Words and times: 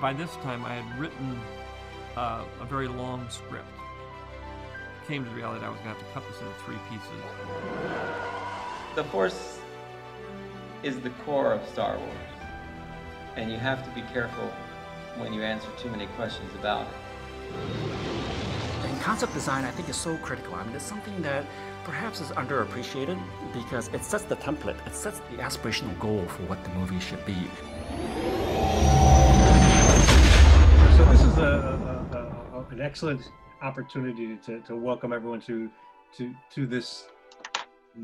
by 0.00 0.12
this 0.14 0.34
time, 0.36 0.64
I 0.64 0.74
had 0.74 0.98
written 0.98 1.38
uh, 2.16 2.44
a 2.60 2.64
very 2.64 2.88
long 2.88 3.28
script. 3.28 3.66
Came 5.06 5.24
to 5.24 5.30
the 5.30 5.36
reality 5.36 5.60
that 5.60 5.66
I 5.66 5.70
was 5.70 5.78
going 5.80 5.94
to 5.94 6.00
have 6.00 6.06
to 6.06 6.14
cut 6.14 6.26
this 6.28 6.40
into 6.40 6.54
three 6.60 6.78
pieces. 6.88 7.10
The 8.94 9.04
Force 9.04 9.60
is 10.82 11.00
the 11.00 11.10
core 11.24 11.52
of 11.52 11.66
Star 11.68 11.98
Wars, 11.98 12.10
and 13.36 13.50
you 13.50 13.58
have 13.58 13.84
to 13.84 13.90
be 13.90 14.06
careful 14.12 14.50
when 15.18 15.32
you 15.32 15.42
answer 15.42 15.68
too 15.78 15.90
many 15.90 16.06
questions 16.16 16.50
about 16.54 16.86
it. 16.86 16.94
And 18.84 19.00
concept 19.00 19.34
design, 19.34 19.64
I 19.64 19.70
think, 19.70 19.88
is 19.88 19.96
so 19.96 20.16
critical. 20.18 20.54
I 20.54 20.64
mean, 20.64 20.74
it's 20.74 20.84
something 20.84 21.20
that 21.22 21.44
perhaps 21.84 22.20
is 22.20 22.30
underappreciated 22.30 23.20
because 23.52 23.88
it 23.88 24.04
sets 24.04 24.24
the 24.24 24.36
template, 24.36 24.76
it 24.86 24.94
sets 24.94 25.20
the 25.30 25.36
aspirational 25.38 25.98
goal 25.98 26.24
for 26.28 26.42
what 26.44 26.62
the 26.64 26.70
movie 26.70 27.00
should 27.00 27.24
be. 27.26 27.36
So 31.00 31.06
this 31.06 31.22
is 31.22 31.38
a, 31.38 31.42
a, 32.12 32.58
a, 32.58 32.66
an 32.72 32.82
excellent 32.82 33.30
opportunity 33.62 34.36
to, 34.44 34.60
to 34.60 34.76
welcome 34.76 35.14
everyone 35.14 35.40
to, 35.42 35.70
to, 36.18 36.34
to 36.50 36.66
this 36.66 37.06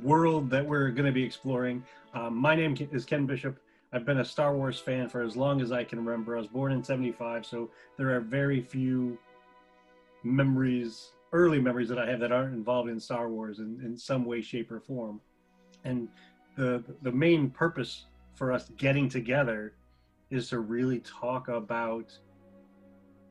world 0.02 0.48
that 0.48 0.64
we're 0.64 0.88
going 0.88 1.04
to 1.04 1.12
be 1.12 1.22
exploring. 1.22 1.84
Um, 2.14 2.34
my 2.34 2.56
name 2.56 2.74
is 2.92 3.04
Ken 3.04 3.26
Bishop. 3.26 3.58
I've 3.92 4.06
been 4.06 4.20
a 4.20 4.24
Star 4.24 4.56
Wars 4.56 4.78
fan 4.78 5.10
for 5.10 5.20
as 5.20 5.36
long 5.36 5.60
as 5.60 5.72
I 5.72 5.84
can 5.84 6.02
remember. 6.02 6.36
I 6.36 6.40
was 6.40 6.46
born 6.46 6.72
in 6.72 6.82
75, 6.82 7.44
so 7.44 7.70
there 7.98 8.16
are 8.16 8.20
very 8.20 8.62
few 8.62 9.18
memories, 10.24 11.10
early 11.34 11.60
memories 11.60 11.90
that 11.90 11.98
I 11.98 12.08
have 12.08 12.20
that 12.20 12.32
aren't 12.32 12.54
involved 12.54 12.88
in 12.88 12.98
Star 12.98 13.28
Wars 13.28 13.58
in, 13.58 13.78
in 13.84 13.94
some 13.94 14.24
way, 14.24 14.40
shape, 14.40 14.72
or 14.72 14.80
form. 14.80 15.20
And 15.84 16.08
the, 16.56 16.82
the 17.02 17.12
main 17.12 17.50
purpose 17.50 18.06
for 18.32 18.52
us 18.52 18.70
getting 18.78 19.10
together 19.10 19.74
is 20.30 20.48
to 20.48 20.60
really 20.60 21.00
talk 21.00 21.48
about 21.48 22.10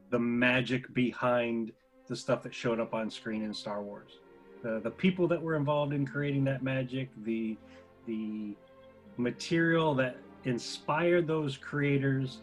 the 0.10 0.20
magic 0.20 0.94
behind 0.94 1.72
the 2.08 2.16
stuff 2.16 2.44
that 2.44 2.54
showed 2.54 2.80
up 2.80 2.94
on 2.94 3.10
screen 3.10 3.44
in 3.44 3.54
Star 3.54 3.82
Wars. 3.82 4.20
The 4.64 4.80
the 4.80 4.92
people 4.92 5.28
that 5.28 5.42
were 5.42 5.56
involved 5.56 5.94
in 5.94 6.06
creating 6.06 6.44
that 6.46 6.64
magic, 6.64 7.10
the 7.24 7.58
the 8.06 8.56
material 9.18 9.96
that 9.96 10.18
inspired 10.44 11.28
those 11.28 11.58
creators, 11.58 12.42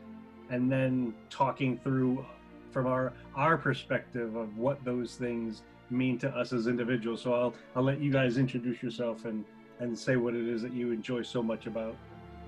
and 0.50 0.70
then 0.70 1.14
talking 1.30 1.78
through 1.78 2.24
from 2.70 2.86
our 2.86 3.12
our 3.34 3.56
perspective 3.56 4.34
of 4.34 4.56
what 4.56 4.84
those 4.84 5.14
things 5.16 5.62
mean 5.90 6.18
to 6.18 6.28
us 6.30 6.52
as 6.52 6.66
individuals. 6.66 7.22
So 7.22 7.34
I'll 7.34 7.54
I'll 7.76 7.82
let 7.82 8.00
you 8.00 8.10
guys 8.10 8.38
introduce 8.38 8.82
yourself 8.82 9.24
and 9.24 9.44
and 9.80 9.98
say 9.98 10.16
what 10.16 10.34
it 10.34 10.48
is 10.48 10.62
that 10.62 10.72
you 10.72 10.92
enjoy 10.92 11.22
so 11.22 11.42
much 11.42 11.66
about 11.66 11.96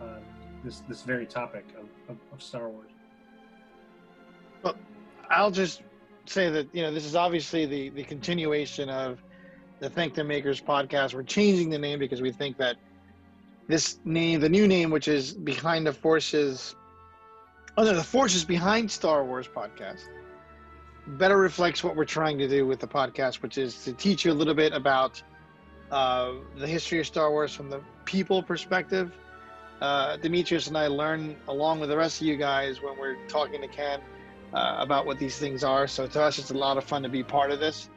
uh, 0.00 0.18
this 0.64 0.80
this 0.88 1.02
very 1.02 1.26
topic 1.26 1.64
of, 1.78 1.86
of, 2.08 2.16
of 2.32 2.42
Star 2.42 2.68
Wars. 2.68 2.90
Well, 4.62 4.76
I'll 5.30 5.50
just 5.50 5.82
say 6.26 6.50
that 6.50 6.68
you 6.74 6.82
know 6.82 6.92
this 6.92 7.04
is 7.04 7.16
obviously 7.16 7.66
the 7.66 7.90
the 7.90 8.04
continuation 8.04 8.88
of 8.88 9.22
the 9.80 9.90
Thank 9.90 10.14
the 10.14 10.24
Makers 10.24 10.60
podcast. 10.60 11.14
We're 11.14 11.22
changing 11.22 11.70
the 11.70 11.78
name 11.78 11.98
because 11.98 12.22
we 12.22 12.32
think 12.32 12.56
that 12.58 12.76
this 13.66 13.98
name, 14.04 14.40
the 14.40 14.48
new 14.48 14.66
name, 14.66 14.90
which 14.90 15.08
is 15.08 15.32
Behind 15.32 15.86
the 15.86 15.92
Forces, 15.92 16.74
oh 17.76 17.84
no, 17.84 17.94
the 17.94 18.02
Forces 18.02 18.44
Behind 18.44 18.90
Star 18.90 19.24
Wars 19.24 19.48
podcast, 19.48 20.08
better 21.06 21.38
reflects 21.38 21.82
what 21.82 21.96
we're 21.96 22.04
trying 22.04 22.38
to 22.38 22.48
do 22.48 22.66
with 22.66 22.80
the 22.80 22.86
podcast, 22.86 23.42
which 23.42 23.58
is 23.58 23.84
to 23.84 23.92
teach 23.92 24.24
you 24.24 24.32
a 24.32 24.34
little 24.34 24.54
bit 24.54 24.72
about 24.72 25.22
uh, 25.90 26.32
the 26.56 26.66
history 26.66 27.00
of 27.00 27.06
Star 27.06 27.30
Wars 27.30 27.54
from 27.54 27.70
the 27.70 27.80
people 28.04 28.42
perspective. 28.42 29.12
Uh, 29.80 30.16
Demetrius 30.18 30.68
and 30.68 30.78
I 30.78 30.86
learn 30.86 31.36
along 31.48 31.80
with 31.80 31.88
the 31.88 31.96
rest 31.96 32.20
of 32.20 32.26
you 32.26 32.36
guys 32.36 32.80
when 32.80 32.96
we're 32.98 33.16
talking 33.28 33.60
to 33.60 33.68
Ken 33.68 34.00
uh, 34.54 34.76
about 34.78 35.04
what 35.06 35.18
these 35.18 35.38
things 35.38 35.64
are. 35.64 35.86
So 35.86 36.06
to 36.06 36.22
us, 36.22 36.38
it's 36.38 36.50
a 36.50 36.54
lot 36.54 36.78
of 36.78 36.84
fun 36.84 37.02
to 37.02 37.08
be 37.08 37.22
part 37.22 37.50
of 37.50 37.60
this. 37.60 37.88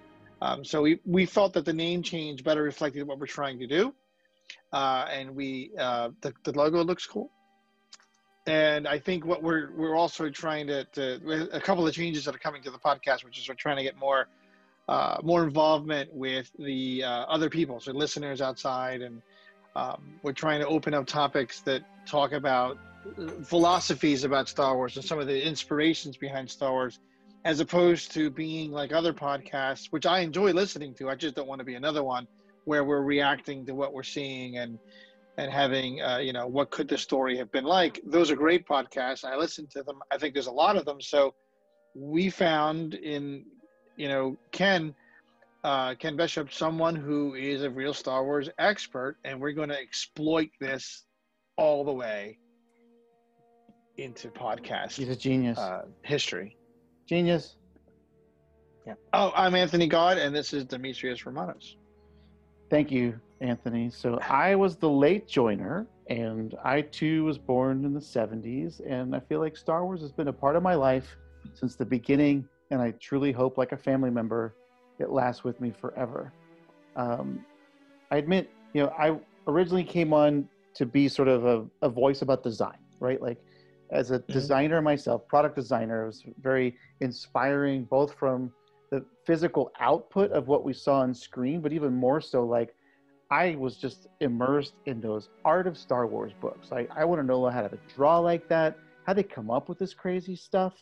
Um, 0.41 0.63
so 0.66 0.81
we, 0.81 1.00
we 1.06 1.25
felt 1.25 1.53
that 1.53 1.66
the 1.66 1.73
name 1.73 2.03
change 2.03 2.44
better 2.44 2.63
reflected 2.63 3.07
what 3.07 3.19
we're 3.19 3.28
trying 3.28 3.59
to 3.59 3.68
do. 3.68 3.94
Uh, 4.72 5.06
and 5.12 5.35
we 5.35 5.72
uh, 5.79 6.09
the, 6.22 6.34
the 6.44 6.51
logo 6.51 6.84
looks 6.84 7.06
cool. 7.06 7.31
And 8.46 8.88
I 8.88 9.00
think 9.00 9.25
what 9.25 9.44
we're 9.44 9.72
we're 9.75 9.96
also 9.96 10.29
trying 10.29 10.67
to, 10.67 10.85
to 10.85 11.50
a 11.51 11.59
couple 11.59 11.85
of 11.85 11.94
changes 11.94 12.25
that 12.25 12.35
are 12.35 12.40
coming 12.40 12.63
to 12.63 12.72
the 12.72 12.78
podcast, 12.78 13.25
which 13.25 13.38
is 13.38 13.47
we're 13.50 13.56
trying 13.56 13.78
to 13.78 13.84
get 13.84 13.97
more 13.97 14.28
uh, 14.88 15.17
more 15.22 15.44
involvement 15.44 16.13
with 16.13 16.50
the 16.57 17.03
uh, 17.03 17.25
other 17.25 17.50
people, 17.50 17.81
so 17.81 17.91
listeners 17.91 18.41
outside, 18.41 19.01
and 19.01 19.22
um, 19.75 20.01
we're 20.23 20.31
trying 20.31 20.62
to 20.62 20.67
open 20.67 20.94
up 20.94 21.06
topics 21.06 21.59
that 21.62 21.84
talk 22.06 22.31
about 22.31 22.78
philosophies 23.44 24.23
about 24.23 24.50
Star 24.50 24.75
Wars 24.75 24.95
and 24.95 25.06
some 25.06 25.19
of 25.19 25.28
the 25.28 25.47
inspirations 25.47 26.18
behind 26.18 26.50
Star 26.50 26.72
Wars, 26.72 27.00
as 27.45 27.59
opposed 27.59 28.12
to 28.12 28.29
being 28.29 28.72
like 28.72 28.91
other 28.91 29.13
podcasts, 29.13 29.88
which 29.91 30.06
I 30.06 30.19
enjoy 30.19 30.51
listening 30.51 30.94
to. 30.95 31.09
I 31.09 31.16
just 31.16 31.35
don't 31.35 31.47
want 31.47 31.59
to 31.59 31.66
be 31.66 31.75
another 31.75 32.03
one 32.03 32.28
where 32.66 32.84
we're 32.84 33.01
reacting 33.01 33.66
to 33.66 33.75
what 33.75 33.94
we're 33.94 34.03
seeing 34.03 34.57
and 34.57 34.78
and 35.38 35.51
having 35.51 36.01
uh, 36.01 36.17
you 36.17 36.34
know 36.34 36.47
what 36.47 36.72
could 36.72 36.88
the 36.88 36.97
story 36.97 37.38
have 37.38 37.51
been 37.51 37.63
like. 37.63 38.01
Those 38.06 38.31
are 38.31 38.35
great 38.35 38.67
podcasts. 38.67 39.23
I 39.23 39.35
listen 39.35 39.67
to 39.72 39.84
them. 39.84 40.00
I 40.12 40.17
think 40.17 40.34
there's 40.34 40.47
a 40.47 40.51
lot 40.51 40.75
of 40.75 40.85
them. 40.85 41.01
So 41.01 41.34
we 41.96 42.29
found 42.29 42.94
in 42.94 43.46
you 43.96 44.07
know 44.07 44.38
Ken. 44.51 44.94
Uh, 45.63 45.96
Ken 45.96 46.16
Bishop, 46.16 46.53
someone 46.53 46.96
who 46.96 47.34
is 47.34 47.63
a 47.63 47.69
real 47.69 47.94
Star 47.94 48.23
Wars 48.23 48.47
expert, 48.57 49.17
and 49.25 49.41
we're 49.41 49.51
going 49.51 49.67
to 49.67 49.78
exploit 49.78 50.50
this 50.62 51.03
all 51.57 51.84
the 51.84 51.91
way 51.91 52.38
into 53.97 54.30
podcast. 54.30 54.94
He's 54.94 55.09
a 55.09 55.16
genius. 55.16 55.58
Uh, 55.58 55.84
history. 56.03 56.56
Genius. 57.08 57.56
Yeah. 58.85 58.94
Oh, 59.13 59.31
I'm 59.35 59.56
Anthony 59.56 59.88
God, 59.88 60.18
and 60.18 60.35
this 60.35 60.53
is 60.53 60.66
Demetrius 60.66 61.25
Romanos. 61.25 61.78
Thank 62.69 62.91
you, 62.91 63.19
Anthony. 63.41 63.90
So 63.90 64.19
I 64.19 64.56
was 64.56 64.75
the 64.75 64.90
late 64.90 65.28
joiner, 65.28 65.88
and 66.09 66.56
I 66.63 66.81
too 66.81 67.25
was 67.25 67.38
born 67.38 67.85
in 67.85 67.94
the 67.94 68.00
70s, 68.00 68.81
and 68.85 69.16
I 69.16 69.19
feel 69.19 69.40
like 69.40 69.58
Star 69.58 69.84
Wars 69.85 70.02
has 70.02 70.12
been 70.12 70.28
a 70.28 70.34
part 70.34 70.56
of 70.56 70.64
my 70.64 70.75
life 70.75 71.18
since 71.53 71.75
the 71.75 71.85
beginning, 71.85 72.47
and 72.72 72.81
I 72.81 72.91
truly 72.91 73.31
hope, 73.31 73.58
like 73.58 73.72
a 73.72 73.78
family 73.78 74.09
member, 74.09 74.53
it 75.00 75.09
lasts 75.09 75.44
with 75.44 75.59
me 75.59 75.72
forever. 75.72 76.31
Um, 76.96 77.46
I 78.12 78.18
admit, 78.18 78.50
you 78.74 78.84
know, 78.84 78.94
I 78.97 79.18
originally 79.47 79.84
came 79.84 80.14
on 80.14 80.47
to 80.75 80.85
be 80.85 81.08
sort 81.08 81.28
of 81.28 81.46
a, 81.46 81.66
a 81.81 81.90
voice 81.90 82.22
about 82.22 82.44
design, 82.44 82.78
right? 83.00 83.22
Like 83.22 83.38
as 83.91 84.11
a 84.11 84.19
mm-hmm. 84.19 84.33
designer 84.33 84.81
myself, 84.81 85.27
product 85.27 85.55
designer, 85.55 86.03
it 86.03 86.07
was 86.07 86.23
very 86.41 86.77
inspiring, 87.01 87.85
both 87.85 88.13
from 88.13 88.51
the 88.91 89.03
physical 89.25 89.71
output 89.79 90.31
of 90.31 90.47
what 90.47 90.63
we 90.63 90.73
saw 90.73 90.99
on 90.99 91.13
screen, 91.13 91.61
but 91.61 91.73
even 91.73 91.93
more 91.93 92.21
so, 92.21 92.45
like 92.45 92.73
I 93.29 93.55
was 93.55 93.75
just 93.75 94.07
immersed 94.21 94.75
in 94.85 95.01
those 95.01 95.29
art 95.43 95.67
of 95.67 95.77
Star 95.77 96.07
Wars 96.07 96.31
books. 96.39 96.71
I, 96.71 96.87
I 96.95 97.03
want 97.05 97.21
to 97.21 97.25
know 97.25 97.49
how 97.49 97.67
to 97.67 97.77
draw 97.93 98.19
like 98.19 98.47
that, 98.47 98.77
how 99.05 99.13
they 99.13 99.23
come 99.23 99.51
up 99.51 99.67
with 99.67 99.79
this 99.79 99.93
crazy 99.93 100.35
stuff. 100.35 100.73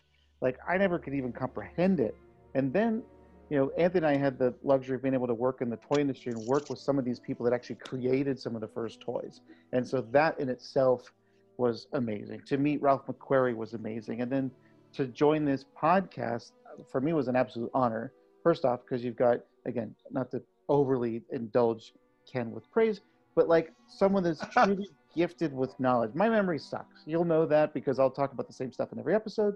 Like 0.41 0.57
I 0.67 0.77
never 0.77 0.99
could 0.99 1.13
even 1.16 1.31
comprehend 1.31 1.99
it. 1.99 2.16
And 2.53 2.72
then, 2.72 3.01
you 3.49 3.57
know, 3.57 3.72
Anthony 3.77 4.05
and 4.05 4.16
I 4.16 4.17
had 4.17 4.37
the 4.37 4.53
luxury 4.63 4.95
of 4.95 5.01
being 5.01 5.16
able 5.16 5.27
to 5.27 5.33
work 5.33 5.61
in 5.61 5.69
the 5.69 5.77
toy 5.77 5.99
industry 5.99 6.31
and 6.33 6.45
work 6.45 6.69
with 6.69 6.79
some 6.79 6.99
of 6.99 7.05
these 7.05 7.19
people 7.19 7.43
that 7.45 7.53
actually 7.53 7.77
created 7.77 8.39
some 8.39 8.53
of 8.53 8.61
the 8.61 8.67
first 8.67 9.01
toys. 9.01 9.41
And 9.73 9.87
so 9.87 10.01
that 10.11 10.39
in 10.39 10.49
itself 10.49 11.11
was 11.57 11.88
amazing. 11.93 12.41
To 12.47 12.57
meet 12.57 12.81
Ralph 12.81 13.05
McQuarrie 13.07 13.55
was 13.55 13.73
amazing. 13.73 14.21
And 14.21 14.31
then 14.31 14.51
to 14.93 15.07
join 15.07 15.45
this 15.45 15.66
podcast 15.79 16.51
for 16.91 17.01
me 17.01 17.13
was 17.13 17.27
an 17.27 17.35
absolute 17.35 17.71
honor. 17.73 18.11
First 18.43 18.66
off, 18.66 18.81
because 18.81 19.03
you've 19.03 19.16
got, 19.16 19.39
again, 19.66 19.95
not 20.11 20.31
to 20.31 20.41
overly 20.69 21.23
indulge 21.31 21.93
Ken 22.31 22.51
with 22.51 22.69
praise, 22.71 23.01
but 23.35 23.47
like 23.47 23.73
someone 23.88 24.23
that's 24.23 24.41
truly 24.51 24.89
gifted 25.16 25.53
with 25.53 25.78
knowledge. 25.79 26.11
My 26.13 26.29
memory 26.29 26.59
sucks. 26.59 27.03
You'll 27.05 27.25
know 27.25 27.46
that 27.46 27.73
because 27.73 27.99
I'll 27.99 28.11
talk 28.11 28.34
about 28.34 28.47
the 28.47 28.53
same 28.53 28.72
stuff 28.72 28.91
in 28.91 28.99
every 28.99 29.16
episode. 29.16 29.55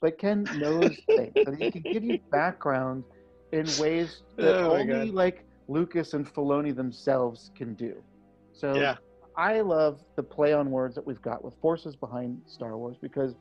But 0.00 0.18
Ken 0.18 0.46
knows 0.56 0.96
things 1.06 1.32
and 1.34 1.60
he 1.60 1.70
can 1.70 1.82
give 1.82 2.04
you 2.04 2.18
background 2.30 3.04
in 3.52 3.66
ways 3.78 4.22
that 4.36 4.56
oh 4.56 4.72
only 4.76 5.06
God. 5.06 5.08
like 5.10 5.44
Lucas 5.68 6.14
and 6.14 6.26
Filoni 6.26 6.74
themselves 6.74 7.50
can 7.54 7.74
do. 7.74 8.02
So 8.52 8.74
yeah. 8.74 8.96
I 9.38 9.60
love 9.60 10.00
the 10.16 10.22
play 10.24 10.52
on 10.52 10.68
words 10.72 10.96
that 10.96 11.06
we've 11.06 11.22
got 11.22 11.44
with 11.44 11.54
forces 11.62 11.94
behind 11.94 12.42
Star 12.46 12.76
Wars 12.76 12.96
because 13.00 13.36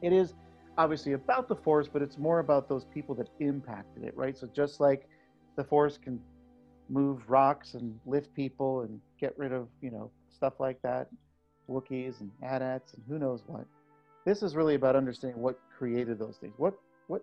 it 0.00 0.10
is 0.10 0.32
obviously 0.78 1.12
about 1.12 1.46
the 1.46 1.54
force, 1.54 1.88
but 1.92 2.00
it's 2.00 2.16
more 2.16 2.38
about 2.38 2.70
those 2.70 2.86
people 2.86 3.14
that 3.16 3.28
impacted 3.38 4.02
it, 4.02 4.16
right? 4.16 4.36
So 4.36 4.48
just 4.56 4.80
like 4.80 5.06
the 5.56 5.62
force 5.62 5.98
can 5.98 6.18
move 6.88 7.28
rocks 7.28 7.74
and 7.74 8.00
lift 8.06 8.32
people 8.32 8.80
and 8.80 8.98
get 9.20 9.36
rid 9.36 9.52
of, 9.52 9.68
you 9.82 9.90
know, 9.90 10.10
stuff 10.34 10.54
like 10.58 10.80
that, 10.80 11.08
Wookiees 11.68 12.20
and 12.20 12.30
AT-ATs 12.42 12.94
and 12.94 13.02
who 13.06 13.18
knows 13.18 13.42
what. 13.46 13.66
This 14.24 14.42
is 14.42 14.56
really 14.56 14.74
about 14.74 14.96
understanding 14.96 15.42
what 15.42 15.60
created 15.76 16.18
those 16.18 16.38
things. 16.38 16.54
What 16.56 16.74
what 17.08 17.22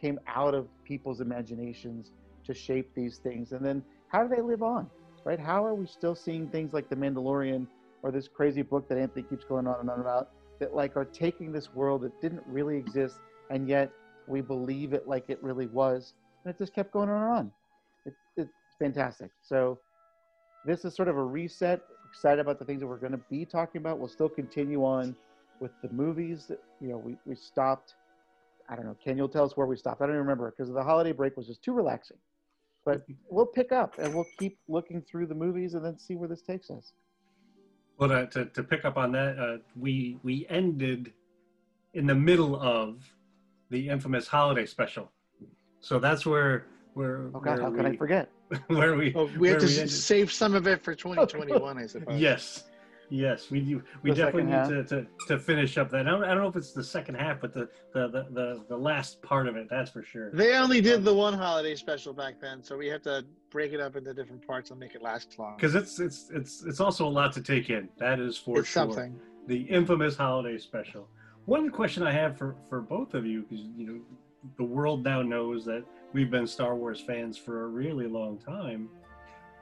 came 0.00 0.20
out 0.28 0.54
of 0.54 0.68
people's 0.84 1.20
imaginations 1.20 2.12
to 2.44 2.54
shape 2.54 2.94
these 2.94 3.18
things 3.18 3.50
and 3.50 3.66
then 3.66 3.82
how 4.06 4.22
do 4.22 4.32
they 4.32 4.42
live 4.42 4.62
on? 4.62 4.88
Right? 5.24 5.38
How 5.38 5.64
are 5.64 5.74
we 5.74 5.86
still 5.86 6.14
seeing 6.14 6.48
things 6.48 6.72
like 6.72 6.88
The 6.88 6.96
Mandalorian 6.96 7.66
or 8.02 8.10
this 8.10 8.28
crazy 8.28 8.62
book 8.62 8.88
that 8.88 8.98
Anthony 8.98 9.22
keeps 9.22 9.44
going 9.44 9.66
on 9.66 9.80
and 9.80 9.90
on 9.90 10.00
about 10.00 10.30
that 10.58 10.74
like 10.74 10.96
are 10.96 11.04
taking 11.04 11.52
this 11.52 11.74
world 11.74 12.02
that 12.02 12.20
didn't 12.20 12.42
really 12.46 12.76
exist 12.76 13.18
and 13.50 13.68
yet 13.68 13.90
we 14.26 14.40
believe 14.40 14.92
it 14.92 15.08
like 15.08 15.24
it 15.28 15.42
really 15.42 15.66
was 15.66 16.14
and 16.44 16.54
it 16.54 16.58
just 16.58 16.74
kept 16.74 16.92
going 16.92 17.08
on 17.08 17.22
and 17.22 17.32
on. 17.32 17.52
It, 18.06 18.14
it's 18.36 18.50
fantastic. 18.78 19.30
So 19.42 19.78
this 20.64 20.84
is 20.84 20.94
sort 20.94 21.08
of 21.08 21.16
a 21.16 21.22
reset. 21.22 21.82
Excited 22.10 22.40
about 22.40 22.58
the 22.58 22.64
things 22.64 22.80
that 22.80 22.86
we're 22.86 22.98
going 22.98 23.12
to 23.12 23.20
be 23.30 23.44
talking 23.44 23.80
about. 23.80 23.98
We'll 23.98 24.08
still 24.08 24.28
continue 24.28 24.84
on 24.84 25.16
with 25.60 25.70
the 25.82 25.88
movies. 25.90 26.50
You 26.80 26.88
know 26.88 26.98
we, 26.98 27.16
we 27.24 27.34
stopped. 27.34 27.94
I 28.68 28.76
don't 28.76 28.86
know. 28.86 28.96
Ken 29.02 29.16
you'll 29.16 29.28
tell 29.28 29.44
us 29.44 29.56
where 29.56 29.66
we 29.66 29.76
stopped? 29.76 30.02
I 30.02 30.06
don't 30.06 30.14
even 30.14 30.22
remember 30.22 30.52
because 30.56 30.72
the 30.72 30.82
holiday 30.82 31.12
break 31.12 31.36
was 31.36 31.46
just 31.46 31.62
too 31.62 31.72
relaxing 31.72 32.18
but 32.84 33.02
we'll 33.28 33.46
pick 33.46 33.72
up 33.72 33.98
and 33.98 34.14
we'll 34.14 34.26
keep 34.38 34.58
looking 34.68 35.02
through 35.02 35.26
the 35.26 35.34
movies 35.34 35.74
and 35.74 35.84
then 35.84 35.98
see 35.98 36.16
where 36.16 36.28
this 36.28 36.42
takes 36.42 36.70
us. 36.70 36.92
Well, 37.98 38.08
to, 38.08 38.26
to, 38.26 38.44
to 38.46 38.62
pick 38.62 38.84
up 38.84 38.96
on 38.96 39.12
that, 39.12 39.38
uh, 39.38 39.58
we 39.78 40.18
we 40.22 40.46
ended 40.48 41.12
in 41.94 42.06
the 42.06 42.14
middle 42.14 42.60
of 42.60 43.04
the 43.70 43.88
infamous 43.88 44.26
holiday 44.26 44.66
special, 44.66 45.10
so 45.80 45.98
that's 45.98 46.26
where 46.26 46.66
where 46.94 47.30
oh 47.34 47.40
god 47.40 47.58
where 47.58 47.62
how 47.62 47.70
can 47.70 47.86
i 47.86 47.96
forget? 47.96 48.28
where 48.66 48.96
we 48.96 49.14
Oh, 49.14 49.30
we 49.38 49.48
have 49.48 49.58
to 49.60 49.66
we 49.66 49.86
save 49.88 50.32
some 50.32 50.54
of 50.54 50.66
it 50.66 50.82
for 50.82 50.94
2021, 50.94 51.78
I 51.78 51.86
suppose. 51.86 52.20
Yes, 52.20 52.64
yes, 53.12 53.50
we 53.50 53.60
do. 53.60 53.82
We 54.02 54.10
The 54.10 54.16
definitely 54.16 54.50
second 54.50 54.74
need 54.76 54.88
to, 54.88 55.02
to, 55.02 55.06
to 55.28 55.38
finish 55.38 55.76
up 55.76 55.90
that. 55.90 56.06
I 56.06 56.10
don't, 56.10 56.24
I 56.24 56.28
don't 56.28 56.38
know 56.38 56.48
if 56.48 56.56
it's 56.56 56.72
the 56.72 56.82
second 56.82 57.16
half, 57.16 57.40
but 57.40 57.52
the, 57.52 57.68
the, 57.92 58.08
the, 58.08 58.26
the, 58.30 58.64
the 58.68 58.76
last 58.76 59.22
part 59.22 59.46
of 59.46 59.56
it, 59.56 59.68
that's 59.68 59.90
for 59.90 60.02
sure. 60.02 60.30
They 60.32 60.54
only 60.54 60.80
did 60.80 61.04
the 61.04 61.14
one 61.14 61.34
holiday 61.34 61.74
special 61.76 62.12
back 62.12 62.40
then, 62.40 62.62
so 62.62 62.76
we 62.76 62.88
have 62.88 63.02
to 63.02 63.24
break 63.50 63.72
it 63.72 63.80
up 63.80 63.96
into 63.96 64.14
different 64.14 64.46
parts 64.46 64.70
and 64.70 64.80
make 64.80 64.94
it 64.94 65.02
last 65.02 65.38
long. 65.38 65.56
Because 65.56 65.74
it's 65.74 66.00
it's 66.00 66.30
it's 66.32 66.64
it's 66.64 66.80
also 66.80 67.06
a 67.06 67.10
lot 67.10 67.32
to 67.34 67.42
take 67.42 67.68
in. 67.68 67.88
That 67.98 68.18
is 68.18 68.38
for 68.38 68.60
it's 68.60 68.68
sure. 68.68 68.84
something. 68.84 69.20
The 69.46 69.60
infamous 69.62 70.16
holiday 70.16 70.56
special. 70.58 71.08
One 71.44 71.70
question 71.70 72.02
I 72.02 72.12
have 72.12 72.38
for 72.38 72.56
for 72.68 72.80
both 72.80 73.14
of 73.14 73.26
you, 73.26 73.42
because 73.42 73.66
you 73.76 73.86
know, 73.86 74.00
the 74.56 74.64
world 74.64 75.04
now 75.04 75.22
knows 75.22 75.64
that 75.66 75.84
we've 76.12 76.30
been 76.30 76.46
Star 76.46 76.74
Wars 76.74 77.00
fans 77.00 77.36
for 77.36 77.64
a 77.64 77.68
really 77.68 78.06
long 78.06 78.38
time, 78.38 78.88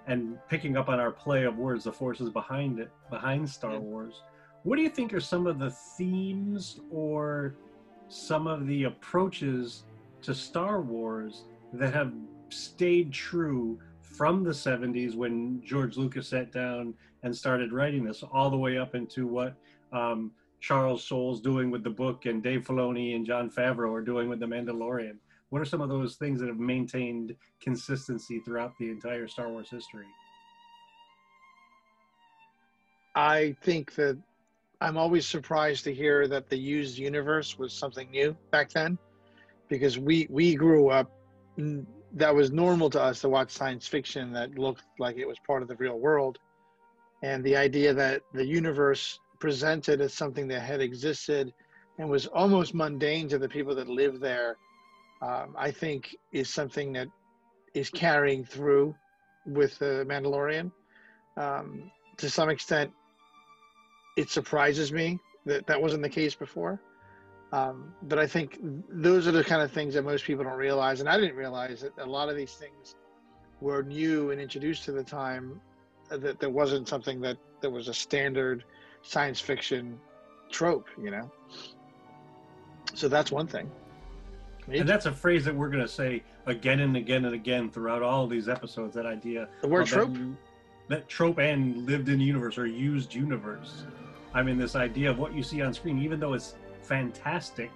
and 0.07 0.39
picking 0.49 0.77
up 0.77 0.89
on 0.89 0.99
our 0.99 1.11
play 1.11 1.45
of 1.45 1.57
words, 1.57 1.85
the 1.85 1.93
forces 1.93 2.31
behind 2.31 2.79
it, 2.79 2.91
behind 3.11 3.49
Star. 3.49 3.79
Wars. 3.79 4.23
What 4.63 4.77
do 4.77 4.83
you 4.83 4.91
think 4.91 5.15
are 5.15 5.21
some 5.21 5.47
of 5.47 5.59
the 5.59 5.71
themes 5.71 6.81
or 6.91 7.55
some 8.09 8.47
of 8.47 8.67
the 8.67 8.85
approaches 8.85 9.85
to 10.23 10.35
Star 10.35 10.81
Wars 10.81 11.45
that 11.73 11.95
have 11.95 12.13
stayed 12.51 13.13
true 13.13 13.79
from 14.03 14.43
the 14.43 14.51
70s 14.51 15.15
when 15.15 15.63
George 15.65 15.97
Lucas 15.97 16.29
sat 16.29 16.53
down 16.53 16.95
and 17.23 17.35
started 17.35 17.73
writing 17.73 18.05
this, 18.05 18.23
all 18.33 18.51
the 18.51 18.57
way 18.57 18.77
up 18.77 18.95
into 18.95 19.27
what 19.27 19.55
um, 19.93 20.33
Charles 20.61 21.05
Soule's 21.05 21.41
doing 21.41 21.71
with 21.71 21.83
the 21.83 21.91
book 21.91 22.27
and 22.27 22.43
Dave 22.43 22.67
Filoni 22.67 23.15
and 23.15 23.25
Jon 23.25 23.51
Favreau 23.51 23.93
are 23.95 24.03
doing 24.03 24.29
with 24.29 24.41
The 24.41 24.47
Mandalorian? 24.47 25.17
What 25.51 25.61
are 25.61 25.65
some 25.67 25.81
of 25.81 25.89
those 25.89 26.15
things 26.17 26.41
that 26.41 26.49
have 26.49 26.59
maintained 26.59 27.35
consistency 27.61 28.41
throughout 28.41 28.73
the 28.79 28.91
entire 28.91 29.29
Star 29.29 29.49
Wars 29.51 29.69
history? 29.69 30.07
I 33.15 33.57
think 33.63 33.95
that 33.97 34.17
I'm 34.81 34.97
always 34.97 35.27
surprised 35.27 35.85
to 35.85 35.95
hear 35.95 36.29
that 36.29 36.49
the 36.49 36.57
used 36.57 36.97
universe 36.97 37.59
was 37.59 37.73
something 37.73 38.11
new 38.11 38.37
back 38.53 38.71
then, 38.71 38.97
because 39.69 39.99
we 39.99 40.27
we 40.31 40.55
grew 40.55 40.89
up. 40.89 41.11
That 42.15 42.35
was 42.35 42.51
normal 42.51 42.89
to 42.91 43.03
us 43.03 43.21
to 43.21 43.29
watch 43.29 43.51
science 43.51 43.87
fiction 43.87 44.33
that 44.33 44.59
looked 44.59 44.85
like 44.99 45.17
it 45.17 45.29
was 45.29 45.39
part 45.47 45.63
of 45.63 45.69
the 45.69 45.77
real 45.77 45.99
world, 45.99 46.39
and 47.23 47.45
the 47.45 47.57
idea 47.57 47.93
that 47.95 48.23
the 48.33 48.47
universe 48.47 49.19
presented 49.41 50.01
as 50.01 50.15
something 50.15 50.47
that 50.49 50.61
had 50.61 50.81
existed 50.81 51.53
and 51.99 52.09
was 52.09 52.27
almost 52.29 52.75
mundane 52.75 53.29
to 53.29 53.39
the 53.39 53.49
people 53.49 53.75
that 53.75 53.89
lived 53.89 54.21
there, 54.21 54.57
um, 55.23 55.55
I 55.57 55.71
think 55.71 56.17
is 56.33 56.49
something 56.49 56.93
that 56.95 57.09
is 57.75 57.91
carrying 57.91 58.45
through 58.45 58.95
with 59.47 59.79
the 59.79 60.05
Mandalorian. 60.09 60.71
Um, 61.37 61.91
to 62.19 62.29
some 62.29 62.51
extent, 62.51 62.91
it 64.17 64.31
surprises 64.31 64.93
me 64.93 65.19
that 65.47 65.67
that 65.67 65.81
wasn't 65.81 66.03
the 66.03 66.09
case 66.09 66.35
before. 66.35 66.81
Um, 67.53 67.95
but 68.03 68.19
I 68.19 68.27
think 68.27 68.59
those 68.89 69.27
are 69.27 69.33
the 69.33 69.43
kind 69.43 69.63
of 69.63 69.73
things 69.73 69.95
that 69.95 70.05
most 70.05 70.25
people 70.25 70.45
don't 70.45 70.59
realize, 70.59 71.01
and 71.01 71.09
I 71.09 71.19
didn't 71.19 71.37
realize 71.37 71.81
that 71.81 71.93
a 71.99 72.07
lot 72.07 72.29
of 72.29 72.37
these 72.37 72.55
things 72.55 72.95
were 73.61 73.83
new 73.83 74.31
and 74.31 74.41
introduced 74.41 74.85
to 74.85 74.93
the 74.93 75.03
time. 75.03 75.61
uh, 76.11 76.17
That 76.17 76.39
there 76.39 76.51
wasn't 76.51 76.89
something 76.89 77.21
that 77.23 77.39
there 77.61 77.71
was 77.71 77.89
a 77.89 77.95
standard 77.95 78.65
science 79.03 79.41
fiction 79.41 79.99
trope, 80.51 80.87
you 81.03 81.11
know. 81.11 81.31
So 82.95 83.09
that's 83.09 83.33
one 83.33 83.47
thing. 83.47 83.71
And 84.73 84.89
that's 84.89 85.07
a 85.07 85.13
phrase 85.13 85.45
that 85.45 85.55
we're 85.55 85.69
going 85.69 85.83
to 85.83 85.89
say 85.89 86.23
again 86.47 86.81
and 86.81 86.97
again 86.97 87.25
and 87.25 87.35
again 87.35 87.71
throughout 87.71 88.03
all 88.03 88.25
of 88.25 88.31
these 88.31 88.49
episodes. 88.49 88.95
That 88.95 89.07
idea, 89.07 89.49
The 89.61 89.69
word 89.69 89.87
trope. 89.87 90.13
that, 90.15 90.37
that 90.89 91.09
trope 91.09 91.39
and 91.39 91.87
lived 91.87 92.09
in 92.09 92.21
universe 92.21 92.59
or 92.59 92.67
used 92.67 93.15
universe. 93.15 93.85
I 94.33 94.43
mean, 94.43 94.59
this 94.59 94.77
idea 94.77 95.11
of 95.11 95.19
what 95.19 95.35
you 95.35 95.43
see 95.43 95.61
on 95.63 95.75
screen, 95.75 96.01
even 96.01 96.21
though 96.21 96.35
it's 96.35 96.55
fantastic, 96.83 97.71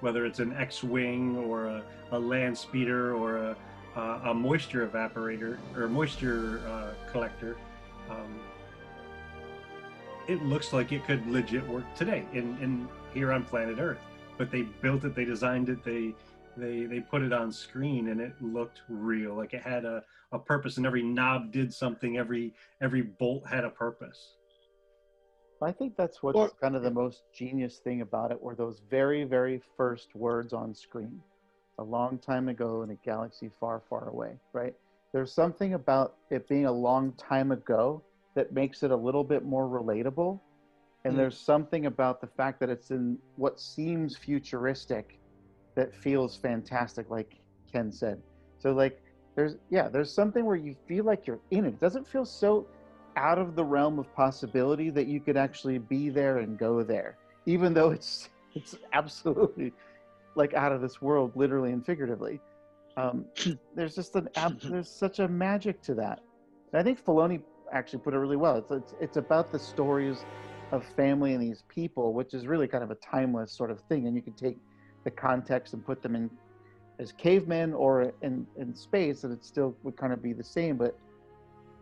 whether 0.00 0.26
it's 0.26 0.38
an 0.38 0.52
X-wing 0.54 1.36
or 1.38 1.66
a, 1.66 1.82
a 2.10 2.18
land 2.18 2.56
speeder 2.56 3.14
or 3.14 3.36
a, 3.38 3.56
a, 3.96 4.00
a 4.30 4.34
moisture 4.34 4.86
evaporator 4.86 5.58
or 5.76 5.88
moisture 5.88 6.60
uh, 6.66 7.10
collector, 7.10 7.56
um, 8.10 8.40
it 10.28 10.42
looks 10.44 10.72
like 10.72 10.92
it 10.92 11.04
could 11.06 11.26
legit 11.26 11.66
work 11.66 11.84
today 11.94 12.24
in, 12.32 12.56
in 12.60 12.88
here 13.14 13.32
on 13.32 13.44
planet 13.44 13.78
Earth. 13.78 13.98
But 14.38 14.50
they 14.50 14.62
built 14.62 15.04
it, 15.04 15.14
they 15.14 15.24
designed 15.24 15.68
it, 15.68 15.84
they 15.84 16.14
they 16.56 16.84
they 16.84 17.00
put 17.00 17.22
it 17.22 17.32
on 17.32 17.52
screen, 17.52 18.08
and 18.08 18.20
it 18.20 18.34
looked 18.40 18.82
real. 18.88 19.34
Like 19.34 19.54
it 19.54 19.62
had 19.62 19.84
a, 19.84 20.02
a 20.32 20.38
purpose, 20.38 20.76
and 20.76 20.86
every 20.86 21.02
knob 21.02 21.52
did 21.52 21.72
something. 21.72 22.18
Every 22.18 22.54
every 22.80 23.02
bolt 23.02 23.46
had 23.46 23.64
a 23.64 23.70
purpose. 23.70 24.36
I 25.62 25.70
think 25.70 25.96
that's 25.96 26.22
what's 26.22 26.36
Or- 26.36 26.50
kind 26.60 26.74
of 26.74 26.82
the 26.82 26.90
most 26.90 27.22
genius 27.32 27.78
thing 27.78 28.00
about 28.00 28.32
it 28.32 28.42
were 28.42 28.56
those 28.56 28.80
very, 28.90 29.22
very 29.22 29.62
first 29.76 30.12
words 30.14 30.52
on 30.52 30.74
screen. 30.74 31.22
A 31.78 31.84
long 31.84 32.18
time 32.18 32.48
ago 32.48 32.82
in 32.82 32.90
a 32.90 32.96
galaxy 32.96 33.48
far, 33.60 33.80
far 33.88 34.08
away, 34.08 34.40
right? 34.52 34.74
There's 35.12 35.32
something 35.32 35.74
about 35.74 36.16
it 36.30 36.48
being 36.48 36.66
a 36.66 36.72
long 36.72 37.12
time 37.12 37.52
ago 37.52 38.02
that 38.34 38.52
makes 38.52 38.82
it 38.82 38.90
a 38.90 38.96
little 38.96 39.22
bit 39.22 39.44
more 39.44 39.68
relatable. 39.68 40.40
And 41.04 41.14
Mm. 41.14 41.18
there's 41.18 41.38
something 41.38 41.86
about 41.86 42.20
the 42.20 42.26
fact 42.26 42.60
that 42.60 42.70
it's 42.70 42.90
in 42.90 43.18
what 43.36 43.58
seems 43.60 44.16
futuristic 44.16 45.18
that 45.74 45.94
feels 45.94 46.36
fantastic, 46.36 47.10
like 47.10 47.40
Ken 47.72 47.90
said. 47.90 48.22
So, 48.58 48.72
like, 48.72 49.02
there's, 49.34 49.56
yeah, 49.70 49.88
there's 49.88 50.14
something 50.14 50.44
where 50.44 50.56
you 50.56 50.74
feel 50.86 51.04
like 51.04 51.26
you're 51.26 51.40
in 51.50 51.64
it. 51.64 51.74
It 51.74 51.80
doesn't 51.80 52.06
feel 52.06 52.24
so 52.24 52.66
out 53.16 53.38
of 53.38 53.54
the 53.54 53.64
realm 53.64 53.98
of 53.98 54.12
possibility 54.14 54.90
that 54.90 55.06
you 55.06 55.20
could 55.20 55.36
actually 55.36 55.78
be 55.78 56.08
there 56.08 56.38
and 56.38 56.58
go 56.58 56.82
there 56.82 57.16
even 57.46 57.74
though 57.74 57.90
it's 57.90 58.28
it's 58.54 58.76
absolutely 58.92 59.72
like 60.34 60.54
out 60.54 60.72
of 60.72 60.80
this 60.80 61.00
world 61.00 61.32
literally 61.36 61.72
and 61.72 61.84
figuratively 61.84 62.40
um, 62.96 63.24
there's 63.74 63.94
just 63.94 64.14
an 64.16 64.28
ab- 64.36 64.60
there's 64.68 64.88
such 64.88 65.18
a 65.18 65.28
magic 65.28 65.82
to 65.82 65.94
that 65.94 66.20
and 66.72 66.80
i 66.80 66.82
think 66.82 67.02
Filoni 67.02 67.42
actually 67.72 68.00
put 68.00 68.14
it 68.14 68.18
really 68.18 68.36
well 68.36 68.56
it's, 68.56 68.70
it's 68.70 68.94
it's 69.00 69.16
about 69.16 69.50
the 69.50 69.58
stories 69.58 70.24
of 70.72 70.84
family 70.96 71.34
and 71.34 71.42
these 71.42 71.62
people 71.68 72.12
which 72.12 72.34
is 72.34 72.46
really 72.46 72.66
kind 72.66 72.82
of 72.82 72.90
a 72.90 72.96
timeless 72.96 73.52
sort 73.52 73.70
of 73.70 73.80
thing 73.82 74.06
and 74.06 74.16
you 74.16 74.22
can 74.22 74.32
take 74.32 74.56
the 75.04 75.10
context 75.10 75.74
and 75.74 75.84
put 75.84 76.02
them 76.02 76.16
in 76.16 76.30
as 76.98 77.12
cavemen 77.12 77.72
or 77.72 78.12
in 78.22 78.46
in 78.56 78.74
space 78.74 79.24
and 79.24 79.32
it 79.32 79.44
still 79.44 79.76
would 79.82 79.96
kind 79.96 80.12
of 80.12 80.22
be 80.22 80.32
the 80.32 80.44
same 80.44 80.76
but 80.76 80.98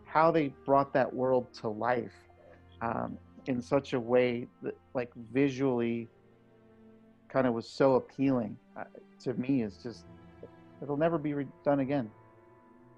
how 0.05 0.29
they 0.29 0.53
brought 0.65 0.91
that 0.93 1.11
world 1.11 1.47
to 1.53 1.69
life 1.69 2.13
um, 2.81 3.17
in 3.47 3.61
such 3.61 3.93
a 3.93 3.99
way 3.99 4.47
that 4.61 4.77
like 4.93 5.09
visually 5.33 6.09
kind 7.29 7.47
of 7.47 7.53
was 7.53 7.67
so 7.67 7.95
appealing 7.95 8.57
uh, 8.77 8.83
to 9.23 9.33
me 9.35 9.61
is 9.61 9.77
just 9.81 10.05
it'll 10.81 10.97
never 10.97 11.17
be 11.17 11.33
done 11.63 11.79
again. 11.79 12.09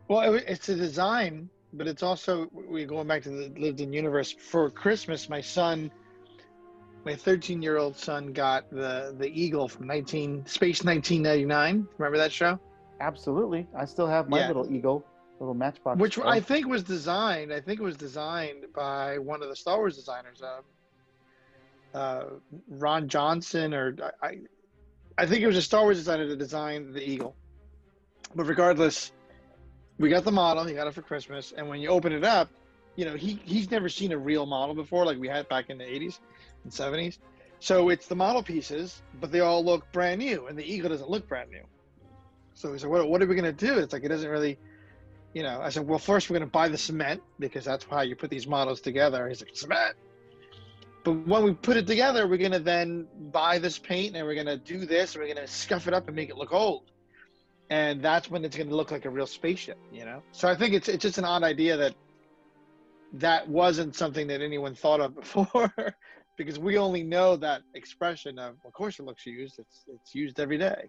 Well, 0.07 0.33
it's 0.33 0.69
a 0.69 0.75
design, 0.75 1.49
but 1.73 1.87
it's 1.87 2.03
also 2.03 2.47
we 2.53 2.85
going 2.85 3.07
back 3.07 3.23
to 3.23 3.29
the 3.29 3.49
lived 3.59 3.81
in 3.81 3.91
universe. 3.93 4.31
For 4.31 4.69
Christmas, 4.69 5.29
my 5.29 5.41
son, 5.41 5.91
my 7.05 7.15
13 7.15 7.61
year 7.61 7.77
old 7.77 7.97
son, 7.97 8.33
got 8.33 8.69
the 8.69 9.15
the 9.17 9.27
Eagle 9.27 9.67
from 9.67 9.87
19 9.87 10.45
Space 10.45 10.83
1999. 10.83 11.87
Remember 11.97 12.17
that 12.17 12.31
show? 12.31 12.59
absolutely 13.01 13.67
i 13.75 13.83
still 13.83 14.07
have 14.07 14.29
my 14.29 14.39
Yeah. 14.39 14.47
little 14.47 14.71
eagle 14.71 15.03
little 15.39 15.55
matchbox 15.55 15.99
Which 15.99 16.13
show. 16.13 16.27
I 16.27 16.39
think 16.39 16.67
was 16.67 16.83
designed. 16.83 17.51
I 17.51 17.59
think 17.59 17.79
it 17.81 17.83
was 17.83 17.97
designed 17.97 18.65
by 18.73 19.17
one 19.17 19.41
of 19.43 19.49
the 19.49 19.55
Star 19.55 19.77
Wars 19.77 19.97
designers, 19.97 20.41
uh, 20.41 20.61
uh, 21.97 22.23
Ron 22.69 23.09
Johnson, 23.09 23.73
or 23.73 23.95
I, 24.21 24.37
I 25.17 25.25
think 25.25 25.41
it 25.41 25.47
was 25.47 25.57
a 25.57 25.61
Star 25.61 25.81
Wars 25.81 25.97
designer 25.97 26.27
that 26.27 26.37
designed 26.37 26.93
the 26.93 27.03
Eagle. 27.03 27.35
But 28.35 28.45
regardless, 28.45 29.11
we 29.99 30.09
got 30.09 30.23
the 30.23 30.31
model. 30.31 30.63
He 30.65 30.73
got 30.73 30.87
it 30.87 30.93
for 30.93 31.01
Christmas, 31.01 31.53
and 31.55 31.67
when 31.67 31.79
you 31.79 31.89
open 31.89 32.11
it 32.13 32.23
up, 32.23 32.49
you 32.95 33.05
know 33.05 33.15
he 33.15 33.39
he's 33.45 33.71
never 33.71 33.89
seen 33.89 34.11
a 34.11 34.17
real 34.17 34.45
model 34.45 34.75
before, 34.75 35.05
like 35.05 35.17
we 35.17 35.27
had 35.27 35.47
back 35.49 35.69
in 35.69 35.77
the 35.77 35.83
'80s 35.83 36.19
and 36.63 36.71
'70s. 36.71 37.17
So 37.59 37.89
it's 37.89 38.07
the 38.07 38.15
model 38.15 38.43
pieces, 38.43 39.01
but 39.21 39.31
they 39.31 39.39
all 39.39 39.63
look 39.63 39.89
brand 39.91 40.19
new, 40.19 40.47
and 40.47 40.57
the 40.57 40.65
eagle 40.65 40.89
doesn't 40.89 41.09
look 41.09 41.27
brand 41.27 41.49
new. 41.49 41.63
So 42.55 42.73
he 42.73 42.79
said, 42.79 42.89
"What, 42.89 43.07
what 43.09 43.21
are 43.21 43.25
we 43.25 43.35
going 43.35 43.55
to 43.55 43.65
do?" 43.65 43.77
It's 43.79 43.93
like 43.93 44.03
it 44.03 44.09
doesn't 44.09 44.29
really, 44.29 44.57
you 45.33 45.43
know. 45.43 45.61
I 45.61 45.69
said, 45.69 45.87
"Well, 45.87 45.99
first 45.99 46.29
we're 46.29 46.37
going 46.37 46.49
to 46.49 46.51
buy 46.51 46.67
the 46.67 46.77
cement 46.77 47.21
because 47.39 47.65
that's 47.65 47.85
how 47.89 48.01
you 48.01 48.15
put 48.15 48.29
these 48.29 48.47
models 48.47 48.81
together." 48.81 49.27
He's 49.27 49.41
like, 49.41 49.55
"Cement." 49.55 49.95
But 51.03 51.27
when 51.27 51.43
we 51.43 51.53
put 51.53 51.75
it 51.75 51.85
together, 51.85 52.27
we're 52.27 52.37
going 52.37 52.53
to 52.53 52.59
then 52.59 53.07
buy 53.31 53.59
this 53.59 53.77
paint 53.77 54.15
and 54.15 54.25
we're 54.25 54.35
going 54.35 54.47
to 54.47 54.57
do 54.57 54.85
this, 54.85 55.15
and 55.15 55.21
we're 55.21 55.33
going 55.33 55.45
to 55.45 55.51
scuff 55.51 55.87
it 55.87 55.93
up 55.93 56.07
and 56.07 56.15
make 56.15 56.29
it 56.29 56.37
look 56.37 56.53
old. 56.53 56.83
And 57.73 58.03
that's 58.03 58.29
when 58.29 58.45
it's 58.45 58.55
going 58.55 58.69
to 58.69 58.75
look 58.75 58.91
like 58.91 59.05
a 59.05 59.09
real 59.09 59.25
spaceship, 59.25 59.79
you 59.91 60.05
know. 60.05 60.21
So 60.31 60.47
I 60.47 60.55
think 60.55 60.75
it's 60.75 60.87
it's 60.87 61.01
just 61.01 61.17
an 61.17 61.25
odd 61.25 61.41
idea 61.41 61.75
that 61.75 61.95
that 63.13 63.49
wasn't 63.49 63.95
something 63.95 64.27
that 64.27 64.41
anyone 64.41 64.75
thought 64.75 65.01
of 65.01 65.15
before 65.21 65.73
because 66.37 66.59
we 66.59 66.77
only 66.77 67.01
know 67.01 67.35
that 67.35 67.63
expression 67.73 68.37
of 68.37 68.57
of 68.63 68.73
course 68.73 68.99
it 68.99 69.05
looks 69.05 69.25
used 69.25 69.57
it's 69.57 69.85
it's 69.87 70.13
used 70.13 70.39
every 70.39 70.59
day. 70.59 70.87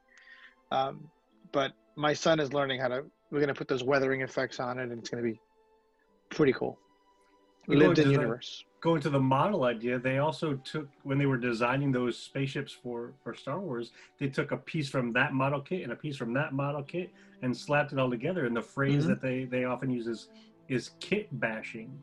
Um, 0.72 1.08
but 1.52 1.72
my 1.96 2.12
son 2.12 2.38
is 2.38 2.52
learning 2.52 2.82
how 2.82 2.88
to 2.88 3.04
we're 3.30 3.40
going 3.40 3.48
to 3.48 3.54
put 3.54 3.68
those 3.68 3.82
weathering 3.82 4.20
effects 4.20 4.60
on 4.60 4.78
it 4.78 4.90
and 4.90 4.98
it's 4.98 5.08
going 5.08 5.24
to 5.24 5.30
be 5.30 5.40
pretty 6.28 6.52
cool. 6.52 6.78
You 7.66 7.78
lived 7.78 7.98
in 7.98 8.10
universe 8.10 8.62
Going 8.84 9.00
to 9.00 9.08
the 9.08 9.18
model 9.18 9.64
idea, 9.64 9.98
they 9.98 10.18
also 10.18 10.56
took 10.56 10.90
when 11.04 11.16
they 11.16 11.24
were 11.24 11.38
designing 11.38 11.90
those 11.90 12.18
spaceships 12.18 12.70
for 12.70 13.14
for 13.22 13.32
Star 13.34 13.58
Wars, 13.58 13.92
they 14.18 14.28
took 14.28 14.52
a 14.52 14.58
piece 14.58 14.90
from 14.90 15.10
that 15.14 15.32
model 15.32 15.62
kit 15.62 15.84
and 15.84 15.92
a 15.92 15.96
piece 15.96 16.18
from 16.18 16.34
that 16.34 16.52
model 16.52 16.82
kit 16.82 17.10
and 17.40 17.56
slapped 17.56 17.94
it 17.94 17.98
all 17.98 18.10
together. 18.10 18.44
And 18.44 18.54
the 18.54 18.60
phrase 18.60 19.04
Mhm. 19.04 19.08
that 19.08 19.22
they 19.22 19.44
they 19.46 19.64
often 19.64 19.88
use 19.88 20.06
is 20.06 20.28
is 20.68 20.90
kit 21.00 21.28
bashing. 21.40 21.98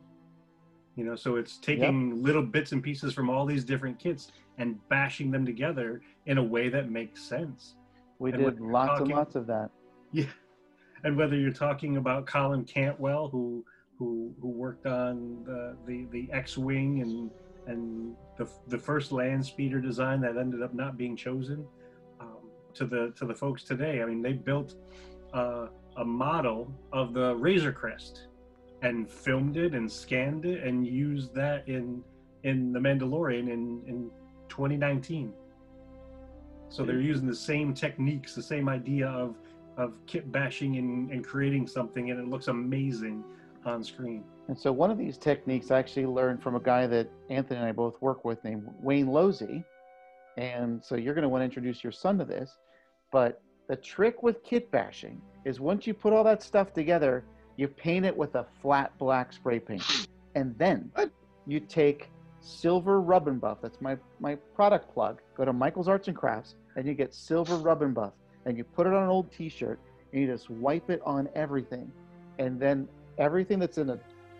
You 0.96 1.04
know, 1.04 1.14
so 1.14 1.36
it's 1.36 1.56
taking 1.58 2.20
little 2.20 2.42
bits 2.42 2.72
and 2.72 2.82
pieces 2.82 3.14
from 3.14 3.30
all 3.30 3.46
these 3.46 3.64
different 3.64 4.00
kits 4.00 4.32
and 4.58 4.76
bashing 4.88 5.30
them 5.30 5.46
together 5.46 6.00
in 6.26 6.36
a 6.38 6.42
way 6.42 6.68
that 6.68 6.90
makes 6.90 7.22
sense. 7.22 7.76
We 8.18 8.32
And 8.32 8.42
did 8.42 8.60
lots 8.60 8.88
talking- 8.88 9.06
and 9.06 9.16
lots 9.18 9.36
of 9.36 9.46
that. 9.46 9.70
Yeah, 10.10 10.24
and 11.04 11.16
whether 11.16 11.36
you're 11.36 11.52
talking 11.52 11.96
about 11.96 12.26
Colin 12.26 12.64
Cantwell, 12.64 13.28
who 13.28 13.64
who 14.02 14.34
who 14.40 14.48
worked 14.48 14.86
on 14.86 15.44
the 15.44 15.76
the, 15.86 16.06
the 16.10 16.28
X-wing 16.32 17.00
and 17.02 17.30
and 17.66 18.16
the 18.36 18.48
the 18.68 18.78
first 18.78 19.12
land 19.12 19.44
speeder 19.44 19.80
design 19.80 20.20
that 20.20 20.36
ended 20.36 20.62
up 20.62 20.74
not 20.74 20.96
being 20.96 21.16
chosen, 21.16 21.64
um, 22.20 22.42
to 22.74 22.84
the 22.84 23.12
to 23.16 23.24
the 23.24 23.34
folks 23.34 23.62
today. 23.62 24.02
I 24.02 24.06
mean, 24.06 24.20
they 24.20 24.32
built 24.32 24.74
uh, 25.32 25.66
a 25.96 26.04
model 26.04 26.72
of 26.92 27.14
the 27.14 27.36
Razor 27.36 27.72
Crest 27.72 28.26
and 28.82 29.08
filmed 29.08 29.56
it 29.56 29.74
and 29.74 29.90
scanned 29.90 30.44
it 30.44 30.64
and 30.64 30.84
used 30.84 31.32
that 31.34 31.68
in 31.68 32.02
in 32.42 32.72
the 32.72 32.80
Mandalorian 32.80 33.46
in 33.56 33.82
in 33.86 34.10
2019. 34.48 35.32
So 36.70 36.84
they're 36.84 37.00
using 37.00 37.26
the 37.26 37.36
same 37.36 37.74
techniques, 37.74 38.34
the 38.34 38.42
same 38.42 38.68
idea 38.68 39.06
of 39.08 39.36
of 39.76 39.94
kit 40.06 40.32
bashing 40.32 40.76
and, 40.76 41.10
and 41.12 41.24
creating 41.24 41.66
something, 41.68 42.10
and 42.10 42.18
it 42.18 42.26
looks 42.26 42.48
amazing 42.48 43.22
on 43.64 43.82
screen. 43.84 44.24
And 44.48 44.58
so 44.58 44.72
one 44.72 44.90
of 44.90 44.98
these 44.98 45.16
techniques 45.16 45.70
I 45.70 45.78
actually 45.78 46.06
learned 46.06 46.42
from 46.42 46.56
a 46.56 46.60
guy 46.60 46.86
that 46.88 47.08
Anthony 47.30 47.60
and 47.60 47.68
I 47.68 47.72
both 47.72 48.00
work 48.00 48.24
with 48.24 48.42
named 48.44 48.68
Wayne 48.80 49.06
Losey. 49.06 49.64
And 50.36 50.82
so 50.82 50.96
you're 50.96 51.14
going 51.14 51.22
to 51.22 51.28
want 51.28 51.42
to 51.42 51.44
introduce 51.44 51.82
your 51.82 51.92
son 51.92 52.18
to 52.18 52.24
this. 52.24 52.56
But 53.10 53.40
the 53.68 53.76
trick 53.76 54.22
with 54.22 54.42
kit 54.42 54.70
bashing 54.70 55.20
is 55.44 55.60
once 55.60 55.86
you 55.86 55.94
put 55.94 56.12
all 56.12 56.24
that 56.24 56.42
stuff 56.42 56.72
together, 56.72 57.24
you 57.56 57.68
paint 57.68 58.04
it 58.04 58.16
with 58.16 58.34
a 58.34 58.46
flat 58.60 58.96
black 58.98 59.32
spray 59.32 59.58
paint. 59.60 60.08
And 60.34 60.56
then 60.58 60.90
What? 60.94 61.10
you 61.46 61.60
take 61.60 62.10
silver 62.40 63.00
rub 63.00 63.28
and 63.28 63.40
buff. 63.40 63.58
That's 63.62 63.80
my, 63.80 63.96
my 64.20 64.34
product 64.54 64.92
plug. 64.92 65.20
Go 65.36 65.44
to 65.44 65.52
Michael's 65.52 65.88
Arts 65.88 66.08
and 66.08 66.16
Crafts 66.16 66.56
and 66.76 66.86
you 66.86 66.94
get 66.94 67.14
silver 67.14 67.56
rub 67.56 67.82
and 67.82 67.94
buff. 67.94 68.12
And 68.46 68.56
you 68.58 68.64
put 68.64 68.86
it 68.86 68.92
on 68.92 69.04
an 69.04 69.08
old 69.08 69.30
t 69.30 69.48
shirt 69.48 69.78
and 70.12 70.20
you 70.22 70.26
just 70.26 70.50
wipe 70.50 70.90
it 70.90 71.00
on 71.04 71.28
everything. 71.34 71.92
And 72.38 72.58
then 72.58 72.88
everything 73.18 73.58
that's 73.58 73.78
in 73.78 73.90
a 73.90 73.98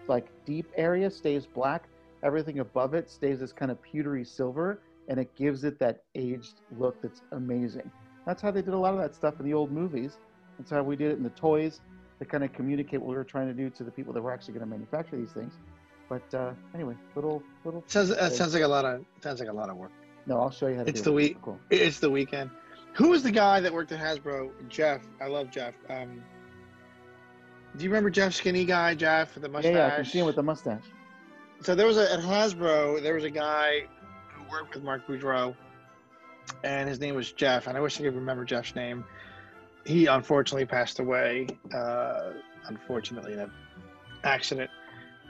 like 0.09 0.26
deep 0.45 0.67
area 0.76 1.11
stays 1.11 1.47
black. 1.47 1.88
Everything 2.23 2.61
above 2.61 2.95
it 2.95 3.11
stays 3.11 3.41
this 3.41 3.52
kind 3.52 3.71
of 3.71 3.79
pewtery 3.83 4.26
silver, 4.26 4.81
and 5.09 5.19
it 5.19 5.35
gives 5.37 5.64
it 5.64 5.79
that 5.81 6.02
aged 6.14 6.61
look 6.79 7.00
that's 7.02 7.23
amazing. 7.33 7.91
That's 8.26 8.41
how 8.41 8.50
they 8.52 8.62
did 8.62 8.75
a 8.75 8.79
lot 8.79 8.95
of 8.95 9.00
that 9.00 9.14
stuff 9.14 9.35
in 9.41 9.47
the 9.47 9.55
old 9.55 9.73
movies. 9.73 10.19
That's 10.59 10.71
how 10.71 10.83
we 10.83 10.95
did 10.97 11.11
it 11.12 11.17
in 11.17 11.23
the 11.25 11.31
toys 11.31 11.81
to 12.21 12.25
kind 12.25 12.45
of 12.45 12.52
communicate 12.52 13.00
what 13.00 13.09
we 13.11 13.17
were 13.17 13.25
trying 13.25 13.49
to 13.49 13.55
do 13.55 13.69
to 13.71 13.83
the 13.83 13.91
people 13.91 14.12
that 14.12 14.23
were 14.23 14.33
actually 14.33 14.55
going 14.55 14.64
to 14.64 14.71
manufacture 14.71 15.17
these 15.17 15.33
things. 15.33 15.55
But 16.09 16.33
uh, 16.35 16.52
anyway, 16.75 16.95
little 17.17 17.43
little. 17.64 17.83
sounds 17.88 18.11
that 18.11 18.33
sounds 18.33 18.55
like 18.55 18.62
a 18.62 18.69
lot 18.69 18.85
of 18.85 19.05
sounds 19.23 19.41
like 19.41 19.49
a 19.49 19.52
lot 19.52 19.69
of 19.71 19.76
work 19.76 19.91
No, 20.26 20.38
I'll 20.41 20.50
show 20.50 20.69
you 20.69 20.76
how 20.76 20.85
to 20.85 20.88
It's 20.91 21.00
the 21.00 21.11
it. 21.11 21.14
week- 21.14 21.43
Cool. 21.43 21.59
it's 21.71 21.99
the 21.99 22.11
weekend 22.11 22.50
who 22.95 23.09
was 23.09 23.23
the 23.23 23.31
guy 23.31 23.59
that 23.61 23.73
worked 23.73 23.91
at 23.93 23.99
hasbro 23.99 24.50
jeff 24.69 25.00
i 25.23 25.26
love 25.26 25.50
jeff 25.50 25.73
um, 25.88 26.23
do 27.76 27.85
you 27.85 27.91
remember 27.91 28.11
jeff 28.11 28.33
skinny 28.35 28.64
guy 28.64 28.95
jeff 28.95 29.35
with 29.35 29.43
the 29.43 29.49
Yeah, 29.49 29.52
mustache 29.52 29.75
yeah, 29.75 29.87
I 29.87 29.97
can 29.97 30.05
see 30.05 30.19
him 30.19 30.26
with 30.26 30.37
the 30.37 30.43
mustache. 30.43 30.85
so 31.62 31.75
there 31.75 31.87
was 31.87 31.97
a 31.99 32.12
at 32.12 32.21
Hasbro, 32.21 33.02
there 33.02 33.14
was 33.14 33.25
a 33.25 33.31
guy 33.31 33.87
who 34.35 34.43
worked 34.50 34.75
with 34.75 34.83
Mark 34.85 35.07
Boudreau, 35.07 35.55
and 36.64 36.88
his 36.88 36.99
name 37.00 37.14
was 37.14 37.33
Jeff. 37.33 37.67
And 37.67 37.76
I 37.76 37.81
wish 37.81 37.99
I 38.00 38.02
could 38.05 38.14
remember 38.14 38.45
Jeff's 38.45 38.75
name. 38.75 39.05
He 39.85 40.07
unfortunately 40.07 40.67
passed 40.67 40.99
away, 40.99 41.47
uh, 41.75 42.33
unfortunately 42.67 43.33
in 43.35 43.38
an 43.41 43.52
accident. 44.25 44.71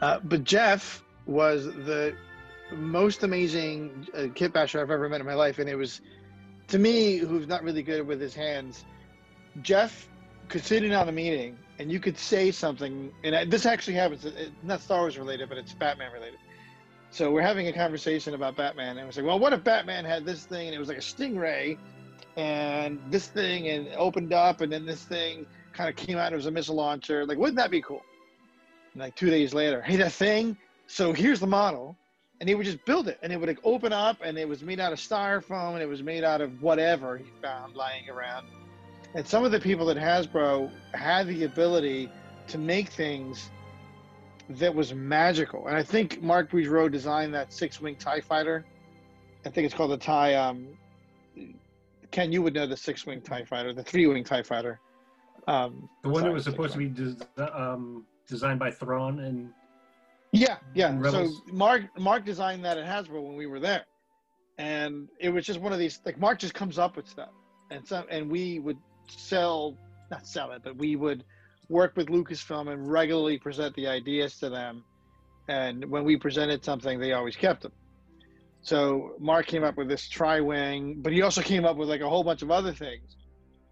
Uh, 0.00 0.18
but 0.25 0.42
Jeff 0.44 1.02
was 1.26 1.66
the 1.66 2.14
most 2.72 3.22
amazing 3.22 4.08
uh, 4.16 4.26
kit 4.34 4.52
basher 4.52 4.80
I've 4.80 4.90
ever 4.90 5.08
met 5.08 5.20
in 5.20 5.26
my 5.26 5.34
life, 5.34 5.58
and 5.58 5.68
it 5.68 5.76
was 5.76 6.00
to 6.68 6.78
me, 6.78 7.18
who's 7.18 7.46
not 7.46 7.62
really 7.62 7.82
good 7.82 8.06
with 8.06 8.20
his 8.20 8.34
hands. 8.34 8.84
Jeff 9.61 10.08
could 10.49 10.64
sit 10.64 10.82
in 10.82 10.92
on 10.92 11.08
a 11.08 11.12
meeting 11.12 11.58
and 11.79 11.91
you 11.91 11.99
could 12.00 12.19
say 12.19 12.50
something, 12.50 13.12
and 13.25 13.50
this 13.50 13.67
actually 13.67 13.95
happens. 13.95 14.25
It's 14.25 14.50
not 14.62 14.81
Star 14.81 15.00
Wars 15.00 15.19
related, 15.19 15.49
but 15.49 15.59
it's 15.59 15.73
Batman 15.73 16.12
related. 16.12 16.38
So 17.11 17.31
we're 17.31 17.43
having 17.43 17.69
a 17.69 17.73
conversation 17.73 18.35
about 18.35 18.57
Batman, 18.57 18.99
and 18.99 19.09
it's 19.09 19.17
like, 19.17 19.26
well, 19.26 19.38
what 19.38 19.52
if 19.52 19.62
Batman 19.62 20.05
had 20.05 20.25
this 20.25 20.45
thing, 20.45 20.69
and 20.69 20.75
it 20.75 20.79
was 20.79 20.88
like 20.88 20.99
a 20.99 21.00
stingray, 21.00 21.76
and 22.37 22.99
this 23.11 23.26
thing, 23.26 23.69
and 23.69 23.88
it 23.88 23.95
opened 23.99 24.33
up, 24.33 24.61
and 24.62 24.73
then 24.73 24.87
this 24.87 25.05
thing 25.05 25.45
kind 25.73 25.91
of 25.91 25.97
came 25.97 26.17
out 26.17 26.33
as 26.33 26.47
a 26.47 26.50
missile 26.50 26.76
launcher. 26.76 27.26
Like, 27.26 27.38
wouldn't 27.38 27.57
that 27.57 27.71
be 27.71 27.83
cool? 27.83 28.02
And 28.95 29.02
like 29.02 29.14
two 29.14 29.29
days 29.31 29.52
later, 29.52 29.83
hey, 29.83 29.97
that 29.97 30.12
thing. 30.12 30.57
So 30.87 31.12
here's 31.12 31.41
the 31.41 31.47
model, 31.47 31.97
and 32.41 32.49
he 32.49 32.55
would 32.55 32.67
just 32.67 32.85
build 32.85 33.09
it, 33.09 33.19
and 33.23 33.33
it 33.33 33.38
would 33.38 33.49
like 33.49 33.61
open 33.64 33.93
up, 33.93 34.19
and 34.23 34.38
it 34.38 34.49
was 34.49 34.62
made 34.62 34.81
out 34.81 34.93
of 34.93 34.99
styrofoam, 34.99 35.75
and 35.75 35.83
it 35.83 35.88
was 35.88 36.02
made 36.02 36.25
out 36.25 36.41
of 36.41 36.62
whatever 36.62 37.19
he 37.19 37.25
found 37.43 37.75
lying 37.75 38.09
around. 38.09 38.47
And 39.14 39.26
some 39.26 39.45
of 39.45 39.52
the 39.52 39.61
people 39.61 39.90
at 39.90 39.97
Hasbro 39.97 40.71
had 40.95 41.26
the 41.26 41.45
ability 41.45 42.11
to 42.49 42.59
make 42.59 42.88
things 42.88 43.50
that 44.49 44.75
was 44.75 44.95
magical. 44.95 45.66
And 45.69 45.76
I 45.76 45.83
think 45.83 46.23
Mark 46.23 46.50
Boudreau 46.50 46.90
designed 46.90 47.35
that 47.35 47.52
six-wing 47.52 47.97
Tie 47.97 48.21
Fighter. 48.21 48.64
I 49.45 49.50
think 49.50 49.66
it's 49.66 49.75
called 49.75 49.90
the 49.90 49.99
Tie. 49.99 50.35
Um, 50.35 50.69
Ken, 52.11 52.33
you 52.33 52.42
would 52.42 52.54
know 52.54 52.66
the 52.66 52.76
six-wing 52.76 53.23
Tie 53.23 53.45
Fighter, 53.45 53.73
the 53.73 53.83
three-wing 53.83 54.25
Tie 54.25 54.42
Fighter. 54.42 54.81
Um, 55.47 55.88
The 56.02 56.09
one 56.09 56.23
that 56.25 56.33
was 56.33 56.45
supposed 56.45 56.73
to 56.73 56.78
be 56.78 56.88
des- 56.88 57.42
um, 57.42 58.07
designed 58.28 58.61
by 58.61 58.71
Thrawn 58.71 59.21
and 59.21 59.50
Yeah, 60.33 60.57
yeah. 60.75 60.90
And 60.90 61.04
So 61.04 61.31
Mark 61.52 61.83
Mark 61.99 62.25
designed 62.25 62.64
that 62.64 62.78
at 62.78 62.87
Hasbro 62.87 63.23
when 63.23 63.37
we 63.37 63.47
were 63.47 63.61
there, 63.61 63.85
and 64.59 65.09
it 65.19 65.31
was 65.31 65.45
just 65.45 65.61
one 65.61 65.73
of 65.73 65.78
these 65.78 66.00
like 66.07 66.19
Mark 66.19 66.38
just 66.38 66.54
comes 66.54 66.78
up 66.78 66.97
with 66.97 67.09
stuff, 67.09 67.31
and 67.71 67.87
some 67.87 68.04
and 68.09 68.31
we 68.31 68.61
would 68.61 68.78
sell 69.21 69.76
not 70.11 70.26
sell 70.26 70.52
it, 70.52 70.62
but 70.62 70.76
we 70.76 70.97
would 70.97 71.25
work 71.69 71.97
with 71.97 72.09
Lucasfilm 72.09 72.71
and 72.71 72.90
regularly 72.90 73.38
present 73.38 73.75
the 73.76 73.87
ideas 73.87 74.38
to 74.38 74.50
them, 74.50 74.85
and 75.49 75.85
when 75.87 76.04
we 76.04 76.16
presented 76.16 76.64
something, 76.64 77.00
they 77.00 77.12
always 77.12 77.37
kept 77.37 77.62
them. 77.62 77.73
So 78.62 79.14
Mark 79.19 79.47
came 79.47 79.64
up 79.64 79.76
with 79.76 79.88
this 79.88 80.09
tri-wing, 80.09 80.97
but 81.02 81.12
he 81.12 81.23
also 81.23 81.42
came 81.42 81.64
up 81.64 81.76
with 81.76 81.88
like 81.88 82.00
a 82.00 82.09
whole 82.09 82.23
bunch 82.23 82.42
of 82.42 82.50
other 82.50 82.73
things. 82.73 83.16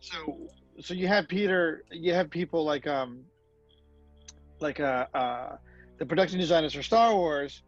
So 0.00 0.48
so 0.80 0.94
you 0.94 1.08
have 1.08 1.28
Peter, 1.28 1.84
you 1.90 2.14
have 2.14 2.30
people 2.30 2.64
like 2.64 2.86
um 2.86 3.20
like 4.60 4.80
uh 4.80 5.06
uh 5.14 5.56
the 5.98 6.06
production 6.06 6.38
designers 6.38 6.74
for 6.74 6.82
Star 6.82 7.14
Wars 7.14 7.62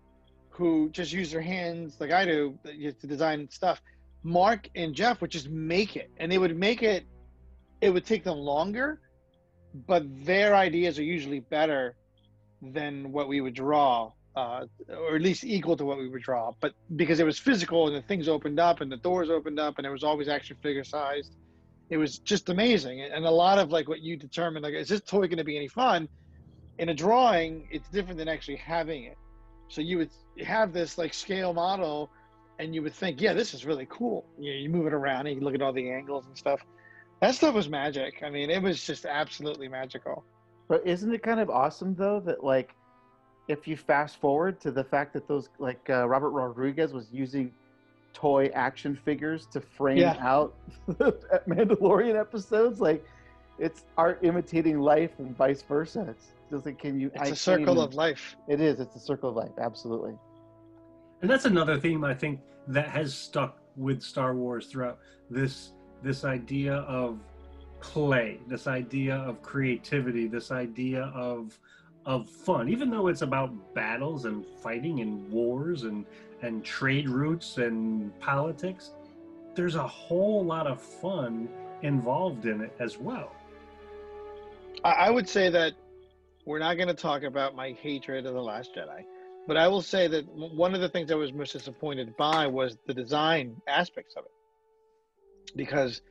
who 0.50 0.90
just 0.90 1.12
use 1.12 1.30
their 1.30 1.40
hands 1.40 1.96
like 2.00 2.10
I 2.10 2.24
do 2.24 2.58
to 2.64 3.06
design 3.06 3.48
stuff. 3.50 3.80
Mark 4.22 4.68
and 4.74 4.94
Jeff 4.94 5.20
would 5.20 5.30
just 5.30 5.48
make 5.48 5.96
it, 5.96 6.10
and 6.18 6.30
they 6.30 6.38
would 6.38 6.56
make 6.56 6.82
it. 6.82 7.04
It 7.82 7.90
would 7.90 8.06
take 8.06 8.24
them 8.24 8.38
longer, 8.38 9.00
but 9.86 10.04
their 10.24 10.56
ideas 10.56 10.98
are 10.98 11.02
usually 11.02 11.40
better 11.40 11.94
than 12.62 13.12
what 13.12 13.28
we 13.28 13.40
would 13.42 13.54
draw, 13.54 14.12
uh, 14.36 14.64
or 14.88 15.16
at 15.16 15.22
least 15.22 15.44
equal 15.44 15.76
to 15.76 15.84
what 15.84 15.98
we 15.98 16.08
would 16.08 16.22
draw. 16.22 16.52
But 16.60 16.72
because 16.96 17.20
it 17.20 17.26
was 17.26 17.38
physical 17.38 17.88
and 17.88 17.96
the 17.96 18.02
things 18.02 18.28
opened 18.28 18.58
up 18.58 18.80
and 18.80 18.90
the 18.90 18.96
doors 18.96 19.28
opened 19.28 19.58
up 19.58 19.74
and 19.76 19.86
it 19.86 19.90
was 19.90 20.04
always 20.04 20.28
action 20.28 20.56
figure 20.62 20.84
sized, 20.84 21.34
it 21.90 21.98
was 21.98 22.18
just 22.18 22.48
amazing. 22.48 23.02
And 23.02 23.26
a 23.26 23.30
lot 23.30 23.58
of 23.58 23.70
like 23.70 23.88
what 23.88 24.00
you 24.00 24.16
determine, 24.16 24.62
like, 24.62 24.74
is 24.74 24.88
this 24.88 25.02
toy 25.02 25.26
going 25.26 25.38
to 25.38 25.44
be 25.44 25.56
any 25.58 25.68
fun? 25.68 26.08
in 26.78 26.88
a 26.88 26.94
drawing, 26.94 27.68
it's 27.70 27.88
different 27.90 28.18
than 28.18 28.28
actually 28.28 28.56
having 28.56 29.04
it. 29.04 29.16
So 29.68 29.80
you 29.80 29.98
would 29.98 30.10
have 30.44 30.72
this 30.72 30.98
like 30.98 31.14
scale 31.14 31.52
model, 31.52 32.10
and 32.58 32.74
you 32.74 32.82
would 32.82 32.94
think, 32.94 33.20
yeah, 33.20 33.32
this 33.32 33.54
is 33.54 33.64
really 33.64 33.86
cool. 33.88 34.26
You, 34.38 34.52
you 34.52 34.68
move 34.68 34.86
it 34.86 34.92
around 34.92 35.26
and 35.26 35.36
you 35.36 35.42
look 35.42 35.54
at 35.54 35.62
all 35.62 35.72
the 35.72 35.90
angles 35.90 36.26
and 36.26 36.36
stuff. 36.36 36.60
That 37.22 37.36
stuff 37.36 37.54
was 37.54 37.68
magic. 37.68 38.20
I 38.24 38.30
mean, 38.30 38.50
it 38.50 38.60
was 38.60 38.84
just 38.84 39.06
absolutely 39.06 39.68
magical. 39.68 40.24
But 40.68 40.84
isn't 40.84 41.14
it 41.14 41.22
kind 41.22 41.38
of 41.38 41.48
awesome 41.50 41.94
though 41.94 42.18
that 42.20 42.42
like, 42.42 42.74
if 43.48 43.66
you 43.68 43.76
fast 43.76 44.20
forward 44.20 44.60
to 44.62 44.72
the 44.72 44.82
fact 44.82 45.12
that 45.14 45.28
those 45.28 45.48
like 45.58 45.88
uh, 45.88 46.06
Robert 46.08 46.30
Rodriguez 46.30 46.92
was 46.92 47.06
using 47.12 47.52
toy 48.12 48.46
action 48.54 48.96
figures 49.04 49.46
to 49.52 49.60
frame 49.60 49.98
Yeah. 49.98 50.16
out 50.20 50.54
Mandalorian 51.48 52.18
episodes, 52.18 52.80
like 52.80 53.04
it's 53.58 53.84
art 53.96 54.18
imitating 54.22 54.80
life 54.80 55.12
and 55.18 55.36
vice 55.36 55.62
versa. 55.62 56.06
It's 56.10 56.32
just 56.50 56.66
like, 56.66 56.78
can 56.80 56.98
you? 56.98 57.12
It's 57.14 57.22
I 57.22 57.26
a 57.32 57.36
circle 57.36 57.74
even- 57.74 57.84
of 57.84 57.94
life. 57.94 58.34
It 58.48 58.60
is. 58.60 58.80
It's 58.80 58.96
a 58.96 59.00
circle 59.00 59.30
of 59.30 59.36
life. 59.36 59.52
Absolutely. 59.60 60.14
And 61.20 61.30
that's 61.30 61.44
another 61.44 61.78
theme 61.78 62.02
I 62.02 62.14
think 62.14 62.40
that 62.66 62.88
has 62.88 63.14
stuck 63.14 63.58
with 63.76 64.02
Star 64.02 64.34
Wars 64.34 64.66
throughout 64.66 64.98
this 65.30 65.72
this 66.02 66.24
idea 66.24 66.74
of 66.74 67.18
play, 67.80 68.38
this 68.46 68.66
idea 68.66 69.16
of 69.16 69.42
creativity, 69.42 70.26
this 70.26 70.50
idea 70.50 71.12
of 71.14 71.58
of 72.04 72.28
fun. 72.28 72.68
Even 72.68 72.90
though 72.90 73.06
it's 73.06 73.22
about 73.22 73.52
battles 73.74 74.24
and 74.24 74.44
fighting 74.62 75.00
and 75.00 75.30
wars 75.30 75.84
and 75.84 76.04
and 76.42 76.64
trade 76.64 77.08
routes 77.08 77.58
and 77.58 78.18
politics, 78.18 78.92
there's 79.54 79.76
a 79.76 79.86
whole 79.86 80.44
lot 80.44 80.66
of 80.66 80.80
fun 80.80 81.48
involved 81.82 82.46
in 82.46 82.60
it 82.60 82.74
as 82.80 82.98
well. 82.98 83.32
I, 84.84 84.92
I 84.92 85.10
would 85.10 85.28
say 85.28 85.50
that 85.50 85.74
we're 86.44 86.58
not 86.58 86.76
going 86.76 86.88
to 86.88 86.94
talk 86.94 87.22
about 87.22 87.54
my 87.54 87.72
hatred 87.80 88.26
of 88.26 88.34
The 88.34 88.42
Last 88.42 88.74
Jedi, 88.74 89.04
but 89.46 89.56
I 89.56 89.68
will 89.68 89.82
say 89.82 90.08
that 90.08 90.26
one 90.34 90.74
of 90.74 90.80
the 90.80 90.88
things 90.88 91.12
I 91.12 91.14
was 91.14 91.32
most 91.32 91.52
disappointed 91.52 92.16
by 92.16 92.46
was 92.46 92.76
the 92.86 92.94
design 92.94 93.60
aspects 93.68 94.14
of 94.16 94.24
it. 94.24 94.32
Because 95.56 96.02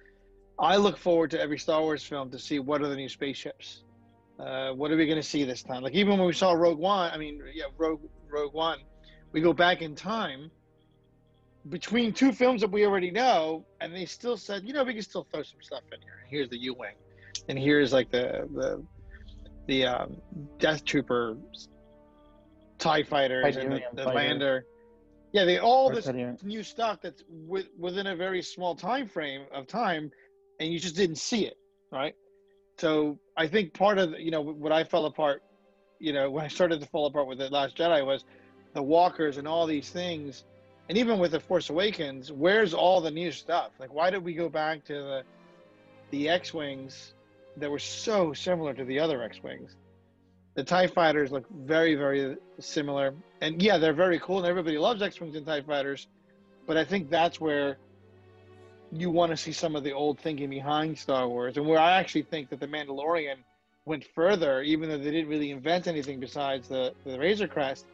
I 0.60 0.78
look 0.78 0.98
forward 0.98 1.32
to 1.32 1.42
every 1.42 1.58
Star 1.58 1.82
Wars 1.82 2.04
film 2.04 2.30
to 2.32 2.40
see 2.40 2.60
what 2.60 2.82
are 2.82 2.88
the 2.88 2.96
new 2.96 3.10
spaceships. 3.10 3.84
Uh, 4.40 4.72
what 4.72 4.92
are 4.92 4.98
we 4.98 5.06
going 5.06 5.18
to 5.22 5.28
see 5.28 5.44
this 5.44 5.62
time? 5.64 5.84
Like 5.84 5.94
even 5.94 6.18
when 6.18 6.28
we 6.28 6.34
saw 6.34 6.54
Rogue 6.54 6.80
One, 6.80 7.12
I 7.12 7.18
mean, 7.18 7.42
yeah, 7.54 7.66
Rogue 7.78 8.02
Rogue 8.30 8.54
One, 8.54 8.80
we 9.32 9.42
go 9.42 9.54
back 9.54 9.82
in 9.82 9.96
time 9.96 10.50
between 11.70 12.12
two 12.12 12.32
films 12.32 12.62
that 12.62 12.72
we 12.72 12.86
already 12.86 13.12
know, 13.12 13.66
and 13.82 13.94
they 13.94 14.06
still 14.06 14.38
said, 14.38 14.64
you 14.64 14.74
know, 14.74 14.84
we 14.84 14.94
can 14.94 15.04
still 15.04 15.28
throw 15.32 15.44
some 15.44 15.62
stuff 15.62 15.82
in 15.94 16.02
here. 16.02 16.26
Here's 16.28 16.50
the 16.50 16.58
U 16.58 16.74
wing, 16.74 16.96
and 17.50 17.58
here's 17.58 17.94
like 17.94 18.10
the 18.12 18.48
the 18.56 18.84
the 19.68 19.86
um, 19.86 20.18
Death 20.58 20.84
Trooper, 20.86 21.38
Tie 22.80 23.04
Fighters, 23.04 23.58
and 23.58 23.74
the, 23.74 23.82
the. 23.94 24.06
Lander. 24.06 24.66
Yeah, 25.32 25.46
they 25.46 25.60
all 25.60 25.90
this 25.90 26.10
new 26.44 26.64
stuff 26.64 27.00
that's 27.02 27.24
with, 27.30 27.68
within 27.78 28.08
a 28.08 28.16
very 28.16 28.42
small 28.42 28.76
time 28.76 29.08
frame 29.08 29.44
of 29.54 29.68
time, 29.68 30.12
and 30.60 30.72
you 30.72 30.80
just 30.80 30.96
didn't 30.96 31.18
see 31.18 31.46
it, 31.46 31.58
right? 31.92 32.16
So 32.78 33.18
I 33.38 33.48
think 33.48 33.74
part 33.74 33.98
of 33.98 34.20
you 34.20 34.32
know 34.32 34.42
what 34.42 34.72
I 34.72 34.84
fell 34.84 35.06
apart, 35.06 35.42
you 36.00 36.12
know, 36.14 36.30
when 36.32 36.44
I 36.44 36.50
started 36.50 36.82
to 36.82 36.88
fall 36.88 37.06
apart 37.06 37.28
with 37.28 37.38
the 37.38 37.50
Last 37.50 37.78
Jedi 37.78 38.06
was 38.06 38.26
the 38.74 38.84
walkers 38.84 39.38
and 39.38 39.48
all 39.48 39.66
these 39.66 39.90
things, 39.90 40.44
and 40.90 40.98
even 40.98 41.20
with 41.20 41.32
the 41.32 41.40
Force 41.40 41.70
Awakens, 41.70 42.32
where's 42.32 42.74
all 42.74 43.00
the 43.00 43.12
new 43.12 43.32
stuff? 43.32 43.72
Like, 43.80 43.94
why 43.94 44.10
did 44.10 44.24
we 44.24 44.34
go 44.34 44.50
back 44.50 44.84
to 44.86 44.94
the 44.94 45.24
the 46.10 46.28
X 46.28 46.54
wings 46.54 47.14
that 47.56 47.72
were 47.72 47.80
so 47.80 48.34
similar 48.34 48.74
to 48.74 48.84
the 48.84 49.00
other 49.00 49.24
X 49.24 49.42
wings? 49.42 49.78
The 50.54 50.64
Tie 50.64 50.88
Fighters 50.88 51.32
look 51.32 51.46
very, 51.50 51.96
very 51.96 52.36
similar, 52.60 53.14
and 53.40 53.62
yeah, 53.62 53.78
they're 53.78 53.94
very 53.94 54.20
cool, 54.20 54.40
and 54.40 54.48
everybody 54.48 54.78
loves 54.78 55.02
X 55.02 55.20
wings 55.22 55.36
and 55.36 55.46
Tie 55.46 55.62
Fighters, 55.62 56.08
but 56.68 56.76
I 56.76 56.84
think 56.84 57.10
that's 57.10 57.40
where 57.40 57.78
you 58.92 59.10
want 59.10 59.32
to 59.32 59.38
see 59.38 59.54
some 59.54 59.78
of 59.78 59.84
the 59.84 59.94
old 59.94 60.20
thinking 60.20 60.50
behind 60.50 60.98
Star 60.98 61.28
Wars, 61.28 61.56
and 61.56 61.66
where 61.66 61.80
I 61.80 62.00
actually 62.00 62.24
think 62.24 62.50
that 62.50 62.60
the 62.60 62.68
Mandalorian 62.68 63.38
went 63.86 64.04
further, 64.14 64.62
even 64.62 64.90
though 64.90 64.98
they 64.98 65.12
didn't 65.12 65.30
really 65.30 65.52
invent 65.52 65.88
anything 65.88 66.20
besides 66.20 66.68
the 66.68 66.94
the 67.06 67.18
Razor 67.18 67.48
Crest. 67.48 67.86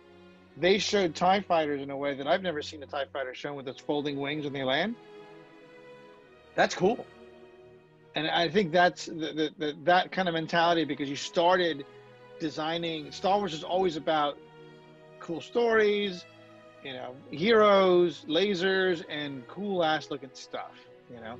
They 0.59 0.79
showed 0.79 1.13
Tie 1.13 1.41
Fighters 1.41 1.83
in 1.83 1.91
a 1.91 1.97
way 1.97 2.15
that 2.15 2.25
I've 2.25 2.41
never 2.41 2.63
seen 2.63 2.81
a 2.81 2.87
Tie 2.87 3.05
Fighter 3.13 3.35
shown 3.35 3.55
with 3.55 3.67
its 3.67 3.79
folding 3.79 4.19
wings 4.19 4.45
when 4.45 4.53
they 4.53 4.63
land. 4.63 4.95
That's 6.55 6.73
cool, 6.73 7.05
and 8.15 8.27
I 8.27 8.49
think 8.49 8.71
that's 8.71 9.05
the, 9.05 9.13
the, 9.13 9.49
the, 9.59 9.77
that 9.83 10.11
kind 10.11 10.27
of 10.27 10.33
mentality 10.33 10.85
because 10.85 11.07
you 11.07 11.15
started 11.15 11.85
designing. 12.39 13.11
Star 13.11 13.37
Wars 13.37 13.53
is 13.53 13.63
always 13.63 13.95
about 13.95 14.37
cool 15.19 15.41
stories, 15.41 16.25
you 16.83 16.93
know, 16.93 17.15
heroes, 17.31 18.25
lasers, 18.27 19.03
and 19.09 19.47
cool 19.47 19.83
ass 19.83 20.09
looking 20.11 20.29
stuff, 20.33 20.73
you 21.11 21.19
know. 21.19 21.37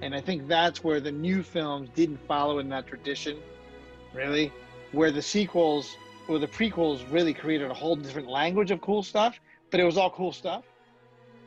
And 0.00 0.14
I 0.14 0.20
think 0.20 0.46
that's 0.46 0.82
where 0.84 1.00
the 1.00 1.12
new 1.12 1.42
films 1.42 1.90
didn't 1.94 2.20
follow 2.26 2.58
in 2.58 2.68
that 2.70 2.86
tradition, 2.86 3.38
really. 4.14 4.52
Where 4.92 5.10
the 5.10 5.22
sequels 5.22 5.96
or 6.28 6.38
the 6.38 6.46
prequels 6.46 7.00
really 7.10 7.34
created 7.34 7.70
a 7.70 7.74
whole 7.74 7.96
different 7.96 8.28
language 8.28 8.70
of 8.70 8.80
cool 8.80 9.02
stuff, 9.02 9.38
but 9.70 9.80
it 9.80 9.84
was 9.84 9.96
all 9.96 10.10
cool 10.10 10.32
stuff. 10.32 10.64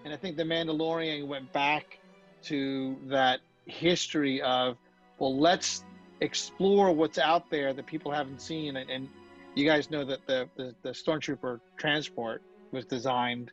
And 0.03 0.13
I 0.13 0.17
think 0.17 0.35
The 0.37 0.43
Mandalorian 0.43 1.27
went 1.27 1.51
back 1.53 1.99
to 2.43 2.97
that 3.05 3.39
history 3.65 4.41
of, 4.41 4.77
well, 5.19 5.37
let's 5.37 5.83
explore 6.21 6.91
what's 6.91 7.17
out 7.17 7.49
there 7.49 7.73
that 7.73 7.85
people 7.85 8.11
haven't 8.11 8.41
seen. 8.41 8.77
And, 8.77 8.89
and 8.89 9.09
you 9.55 9.65
guys 9.65 9.89
know 9.89 10.05
that 10.05 10.25
the, 10.27 10.47
the, 10.55 10.75
the 10.83 10.89
Stormtrooper 10.89 11.59
transport 11.77 12.41
was 12.71 12.85
designed 12.85 13.51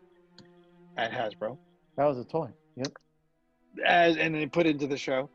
at 0.96 1.10
Hasbro 1.10 1.56
That 1.96 2.04
was 2.04 2.18
a 2.18 2.24
toy. 2.24 2.48
Yep. 2.76 2.92
as 3.84 4.16
and 4.16 4.34
they 4.34 4.46
put 4.46 4.66
into 4.66 4.86
the 4.86 4.96
show. 4.96 5.28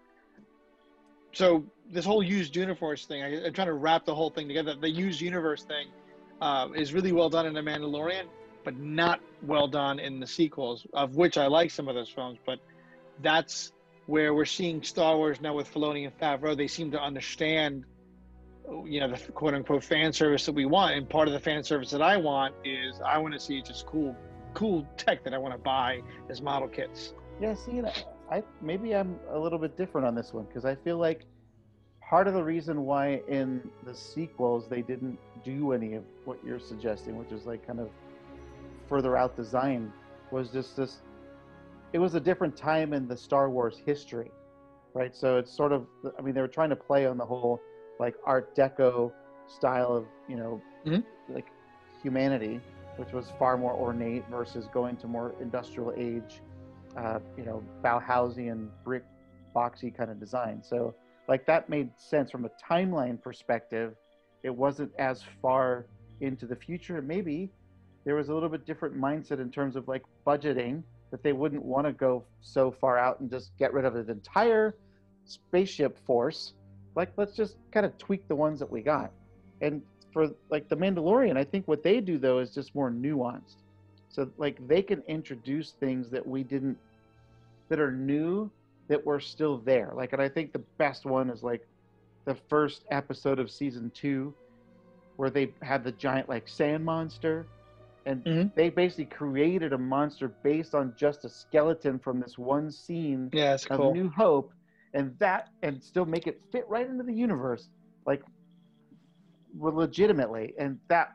So 1.33 1.65
this 1.91 2.05
whole 2.05 2.23
used 2.23 2.55
universe 2.55 3.05
thing, 3.05 3.23
I, 3.23 3.45
I'm 3.45 3.53
trying 3.53 3.67
to 3.67 3.73
wrap 3.73 4.05
the 4.05 4.15
whole 4.15 4.29
thing 4.29 4.47
together. 4.47 4.75
The 4.75 4.89
used 4.89 5.19
universe 5.19 5.63
thing 5.63 5.87
uh, 6.41 6.69
is 6.75 6.93
really 6.93 7.11
well 7.11 7.29
done 7.29 7.45
in 7.45 7.53
The 7.53 7.61
Mandalorian, 7.61 8.25
but 8.63 8.77
not 8.77 9.19
well 9.41 9.67
done 9.67 9.99
in 9.99 10.19
the 10.19 10.27
sequels, 10.27 10.85
of 10.93 11.15
which 11.15 11.37
I 11.37 11.47
like 11.47 11.71
some 11.71 11.87
of 11.87 11.95
those 11.95 12.09
films. 12.09 12.37
But 12.45 12.59
that's 13.21 13.73
where 14.05 14.33
we're 14.33 14.45
seeing 14.45 14.83
Star 14.83 15.17
Wars 15.17 15.39
now 15.41 15.53
with 15.53 15.71
Filoni 15.73 16.05
and 16.05 16.17
Favreau. 16.19 16.55
They 16.55 16.67
seem 16.67 16.91
to 16.91 17.01
understand, 17.01 17.85
you 18.85 18.99
know, 18.99 19.09
the 19.09 19.31
quote 19.31 19.53
unquote 19.53 19.83
fan 19.83 20.13
service 20.13 20.45
that 20.45 20.53
we 20.53 20.65
want. 20.65 20.95
And 20.95 21.09
part 21.09 21.27
of 21.27 21.33
the 21.33 21.39
fan 21.39 21.63
service 21.63 21.91
that 21.91 22.01
I 22.01 22.17
want 22.17 22.53
is 22.63 22.99
I 23.05 23.17
want 23.17 23.33
to 23.33 23.39
see 23.39 23.61
just 23.61 23.85
cool, 23.85 24.15
cool 24.53 24.87
tech 24.97 25.23
that 25.23 25.33
I 25.33 25.37
want 25.37 25.53
to 25.53 25.57
buy 25.59 26.01
as 26.29 26.41
model 26.41 26.67
kits. 26.67 27.13
Yeah, 27.41 27.55
see, 27.55 27.81
I 28.31 28.43
maybe 28.61 28.95
I'm 28.95 29.19
a 29.31 29.39
little 29.39 29.59
bit 29.59 29.77
different 29.77 30.07
on 30.07 30.15
this 30.15 30.33
one 30.33 30.45
because 30.45 30.65
I 30.65 30.75
feel 30.75 30.97
like 30.97 31.25
part 32.01 32.27
of 32.27 32.33
the 32.33 32.43
reason 32.43 32.85
why 32.85 33.21
in 33.27 33.69
the 33.85 33.95
sequels 33.95 34.67
they 34.67 34.81
didn't 34.81 35.17
do 35.43 35.71
any 35.71 35.95
of 35.95 36.03
what 36.25 36.37
you're 36.45 36.59
suggesting, 36.59 37.17
which 37.17 37.31
is 37.31 37.45
like 37.45 37.65
kind 37.65 37.79
of 37.79 37.89
further 38.87 39.17
out 39.17 39.35
design, 39.35 39.91
was 40.31 40.49
just 40.49 40.77
this. 40.77 41.01
It 41.93 41.99
was 41.99 42.15
a 42.15 42.19
different 42.19 42.55
time 42.57 42.93
in 42.93 43.07
the 43.07 43.15
Star 43.15 43.49
Wars 43.49 43.77
history, 43.85 44.31
right? 44.93 45.15
So 45.15 45.37
it's 45.37 45.55
sort 45.55 45.71
of, 45.71 45.85
I 46.17 46.21
mean, 46.21 46.33
they 46.33 46.41
were 46.41 46.47
trying 46.47 46.69
to 46.71 46.75
play 46.75 47.05
on 47.05 47.17
the 47.17 47.25
whole 47.25 47.61
like 47.99 48.15
Art 48.25 48.55
Deco 48.55 49.11
style 49.47 49.95
of, 49.95 50.07
you 50.27 50.35
know, 50.35 50.61
Mhm. 50.85 51.03
like 51.29 51.47
humanity, 52.01 52.59
which 52.97 53.13
was 53.13 53.29
far 53.31 53.57
more 53.57 53.73
ornate 53.73 54.25
versus 54.29 54.67
going 54.67 54.97
to 54.97 55.07
more 55.07 55.35
industrial 55.39 55.93
age 55.95 56.41
uh, 56.95 57.19
you 57.37 57.43
know, 57.43 57.63
Bauhausian 57.83 58.69
brick 58.83 59.03
boxy 59.55 59.95
kind 59.95 60.11
of 60.11 60.19
design. 60.19 60.61
So 60.63 60.93
like 61.27 61.45
that 61.45 61.69
made 61.69 61.89
sense 61.97 62.29
from 62.29 62.45
a 62.45 62.49
timeline 62.49 63.21
perspective. 63.21 63.95
It 64.43 64.55
wasn't 64.55 64.91
as 64.99 65.23
far 65.41 65.87
into 66.21 66.45
the 66.45 66.55
future. 66.55 67.01
Maybe 67.01 67.49
there 68.05 68.15
was 68.15 68.29
a 68.29 68.33
little 68.33 68.49
bit 68.49 68.65
different 68.65 68.95
mindset 68.95 69.39
in 69.39 69.49
terms 69.49 69.75
of 69.75 69.87
like 69.87 70.03
budgeting 70.27 70.83
that 71.13 71.21
they 71.21 71.31
wouldn't 71.31 71.63
want 71.63 71.85
to 71.85 71.93
go 71.93 72.23
so 72.41 72.71
far 72.71 72.97
out 72.97 73.19
and 73.19 73.29
just 73.29 73.55
get 73.59 73.71
rid 73.71 73.85
of 73.85 73.95
an 73.95 74.09
entire 74.09 74.75
spaceship 75.25 75.95
force. 76.07 76.55
Like 76.95 77.11
let's 77.17 77.35
just 77.35 77.55
kind 77.71 77.85
of 77.85 77.95
tweak 77.99 78.27
the 78.27 78.35
ones 78.35 78.57
that 78.57 78.71
we 78.71 78.81
got. 78.81 79.11
And 79.61 79.83
for 80.11 80.31
like 80.49 80.67
the 80.69 80.75
Mandalorian, 80.75 81.37
I 81.37 81.43
think 81.43 81.67
what 81.67 81.83
they 81.83 82.01
do 82.01 82.17
though 82.17 82.39
is 82.39 82.49
just 82.49 82.73
more 82.73 82.89
nuanced. 82.89 83.57
So 84.09 84.27
like 84.39 84.67
they 84.67 84.81
can 84.81 85.03
introduce 85.07 85.73
things 85.73 86.09
that 86.09 86.25
we 86.25 86.41
didn't 86.41 86.79
that 87.69 87.79
are 87.79 87.91
new 87.91 88.49
that 88.87 89.05
were 89.05 89.19
still 89.19 89.59
there. 89.59 89.91
Like 89.95 90.13
and 90.13 90.21
I 90.21 90.27
think 90.27 90.51
the 90.51 90.63
best 90.79 91.05
one 91.05 91.29
is 91.29 91.43
like 91.43 91.67
the 92.25 92.33
first 92.49 92.85
episode 92.89 93.37
of 93.37 93.51
season 93.51 93.91
2 93.93 94.33
where 95.17 95.29
they 95.29 95.51
had 95.61 95.83
the 95.83 95.91
giant 95.91 96.27
like 96.27 96.47
sand 96.47 96.83
monster 96.83 97.45
and 98.05 98.23
Mhm. 98.25 98.51
they 98.55 98.69
basically 98.69 99.05
created 99.05 99.73
a 99.73 99.77
monster 99.77 100.35
based 100.43 100.75
on 100.75 100.93
just 100.95 101.25
a 101.25 101.29
skeleton 101.29 101.99
from 101.99 102.19
this 102.19 102.37
one 102.37 102.71
scene 102.71 103.29
Yeah, 103.33 103.57
of 103.69 103.77
cool. 103.77 103.93
New 103.93 104.09
Hope, 104.09 104.53
and 104.93 105.17
that 105.19 105.49
and 105.61 105.81
still 105.83 106.05
make 106.05 106.27
it 106.27 106.41
fit 106.51 106.65
right 106.67 106.87
into 106.87 107.03
the 107.03 107.13
universe, 107.13 107.67
like 108.05 108.21
legitimately. 109.59 110.53
And 110.59 110.79
that 110.89 111.09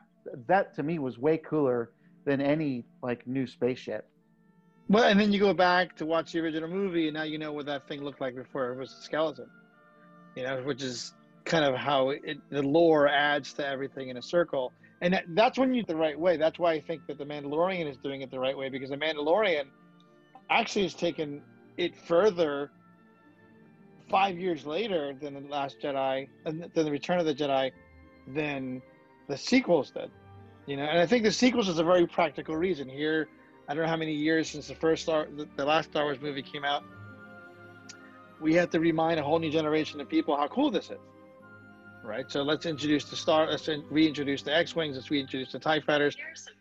that 0.47 0.75
to 0.75 0.83
me 0.83 0.99
was 0.99 1.17
way 1.17 1.37
cooler 1.37 1.91
than 2.25 2.41
any 2.41 2.85
like 3.01 3.25
new 3.27 3.47
spaceship. 3.47 4.05
Well, 4.89 5.03
and 5.03 5.19
then 5.19 5.31
you 5.31 5.39
go 5.39 5.53
back 5.53 5.95
to 5.97 6.05
watch 6.05 6.31
the 6.31 6.39
original 6.39 6.69
movie, 6.69 7.07
and 7.07 7.13
now 7.15 7.23
you 7.23 7.37
know 7.37 7.51
what 7.51 7.67
that 7.67 7.87
thing 7.87 8.03
looked 8.03 8.21
like 8.21 8.35
before 8.35 8.71
it 8.71 8.77
was 8.77 8.91
a 8.91 9.03
skeleton. 9.03 9.47
You 10.35 10.43
know, 10.43 10.61
which 10.63 10.81
is 10.81 11.13
kind 11.45 11.65
of 11.65 11.75
how 11.75 12.09
it, 12.09 12.37
the 12.49 12.61
lore 12.61 13.07
adds 13.07 13.53
to 13.53 13.67
everything 13.67 14.09
in 14.09 14.17
a 14.17 14.21
circle, 14.21 14.73
and 15.01 15.13
that, 15.13 15.25
that's 15.29 15.57
when 15.57 15.73
you 15.73 15.83
the 15.83 15.95
right 15.95 16.19
way. 16.19 16.37
That's 16.37 16.59
why 16.59 16.73
I 16.73 16.81
think 16.81 17.07
that 17.07 17.17
the 17.17 17.25
Mandalorian 17.25 17.89
is 17.89 17.97
doing 17.97 18.21
it 18.21 18.31
the 18.31 18.39
right 18.39 18.57
way 18.57 18.69
because 18.69 18.89
the 18.89 18.97
Mandalorian 18.97 19.65
actually 20.49 20.83
has 20.83 20.93
taken 20.93 21.41
it 21.77 21.95
further 21.95 22.71
five 24.09 24.37
years 24.37 24.65
later 24.65 25.15
than 25.21 25.35
the 25.35 25.41
Last 25.41 25.79
Jedi, 25.79 26.27
than 26.43 26.69
the 26.73 26.91
Return 26.91 27.19
of 27.19 27.25
the 27.25 27.35
Jedi, 27.35 27.71
than 28.27 28.81
the 29.27 29.37
sequels 29.37 29.91
did. 29.91 30.09
You 30.65 30.77
know, 30.77 30.83
and 30.83 30.99
I 30.99 31.05
think 31.05 31.23
the 31.23 31.31
sequels 31.31 31.69
is 31.69 31.79
a 31.79 31.83
very 31.83 32.05
practical 32.05 32.55
reason. 32.55 32.89
Here, 32.89 33.29
I 33.67 33.73
don't 33.73 33.83
know 33.83 33.89
how 33.89 33.97
many 33.97 34.13
years 34.13 34.49
since 34.49 34.67
the 34.67 34.75
first 34.75 35.03
Star, 35.03 35.27
the, 35.35 35.47
the 35.55 35.65
last 35.65 35.91
Star 35.91 36.03
Wars 36.03 36.19
movie 36.21 36.41
came 36.41 36.65
out. 36.65 36.83
We 38.41 38.53
have 38.55 38.69
to 38.71 38.79
remind 38.79 39.19
a 39.19 39.23
whole 39.23 39.39
new 39.39 39.51
generation 39.51 40.01
of 40.01 40.09
people 40.09 40.35
how 40.35 40.47
cool 40.47 40.71
this 40.71 40.89
is, 40.89 40.99
right? 42.03 42.29
So 42.31 42.43
let's 42.43 42.65
introduce 42.65 43.05
the 43.05 43.15
Star, 43.15 43.47
let's 43.49 43.69
reintroduce 43.89 44.41
the 44.41 44.55
X-wings, 44.55 44.95
let's 44.95 45.11
reintroduce 45.11 45.51
the 45.51 45.59
Tie 45.59 45.79
Fighters. 45.79 46.15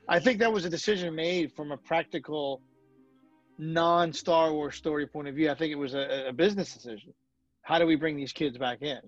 I 0.08 0.18
think 0.18 0.38
that 0.40 0.52
was 0.52 0.64
a 0.64 0.70
decision 0.70 1.14
made 1.14 1.52
from 1.52 1.72
a 1.72 1.76
practical, 1.76 2.60
non-Star 3.58 4.52
Wars 4.52 4.76
story 4.76 5.06
point 5.06 5.28
of 5.28 5.34
view. 5.34 5.50
I 5.50 5.54
think 5.54 5.72
it 5.72 5.78
was 5.78 5.94
a, 5.94 6.28
a 6.28 6.32
business 6.32 6.72
decision 6.72 7.12
how 7.68 7.78
do 7.78 7.84
we 7.84 7.96
bring 7.96 8.16
these 8.16 8.32
kids 8.32 8.56
back 8.56 8.80
in? 8.80 8.98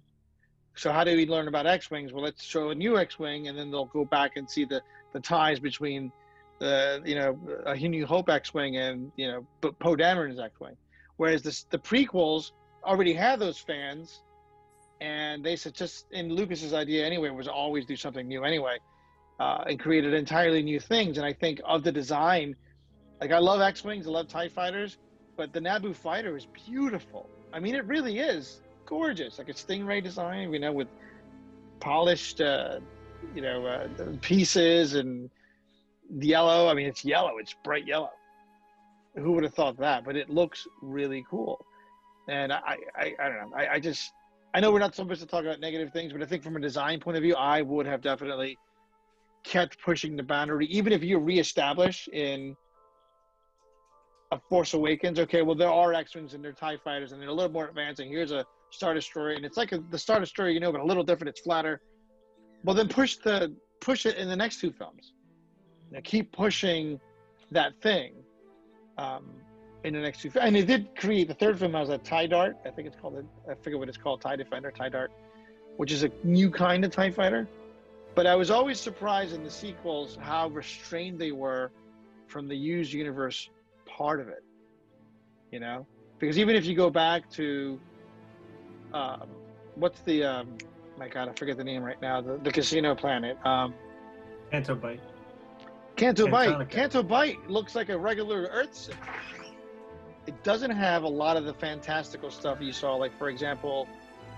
So 0.76 0.92
how 0.92 1.02
do 1.02 1.16
we 1.16 1.26
learn 1.26 1.48
about 1.48 1.66
X-wings? 1.66 2.12
Well, 2.12 2.22
let's 2.22 2.44
show 2.44 2.68
a 2.68 2.74
new 2.74 2.98
X-wing, 2.98 3.48
and 3.48 3.58
then 3.58 3.70
they'll 3.70 3.86
go 3.86 4.04
back 4.04 4.32
and 4.36 4.48
see 4.48 4.66
the 4.66 4.82
the 5.14 5.20
ties 5.20 5.58
between 5.58 6.12
the 6.58 7.00
you 7.04 7.14
know 7.14 7.38
a 7.64 7.74
New 7.74 8.04
Hope 8.04 8.28
X-wing 8.28 8.76
and 8.76 9.10
you 9.16 9.28
know 9.28 9.46
Poe 9.62 9.96
Dameron's 9.96 10.38
X-wing. 10.38 10.76
Whereas 11.16 11.40
the 11.40 11.58
the 11.70 11.78
prequels 11.78 12.52
already 12.84 13.14
had 13.14 13.40
those 13.40 13.58
fans, 13.58 14.22
and 15.00 15.44
they 15.44 15.56
said 15.56 15.74
just 15.74 16.06
in 16.12 16.32
Lucas's 16.32 16.74
idea 16.74 17.06
anyway 17.06 17.30
was 17.30 17.48
always 17.48 17.86
do 17.86 17.96
something 17.96 18.26
new 18.28 18.44
anyway, 18.44 18.78
uh, 19.38 19.64
and 19.66 19.78
created 19.80 20.14
entirely 20.14 20.62
new 20.62 20.80
things. 20.80 21.16
And 21.16 21.26
I 21.26 21.32
think 21.32 21.60
of 21.64 21.82
the 21.82 21.92
design, 21.92 22.56
like 23.20 23.32
I 23.32 23.38
love 23.38 23.60
X-wings, 23.60 24.06
I 24.06 24.10
love 24.10 24.28
Tie 24.28 24.48
fighters, 24.48 24.98
but 25.36 25.52
the 25.52 25.60
Naboo 25.60 25.94
fighter 25.94 26.36
is 26.36 26.46
beautiful 26.66 27.28
I 27.52 27.60
mean, 27.60 27.74
it 27.74 27.84
really 27.86 28.18
is 28.18 28.60
gorgeous, 28.86 29.38
like 29.38 29.48
a 29.48 29.52
stingray 29.52 30.02
design, 30.02 30.52
you 30.52 30.58
know, 30.60 30.72
with 30.72 30.88
polished, 31.80 32.40
uh, 32.40 32.80
you 33.34 33.42
know, 33.42 33.66
uh, 33.66 33.88
pieces 34.20 34.94
and 34.94 35.30
yellow. 36.18 36.68
I 36.68 36.74
mean, 36.74 36.86
it's 36.86 37.04
yellow; 37.04 37.38
it's 37.38 37.54
bright 37.64 37.86
yellow. 37.86 38.10
Who 39.16 39.32
would 39.32 39.44
have 39.44 39.54
thought 39.54 39.76
that? 39.78 40.04
But 40.04 40.16
it 40.16 40.30
looks 40.30 40.66
really 40.80 41.24
cool, 41.28 41.64
and 42.28 42.52
I, 42.52 42.76
I, 42.96 43.14
I 43.18 43.28
don't 43.28 43.50
know. 43.50 43.56
I, 43.56 43.74
I 43.74 43.80
just, 43.80 44.12
I 44.52 44.60
know 44.60 44.72
we're 44.72 44.80
not 44.80 44.94
supposed 44.94 45.20
to 45.20 45.26
talk 45.26 45.44
about 45.44 45.60
negative 45.60 45.92
things, 45.92 46.12
but 46.12 46.22
I 46.22 46.26
think 46.26 46.42
from 46.42 46.56
a 46.56 46.60
design 46.60 46.98
point 47.00 47.16
of 47.16 47.22
view, 47.22 47.36
I 47.36 47.62
would 47.62 47.86
have 47.86 48.00
definitely 48.00 48.58
kept 49.44 49.80
pushing 49.80 50.16
the 50.16 50.22
boundary, 50.22 50.66
even 50.66 50.92
if 50.92 51.02
you 51.02 51.18
reestablish 51.18 52.08
in 52.12 52.56
a 54.32 54.38
Force 54.48 54.74
Awakens. 54.74 55.18
Okay, 55.20 55.42
well 55.42 55.54
there 55.54 55.70
are 55.70 55.94
X-wings 55.94 56.34
and 56.34 56.44
they're 56.44 56.52
Tie 56.52 56.76
fighters 56.78 57.12
and 57.12 57.20
they're 57.20 57.28
a 57.28 57.32
little 57.32 57.52
more 57.52 57.68
advanced. 57.68 58.00
And 58.00 58.10
here's 58.10 58.32
a 58.32 58.44
Star 58.70 58.94
Destroyer, 58.94 59.30
and 59.30 59.44
it's 59.44 59.56
like 59.56 59.72
a, 59.72 59.78
the 59.90 59.98
Star 59.98 60.20
Destroyer, 60.20 60.50
you 60.50 60.60
know, 60.60 60.72
but 60.72 60.80
a 60.80 60.84
little 60.84 61.04
different. 61.04 61.28
It's 61.30 61.40
flatter. 61.40 61.80
Well, 62.64 62.74
then 62.74 62.88
push 62.88 63.16
the 63.16 63.54
push 63.80 64.04
it 64.04 64.16
in 64.16 64.28
the 64.28 64.36
next 64.36 64.60
two 64.60 64.72
films. 64.72 65.12
Now 65.90 66.00
keep 66.04 66.32
pushing 66.32 67.00
that 67.50 67.72
thing 67.80 68.14
um, 68.98 69.30
in 69.84 69.94
the 69.94 70.00
next 70.00 70.22
two. 70.22 70.30
And 70.40 70.54
they 70.54 70.64
did 70.64 70.94
create 70.96 71.28
the 71.28 71.34
third 71.34 71.58
film 71.58 71.74
as 71.74 71.88
a 71.88 71.98
Tie 71.98 72.26
Dart. 72.26 72.56
I 72.64 72.70
think 72.70 72.86
it's 72.86 72.96
called. 72.96 73.24
I 73.48 73.54
forget 73.54 73.78
what 73.78 73.88
it's 73.88 73.98
called. 73.98 74.20
Tie 74.20 74.36
Defender, 74.36 74.70
Tie 74.70 74.88
Dart, 74.88 75.10
which 75.76 75.92
is 75.92 76.04
a 76.04 76.10
new 76.24 76.50
kind 76.50 76.84
of 76.84 76.90
Tie 76.90 77.10
fighter. 77.10 77.48
But 78.14 78.26
I 78.26 78.34
was 78.34 78.50
always 78.50 78.80
surprised 78.80 79.34
in 79.34 79.44
the 79.44 79.50
sequels 79.50 80.18
how 80.20 80.48
restrained 80.48 81.18
they 81.18 81.32
were 81.32 81.70
from 82.26 82.48
the 82.48 82.56
used 82.56 82.92
universe 82.92 83.48
part 83.86 84.20
of 84.20 84.28
it, 84.28 84.42
you 85.50 85.60
know? 85.60 85.86
Because 86.18 86.38
even 86.38 86.56
if 86.56 86.66
you 86.66 86.74
go 86.74 86.90
back 86.90 87.30
to, 87.30 87.78
um, 88.92 89.28
what's 89.74 90.00
the, 90.00 90.24
um, 90.24 90.58
my 90.98 91.08
God, 91.08 91.28
I 91.28 91.32
forget 91.32 91.56
the 91.56 91.64
name 91.64 91.82
right 91.82 92.00
now, 92.02 92.20
the, 92.20 92.38
the 92.38 92.50
casino 92.50 92.94
planet. 92.94 93.38
Um, 93.46 93.74
Canto 94.50 94.74
Bight. 94.74 95.00
Canto 95.96 96.28
Bight. 96.28 96.68
Canto 96.68 97.02
Bight 97.02 97.48
looks 97.48 97.74
like 97.74 97.88
a 97.88 97.98
regular 97.98 98.48
Earth 98.52 98.74
city. 98.74 98.98
It 100.26 100.42
doesn't 100.44 100.70
have 100.70 101.02
a 101.02 101.08
lot 101.08 101.36
of 101.36 101.44
the 101.44 101.54
fantastical 101.54 102.30
stuff 102.30 102.58
you 102.60 102.72
saw, 102.72 102.94
like, 102.94 103.16
for 103.18 103.28
example, 103.28 103.88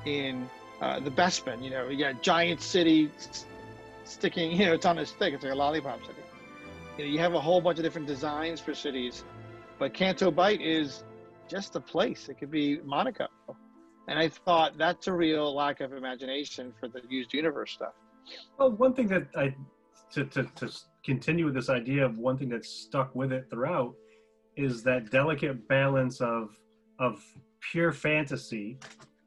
in 0.07 0.49
uh, 0.81 1.01
the 1.01 1.11
Bespin, 1.11 1.62
you 1.62 1.71
know, 1.71 1.88
you 1.88 1.99
got 1.99 2.23
giant 2.23 2.61
city 2.61 3.11
sticking, 4.05 4.53
you 4.53 4.66
know, 4.66 4.75
it's 4.75 4.87
on 4.87 4.99
a 4.99 5.07
stick. 5.07 5.35
It's 5.35 5.45
like 5.45 5.53
a 5.53 5.57
lollipop 5.57 6.01
city. 6.01 6.14
You 6.99 7.05
know, 7.05 7.11
you 7.11 7.18
have 7.18 7.35
a 7.35 7.40
whole 7.40 7.61
bunch 7.61 7.79
of 7.79 7.85
different 7.85 8.07
designs 8.07 8.61
for 8.61 8.75
cities 8.75 9.25
but 9.83 9.95
Canto 9.95 10.31
Bight 10.31 10.61
is 10.61 11.03
just 11.49 11.75
a 11.75 11.81
place. 11.81 12.29
It 12.29 12.38
could 12.38 12.53
be 12.53 12.79
Monaco. 12.85 13.27
And 14.07 14.16
I 14.16 14.29
thought 14.29 14.79
that's 14.79 15.09
a 15.09 15.12
real 15.12 15.53
lack 15.53 15.81
of 15.81 15.92
imagination 15.92 16.73
for 16.79 16.87
the 16.87 17.01
used 17.09 17.35
universe 17.35 17.73
stuff. 17.73 17.95
Well, 18.57 18.71
one 18.71 18.95
thing 18.95 19.09
that 19.09 19.27
I, 19.35 19.57
to, 20.12 20.25
to, 20.25 20.45
to 20.45 20.71
continue 21.05 21.47
with 21.47 21.55
this 21.55 21.68
idea 21.68 22.05
of 22.05 22.16
one 22.16 22.38
thing 22.38 22.49
that's 22.49 22.68
stuck 22.68 23.12
with 23.16 23.33
it 23.33 23.51
throughout 23.51 23.92
is 24.57 24.83
that 24.83 25.11
delicate 25.11 25.67
balance 25.69 26.21
of, 26.21 26.57
of 26.99 27.23
pure 27.61 27.93
fantasy, 27.93 28.79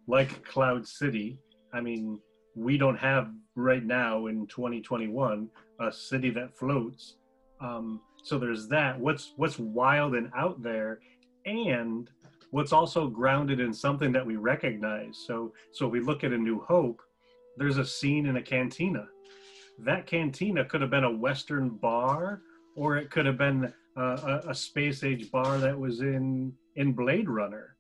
like 0.08 0.44
Cloud 0.46 0.88
City. 0.88 1.40
I 1.74 1.82
mean, 1.82 2.20
we 2.56 2.78
don't 2.78 2.98
have 2.98 3.32
right 3.56 3.84
now 3.84 4.28
in 4.28 4.48
2021 4.48 5.50
a 5.80 5.92
city 5.92 6.30
that 6.32 6.56
floats. 6.58 7.16
Um, 7.60 8.02
so 8.24 8.38
there's 8.38 8.68
that. 8.70 9.00
What's 9.00 9.34
what's 9.38 9.60
wild 9.60 10.16
and 10.16 10.32
out 10.36 10.62
there, 10.62 11.00
and 11.46 12.10
what's 12.52 12.74
also 12.74 13.08
grounded 13.08 13.60
in 13.60 13.74
something 13.74 14.12
that 14.14 14.26
we 14.26 14.36
recognize. 14.36 15.24
So 15.26 15.54
so 15.72 15.88
we 15.88 16.00
look 16.00 16.24
at 16.24 16.32
a 16.32 16.38
New 16.38 16.62
Hope. 16.62 17.02
There's 17.58 17.78
a 17.78 17.86
scene 17.86 18.26
in 18.26 18.38
a 18.38 18.42
cantina. 18.42 19.08
That 19.80 20.06
cantina 20.06 20.66
could 20.66 20.82
have 20.82 20.90
been 20.90 21.04
a 21.04 21.12
Western 21.12 21.70
bar, 21.70 22.42
or 22.76 22.98
it 22.98 23.12
could 23.12 23.26
have 23.26 23.38
been 23.38 23.74
a, 23.96 24.02
a, 24.02 24.50
a 24.50 24.56
space 24.56 25.04
age 25.04 25.32
bar 25.32 25.58
that 25.60 25.78
was 25.78 26.02
in 26.02 26.54
in 26.76 26.94
Blade 26.94 27.30
Runner. 27.30 27.76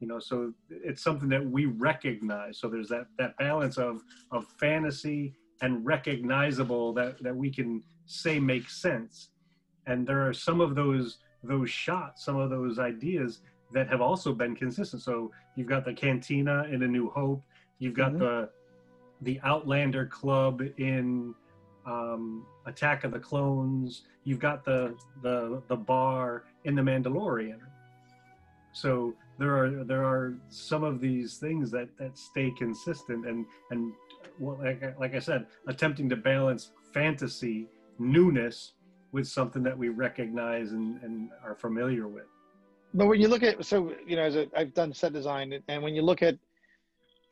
You 0.00 0.06
know, 0.08 0.18
so 0.18 0.52
it's 0.68 1.02
something 1.02 1.28
that 1.30 1.44
we 1.44 1.64
recognize. 1.64 2.58
So 2.58 2.68
there's 2.68 2.88
that 2.88 3.06
that 3.18 3.36
balance 3.38 3.78
of 3.78 4.02
of 4.30 4.46
fantasy 4.58 5.34
and 5.62 5.84
recognizable 5.84 6.92
that 6.94 7.22
that 7.22 7.34
we 7.34 7.50
can 7.50 7.82
say 8.06 8.38
makes 8.38 8.80
sense 8.80 9.30
and 9.86 10.06
there 10.06 10.26
are 10.26 10.32
some 10.32 10.60
of 10.60 10.74
those 10.74 11.18
those 11.42 11.70
shots 11.70 12.24
some 12.24 12.36
of 12.36 12.50
those 12.50 12.78
ideas 12.78 13.40
that 13.72 13.88
have 13.88 14.00
also 14.00 14.32
been 14.32 14.54
consistent 14.54 15.02
so 15.02 15.30
you've 15.56 15.68
got 15.68 15.84
the 15.84 15.92
cantina 15.92 16.64
in 16.70 16.82
a 16.82 16.86
new 16.86 17.10
hope 17.10 17.42
you've 17.78 17.94
got 17.94 18.12
mm-hmm. 18.12 18.20
the 18.20 18.48
the 19.22 19.40
outlander 19.44 20.06
club 20.06 20.62
in 20.78 21.34
um, 21.86 22.44
attack 22.66 23.04
of 23.04 23.12
the 23.12 23.18
clones 23.18 24.02
you've 24.24 24.40
got 24.40 24.64
the 24.64 24.94
the 25.22 25.62
the 25.68 25.76
bar 25.76 26.44
in 26.64 26.74
the 26.74 26.82
mandalorian 26.82 27.60
so 28.72 29.14
there 29.38 29.56
are 29.56 29.84
there 29.84 30.04
are 30.04 30.34
some 30.48 30.84
of 30.84 31.00
these 31.00 31.36
things 31.38 31.70
that 31.70 31.88
that 31.98 32.16
stay 32.18 32.50
consistent 32.50 33.26
and 33.26 33.46
and 33.70 33.92
well, 34.38 34.58
like, 34.62 34.98
like 34.98 35.14
i 35.14 35.18
said 35.18 35.46
attempting 35.68 36.08
to 36.08 36.16
balance 36.16 36.72
fantasy 36.92 37.68
newness 37.98 38.72
with 39.12 39.26
something 39.26 39.62
that 39.62 39.76
we 39.76 39.88
recognize 39.88 40.72
and, 40.72 41.02
and 41.02 41.30
are 41.44 41.54
familiar 41.54 42.06
with. 42.06 42.26
But 42.94 43.06
when 43.06 43.20
you 43.20 43.28
look 43.28 43.42
at, 43.42 43.64
so, 43.64 43.92
you 44.06 44.16
know, 44.16 44.22
as 44.22 44.36
a, 44.36 44.46
I've 44.56 44.74
done 44.74 44.92
set 44.92 45.12
design, 45.12 45.62
and 45.68 45.82
when 45.82 45.94
you 45.94 46.02
look 46.02 46.22
at, 46.22 46.36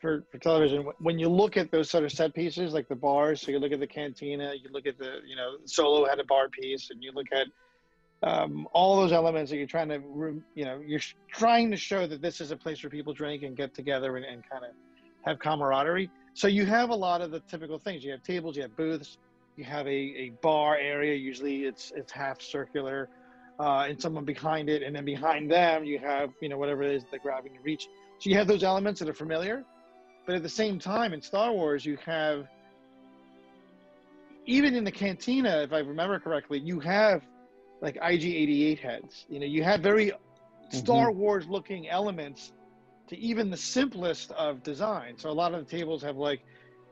for, 0.04 0.22
for 0.30 0.36
television, 0.36 0.86
when 0.98 1.18
you 1.18 1.30
look 1.30 1.56
at 1.56 1.70
those 1.70 1.88
sort 1.88 2.04
of 2.04 2.12
set 2.12 2.34
pieces, 2.34 2.74
like 2.74 2.88
the 2.88 2.94
bars, 2.94 3.40
so 3.40 3.50
you 3.50 3.58
look 3.58 3.72
at 3.72 3.80
the 3.80 3.86
cantina, 3.86 4.52
you 4.52 4.68
look 4.70 4.86
at 4.86 4.98
the, 4.98 5.20
you 5.26 5.34
know, 5.34 5.56
Solo 5.64 6.06
had 6.06 6.20
a 6.20 6.24
bar 6.24 6.50
piece, 6.50 6.90
and 6.90 7.02
you 7.02 7.10
look 7.12 7.28
at 7.32 7.46
um, 8.22 8.68
all 8.74 9.00
those 9.00 9.12
elements 9.12 9.50
that 9.50 9.56
you're 9.56 9.66
trying 9.66 9.88
to, 9.88 10.02
you 10.54 10.66
know, 10.66 10.82
you're 10.86 11.00
trying 11.32 11.70
to 11.70 11.76
show 11.78 12.06
that 12.06 12.20
this 12.20 12.42
is 12.42 12.50
a 12.50 12.56
place 12.56 12.82
where 12.82 12.90
people 12.90 13.14
drink 13.14 13.44
and 13.44 13.56
get 13.56 13.72
together 13.72 14.18
and, 14.18 14.26
and 14.26 14.42
kind 14.46 14.62
of 14.62 14.72
have 15.22 15.38
camaraderie. 15.38 16.10
So 16.34 16.48
you 16.48 16.66
have 16.66 16.90
a 16.90 16.94
lot 16.94 17.22
of 17.22 17.30
the 17.30 17.40
typical 17.40 17.78
things. 17.78 18.04
You 18.04 18.10
have 18.10 18.22
tables, 18.22 18.56
you 18.56 18.62
have 18.62 18.76
booths, 18.76 19.16
you 19.56 19.64
have 19.64 19.86
a, 19.86 19.90
a 19.90 20.32
bar 20.42 20.76
area. 20.76 21.14
Usually 21.14 21.64
it's 21.64 21.94
it's 21.96 22.12
half 22.12 22.42
circular, 22.42 23.08
uh, 23.58 23.86
and 23.88 23.98
someone 23.98 24.26
behind 24.26 24.68
it, 24.68 24.82
and 24.82 24.94
then 24.94 25.06
behind 25.06 25.50
them 25.50 25.82
you 25.84 25.98
have 25.98 26.30
you 26.42 26.50
know 26.50 26.58
whatever 26.58 26.82
it 26.82 26.94
is 26.94 27.04
they're 27.10 27.20
grabbing 27.20 27.54
to 27.54 27.60
reach. 27.62 27.88
So 28.18 28.28
you 28.28 28.36
have 28.36 28.46
those 28.46 28.64
elements 28.64 29.00
that 29.00 29.08
are 29.08 29.14
familiar, 29.14 29.64
but 30.26 30.34
at 30.34 30.42
the 30.42 30.48
same 30.48 30.78
time 30.78 31.12
in 31.12 31.20
Star 31.20 31.52
Wars 31.52 31.84
you 31.84 31.98
have 32.04 32.48
even 34.46 34.74
in 34.74 34.84
the 34.84 34.92
cantina, 34.92 35.62
if 35.62 35.72
I 35.72 35.78
remember 35.78 36.18
correctly, 36.18 36.58
you 36.58 36.78
have 36.80 37.22
like 37.80 37.96
IG88 37.96 38.78
heads. 38.78 39.24
You 39.28 39.40
know, 39.40 39.46
you 39.46 39.62
had 39.62 39.82
very 39.82 40.12
Star 40.70 41.10
Wars 41.10 41.46
looking 41.48 41.88
elements 41.88 42.52
to 43.08 43.18
even 43.18 43.50
the 43.50 43.56
simplest 43.56 44.32
of 44.32 44.62
design. 44.62 45.16
So 45.18 45.30
a 45.30 45.32
lot 45.32 45.54
of 45.54 45.66
the 45.66 45.76
tables 45.76 46.02
have 46.02 46.16
like, 46.16 46.40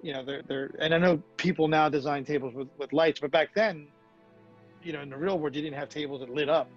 you 0.03 0.13
know, 0.13 0.25
they're 0.25 0.43
they're 0.43 0.71
and 0.79 0.95
I 0.95 0.99
know 0.99 1.23
people 1.37 1.69
now 1.69 1.89
design 1.89 2.25
tables 2.25 2.55
with, 2.55 2.69
with 2.79 2.93
lights, 2.93 3.21
but 3.21 3.31
back 3.31 3.55
then, 3.55 3.87
you 4.83 4.93
know, 4.93 5.01
in 5.01 5.11
the 5.11 5.17
real 5.17 5.39
world 5.39 5.55
you 5.55 5.63
didn't 5.63 5.79
have 5.79 5.89
tables 5.89 6.21
that 6.21 6.31
lit 6.31 6.49
up. 6.49 6.69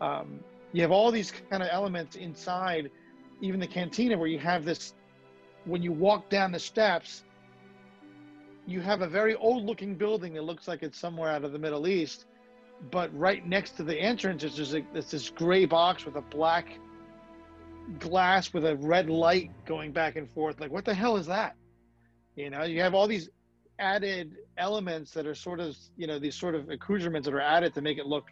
Um, 0.00 0.40
you 0.72 0.82
have 0.82 0.90
all 0.90 1.10
these 1.10 1.32
kind 1.50 1.62
of 1.62 1.68
elements 1.70 2.16
inside 2.16 2.90
even 3.40 3.60
the 3.60 3.66
cantina 3.66 4.16
where 4.16 4.28
you 4.28 4.38
have 4.38 4.64
this 4.64 4.94
when 5.66 5.82
you 5.82 5.92
walk 5.92 6.28
down 6.30 6.52
the 6.52 6.58
steps 6.58 7.22
you 8.66 8.80
have 8.80 9.02
a 9.02 9.06
very 9.06 9.34
old 9.36 9.64
looking 9.64 9.94
building 9.94 10.34
that 10.34 10.42
looks 10.42 10.66
like 10.66 10.82
it's 10.82 10.98
somewhere 10.98 11.30
out 11.30 11.44
of 11.44 11.52
the 11.52 11.58
middle 11.58 11.86
east 11.86 12.24
but 12.90 13.16
right 13.16 13.46
next 13.46 13.72
to 13.72 13.82
the 13.82 13.96
entrance 13.98 14.44
is 14.44 14.54
just 14.54 14.74
a, 14.74 14.84
it's 14.94 15.10
this 15.10 15.30
gray 15.30 15.64
box 15.64 16.04
with 16.04 16.16
a 16.16 16.20
black 16.20 16.78
glass 17.98 18.52
with 18.52 18.64
a 18.64 18.76
red 18.76 19.08
light 19.08 19.50
going 19.64 19.92
back 19.92 20.16
and 20.16 20.30
forth. 20.30 20.60
Like 20.60 20.70
what 20.70 20.84
the 20.84 20.94
hell 20.94 21.16
is 21.16 21.26
that? 21.26 21.54
You 22.34 22.50
know 22.50 22.64
you 22.64 22.80
have 22.82 22.94
all 22.94 23.06
these 23.06 23.30
added 23.78 24.36
elements 24.58 25.12
that 25.12 25.26
are 25.26 25.34
sort 25.34 25.60
of 25.60 25.76
you 25.96 26.06
know 26.06 26.18
these 26.18 26.34
sort 26.34 26.54
of 26.54 26.70
accoutrements 26.70 27.26
that 27.26 27.34
are 27.34 27.40
added 27.40 27.74
to 27.74 27.80
make 27.80 27.98
it 27.98 28.06
look 28.06 28.24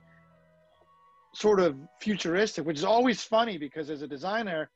sort 1.34 1.60
of 1.60 1.76
futuristic 2.00 2.64
which 2.64 2.78
is 2.78 2.84
always 2.84 3.22
funny 3.22 3.58
because 3.58 3.90
as 3.90 4.02
a 4.02 4.06
designer 4.06 4.70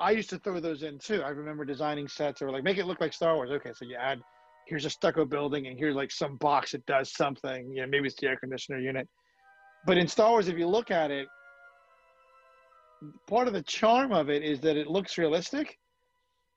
I 0.00 0.10
used 0.10 0.30
to 0.30 0.38
throw 0.38 0.58
those 0.60 0.82
in 0.82 0.98
too. 0.98 1.22
I 1.22 1.28
remember 1.28 1.64
designing 1.64 2.08
sets 2.08 2.40
that 2.40 2.46
were 2.46 2.52
like, 2.52 2.64
make 2.64 2.78
it 2.78 2.86
look 2.86 3.00
like 3.00 3.12
Star 3.12 3.36
Wars. 3.36 3.50
Okay, 3.50 3.72
so 3.74 3.84
you 3.84 3.96
add, 3.96 4.20
here's 4.66 4.84
a 4.84 4.90
stucco 4.90 5.24
building, 5.24 5.66
and 5.66 5.78
here's 5.78 5.94
like 5.94 6.10
some 6.10 6.36
box 6.36 6.72
that 6.72 6.84
does 6.86 7.12
something. 7.12 7.70
You 7.72 7.82
know, 7.82 7.86
maybe 7.88 8.06
it's 8.06 8.20
the 8.20 8.28
air 8.28 8.36
conditioner 8.36 8.78
unit. 8.78 9.08
But 9.86 9.98
in 9.98 10.08
Star 10.08 10.30
Wars, 10.30 10.48
if 10.48 10.58
you 10.58 10.66
look 10.66 10.90
at 10.90 11.10
it, 11.10 11.28
part 13.26 13.48
of 13.48 13.54
the 13.54 13.62
charm 13.62 14.12
of 14.12 14.30
it 14.30 14.42
is 14.42 14.60
that 14.60 14.76
it 14.76 14.86
looks 14.88 15.18
realistic, 15.18 15.78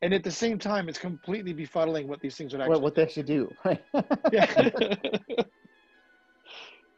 and 0.02 0.14
at 0.14 0.24
the 0.24 0.32
same 0.32 0.60
time, 0.60 0.88
it's 0.90 1.00
completely 1.00 1.54
befuddling 1.54 2.08
what 2.08 2.20
these 2.22 2.36
things 2.36 2.54
would 2.54 2.62
actually. 2.62 2.74
Well, 2.74 2.82
what 2.82 2.96
they 2.96 3.08
should 3.08 3.26
do. 3.26 3.50
yeah. 4.32 4.70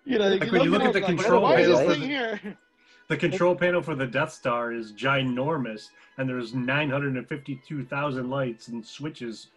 you 0.06 0.20
know, 0.20 0.30
Like 0.30 0.52
when 0.52 0.64
you 0.64 0.70
look 0.72 0.82
at 0.82 0.94
the 0.94 1.00
like, 1.00 1.18
control 1.18 1.44
why 1.44 1.60
is 1.60 1.68
this 1.68 1.98
thing 1.98 2.02
here? 2.10 2.40
The 3.08 3.16
control 3.18 3.56
panel 3.56 3.82
for 3.82 3.96
the 3.96 4.06
Death 4.06 4.34
Star 4.34 4.74
is 4.74 4.92
ginormous, 4.92 5.90
and 6.18 6.28
there's 6.28 6.54
952,000 6.54 8.30
lights 8.30 8.68
and 8.68 8.86
switches, 8.86 9.48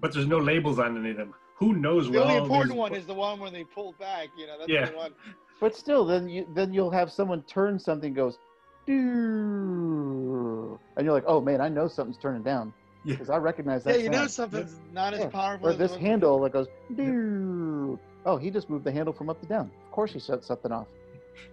but 0.00 0.12
there's 0.12 0.26
no 0.26 0.38
labels 0.38 0.80
on 0.80 0.96
any 0.98 1.10
of 1.10 1.16
them. 1.16 1.32
Who 1.56 1.74
knows 1.74 2.10
The 2.10 2.20
only 2.22 2.36
important 2.36 2.70
these- 2.72 2.78
one 2.78 2.94
is 2.94 3.06
the 3.06 3.14
one 3.14 3.38
where 3.38 3.50
they 3.52 3.62
pull 3.64 3.92
back. 4.00 4.28
You 4.36 4.46
know, 4.48 4.58
that's 4.58 4.68
Yeah. 4.68 4.86
the 4.90 4.96
one. 4.96 5.12
But 5.60 5.74
still, 5.76 6.04
then 6.04 6.28
you 6.28 6.46
then 6.54 6.74
you'll 6.74 6.90
have 6.90 7.10
someone 7.10 7.42
turn 7.44 7.78
something 7.78 8.12
goes, 8.12 8.36
"Doo," 8.84 10.78
and 10.96 11.04
you're 11.04 11.14
like, 11.14 11.24
oh 11.26 11.40
man, 11.40 11.60
I 11.62 11.68
know 11.68 11.88
something's 11.88 12.18
turning 12.18 12.42
down 12.42 12.74
Yeah. 13.04 13.14
because 13.14 13.30
I 13.30 13.38
recognize 13.38 13.84
that. 13.84 13.90
Yeah, 13.92 13.96
that. 13.98 14.02
you 14.04 14.10
know 14.10 14.18
sound. 14.26 14.30
something's 14.52 14.78
not 14.92 15.14
as 15.14 15.20
Yeah. 15.20 15.28
powerful 15.30 15.68
Or 15.68 15.70
as 15.70 15.78
this 15.78 15.92
the- 15.92 15.98
handle 16.00 16.40
that 16.40 16.52
goes, 16.52 16.66
"Doo." 16.94 17.98
oh, 18.26 18.36
he 18.36 18.50
just 18.50 18.68
moved 18.68 18.84
the 18.84 18.92
handle 18.92 19.14
from 19.14 19.30
up 19.30 19.40
to 19.40 19.46
down. 19.46 19.70
Of 19.86 19.92
course, 19.92 20.12
he 20.12 20.18
shut 20.18 20.44
something 20.44 20.72
off. 20.72 20.88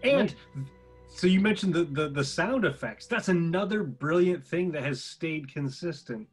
And 0.04 0.36
so 1.07 1.27
you 1.27 1.39
mentioned 1.39 1.73
the, 1.73 1.83
the 1.83 2.09
the 2.09 2.23
sound 2.23 2.65
effects. 2.65 3.07
That's 3.07 3.29
another 3.29 3.83
brilliant 3.83 4.45
thing 4.45 4.71
that 4.71 4.83
has 4.83 5.03
stayed 5.03 5.51
consistent. 5.51 6.27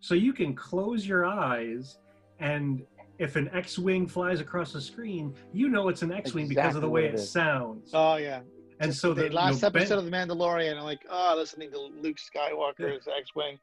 So 0.00 0.14
you 0.14 0.32
can 0.32 0.54
close 0.54 1.06
your 1.06 1.24
eyes, 1.24 1.98
and 2.38 2.82
if 3.18 3.36
an 3.36 3.50
X-wing 3.52 4.06
flies 4.06 4.40
across 4.40 4.72
the 4.72 4.80
screen, 4.80 5.34
you 5.52 5.68
know 5.68 5.88
it's 5.88 6.02
an 6.02 6.12
X-wing 6.12 6.46
because 6.48 6.76
of 6.76 6.82
the 6.82 6.88
way 6.88 7.02
what 7.02 7.10
it 7.10 7.14
it 7.14 7.20
is. 7.20 7.30
sounds. 7.30 7.90
Oh 7.92 8.16
yeah. 8.16 8.40
and 8.80 8.94
so 8.94 9.12
the 9.12 9.24
the 9.24 9.30
last 9.30 9.56
you 9.56 9.62
know, 9.62 9.70
Ben- 9.70 9.82
episode 9.82 9.98
of 9.98 10.04
The 10.04 10.10
Mandalorian, 10.10 10.76
I'm 10.76 10.84
like, 10.84 11.04
oh, 11.10 11.34
listening 11.36 11.70
to 11.72 11.78
Luke 11.78 12.18
Skywalker's 12.18 13.08
X-wing. 13.08 13.58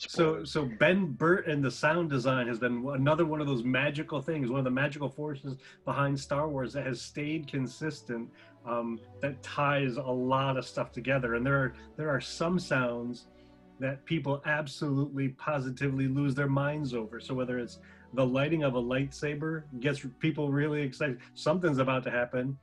So, 0.00 0.44
so 0.44 0.64
Ben 0.78 1.06
Burtt 1.06 1.48
and 1.48 1.64
the 1.64 1.70
sound 1.72 2.08
design 2.08 2.46
has 2.46 2.60
been 2.60 2.86
another 2.94 3.24
one 3.24 3.40
of 3.40 3.48
those 3.48 3.64
magical 3.64 4.20
things, 4.22 4.48
one 4.48 4.60
of 4.60 4.64
the 4.64 4.70
magical 4.70 5.08
forces 5.08 5.56
behind 5.84 6.20
Star 6.20 6.48
Wars 6.48 6.72
that 6.74 6.86
has 6.86 7.00
stayed 7.00 7.48
consistent. 7.48 8.28
Um, 8.68 9.00
that 9.22 9.42
ties 9.42 9.96
a 9.96 10.02
lot 10.02 10.56
of 10.58 10.66
stuff 10.66 10.92
together, 10.92 11.34
and 11.34 11.46
there 11.46 11.56
are 11.56 11.74
there 11.96 12.10
are 12.10 12.20
some 12.20 12.58
sounds 12.58 13.26
that 13.80 14.04
people 14.04 14.42
absolutely 14.44 15.28
positively 15.30 16.06
lose 16.08 16.34
their 16.34 16.48
minds 16.48 16.92
over. 16.92 17.20
So 17.20 17.32
whether 17.34 17.58
it's 17.58 17.78
the 18.14 18.26
lighting 18.26 18.64
of 18.64 18.74
a 18.74 18.82
lightsaber 18.82 19.62
gets 19.80 20.04
people 20.20 20.50
really 20.50 20.82
excited, 20.82 21.18
something's 21.34 21.78
about 21.78 22.02
to 22.04 22.10
happen. 22.10 22.58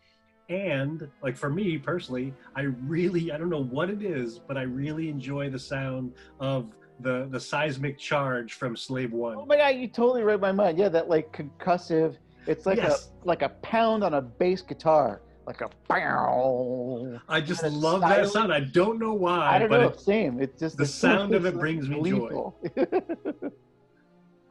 And 0.49 1.07
like 1.23 1.35
for 1.35 1.49
me 1.49 1.77
personally, 1.77 2.33
I 2.55 2.63
really 2.87 3.31
I 3.31 3.37
don't 3.37 3.49
know 3.49 3.63
what 3.63 3.89
it 3.89 4.03
is, 4.03 4.39
but 4.47 4.57
I 4.57 4.63
really 4.63 5.09
enjoy 5.09 5.49
the 5.49 5.59
sound 5.59 6.13
of 6.39 6.71
the 6.99 7.27
the 7.31 7.39
seismic 7.39 7.97
charge 7.97 8.53
from 8.53 8.75
Slave 8.75 9.11
One. 9.11 9.37
Oh 9.39 9.45
my 9.45 9.57
god, 9.57 9.69
you 9.75 9.87
totally 9.87 10.23
read 10.23 10.39
my 10.39 10.51
mind. 10.51 10.77
Yeah, 10.77 10.89
that 10.89 11.09
like 11.09 11.31
concussive. 11.35 12.17
It's 12.45 12.67
like 12.67 12.77
Yes. 12.77 13.09
a 13.23 13.27
like 13.27 13.41
a 13.41 13.49
pound 13.63 14.03
on 14.03 14.13
a 14.13 14.21
bass 14.21 14.61
guitar, 14.61 15.21
like 15.45 15.61
a 15.61 15.69
pow. 15.87 17.19
I 17.29 17.41
just 17.41 17.63
And 17.63 17.73
it's 17.73 17.83
love 17.83 18.01
that 18.01 18.27
sound. 18.29 18.53
I 18.53 18.61
don't 18.61 18.99
know 18.99 19.13
why, 19.13 19.55
I 19.55 19.59
don't 19.59 19.69
but 19.69 19.81
know. 19.81 19.87
it, 19.89 19.99
Same. 19.99 20.41
It's 20.41 20.59
just 20.59 20.77
the 20.77 20.85
sound 20.85 21.33
of 21.33 21.45
it 21.45 21.55
brings 21.55 21.87
me 21.87 21.95
joy. 21.95 22.01
gleeful. 22.01 22.59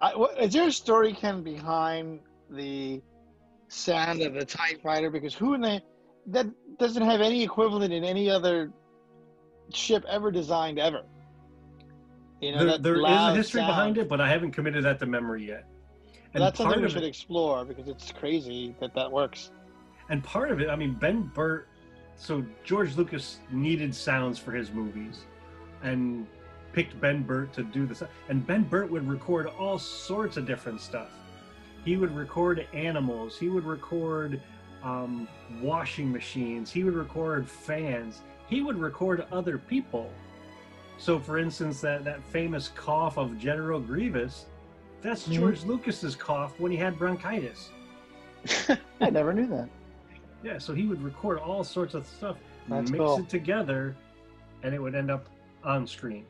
I, 0.00 0.16
what, 0.16 0.38
is 0.40 0.52
there 0.52 0.68
a 0.68 0.72
story, 0.72 1.12
Ken, 1.12 1.42
behind 1.42 2.20
the 2.50 3.00
sound 3.68 4.22
of 4.22 4.34
the 4.34 4.44
Tie 4.44 4.74
Fighter? 4.82 5.10
Because 5.10 5.34
who 5.34 5.54
in 5.54 5.62
the 5.62 5.82
that 6.26 6.46
doesn't 6.78 7.02
have 7.02 7.20
any 7.20 7.42
equivalent 7.42 7.92
in 7.92 8.04
any 8.04 8.30
other 8.30 8.72
ship 9.72 10.04
ever 10.08 10.30
designed 10.30 10.78
ever. 10.78 11.02
You 12.40 12.52
know, 12.52 12.58
there, 12.58 12.66
that 12.66 12.82
there 12.82 12.94
is 12.94 13.00
a 13.00 13.02
loud 13.02 13.36
history 13.36 13.60
behind 13.62 13.98
it, 13.98 14.08
but 14.08 14.20
I 14.20 14.28
haven't 14.28 14.52
committed 14.52 14.84
that 14.84 14.98
to 15.00 15.06
memory 15.06 15.46
yet. 15.46 15.64
And 16.34 16.42
That's 16.42 16.58
something 16.58 16.82
we 16.82 16.88
should 16.90 17.04
it, 17.04 17.06
explore 17.06 17.64
because 17.64 17.88
it's 17.88 18.10
crazy 18.12 18.74
that 18.80 18.94
that 18.94 19.10
works. 19.10 19.50
And 20.08 20.22
part 20.22 20.50
of 20.50 20.60
it, 20.60 20.68
I 20.68 20.76
mean, 20.76 20.94
Ben 20.94 21.22
Burtt. 21.34 21.66
So 22.16 22.44
George 22.62 22.96
Lucas 22.96 23.38
needed 23.50 23.94
sounds 23.94 24.38
for 24.38 24.52
his 24.52 24.70
movies, 24.70 25.24
and 25.82 26.26
picked 26.72 27.00
Ben 27.00 27.22
Burtt 27.22 27.52
to 27.54 27.62
do 27.64 27.86
this. 27.86 28.02
And 28.28 28.46
Ben 28.46 28.62
Burtt 28.62 28.90
would 28.90 29.06
record 29.08 29.46
all 29.46 29.78
sorts 29.78 30.36
of 30.36 30.46
different 30.46 30.80
stuff. 30.80 31.10
He 31.84 31.96
would 31.96 32.14
record 32.14 32.66
animals. 32.72 33.38
He 33.38 33.48
would 33.48 33.64
record 33.64 34.40
um, 34.82 35.26
washing 35.60 36.10
machines. 36.12 36.70
He 36.70 36.84
would 36.84 36.94
record 36.94 37.48
fans. 37.48 38.20
He 38.48 38.62
would 38.62 38.76
record 38.78 39.26
other 39.32 39.58
people. 39.58 40.10
So, 40.98 41.18
for 41.18 41.38
instance, 41.38 41.80
that, 41.80 42.04
that 42.04 42.22
famous 42.24 42.68
cough 42.68 43.16
of 43.18 43.38
General 43.38 43.80
Grievous, 43.80 44.46
that's 45.02 45.26
Mhm. 45.26 45.34
George 45.34 45.64
Lucas's 45.64 46.14
cough 46.14 46.58
when 46.60 46.70
he 46.70 46.78
had 46.78 46.98
bronchitis. 46.98 47.70
I 49.00 49.10
never 49.10 49.32
knew 49.32 49.46
that. 49.48 49.68
Yeah, 50.44 50.58
so 50.58 50.74
he 50.74 50.86
would 50.86 51.02
record 51.02 51.38
all 51.38 51.64
sorts 51.64 51.94
of 51.94 52.06
stuff, 52.06 52.36
That's 52.68 52.90
mix 52.90 53.00
cool. 53.02 53.18
it 53.20 53.28
together, 53.30 53.96
and 54.62 54.74
it 54.74 54.78
would 54.80 54.94
end 54.94 55.10
up 55.10 55.26
on 55.64 55.86
screen. 55.86 56.26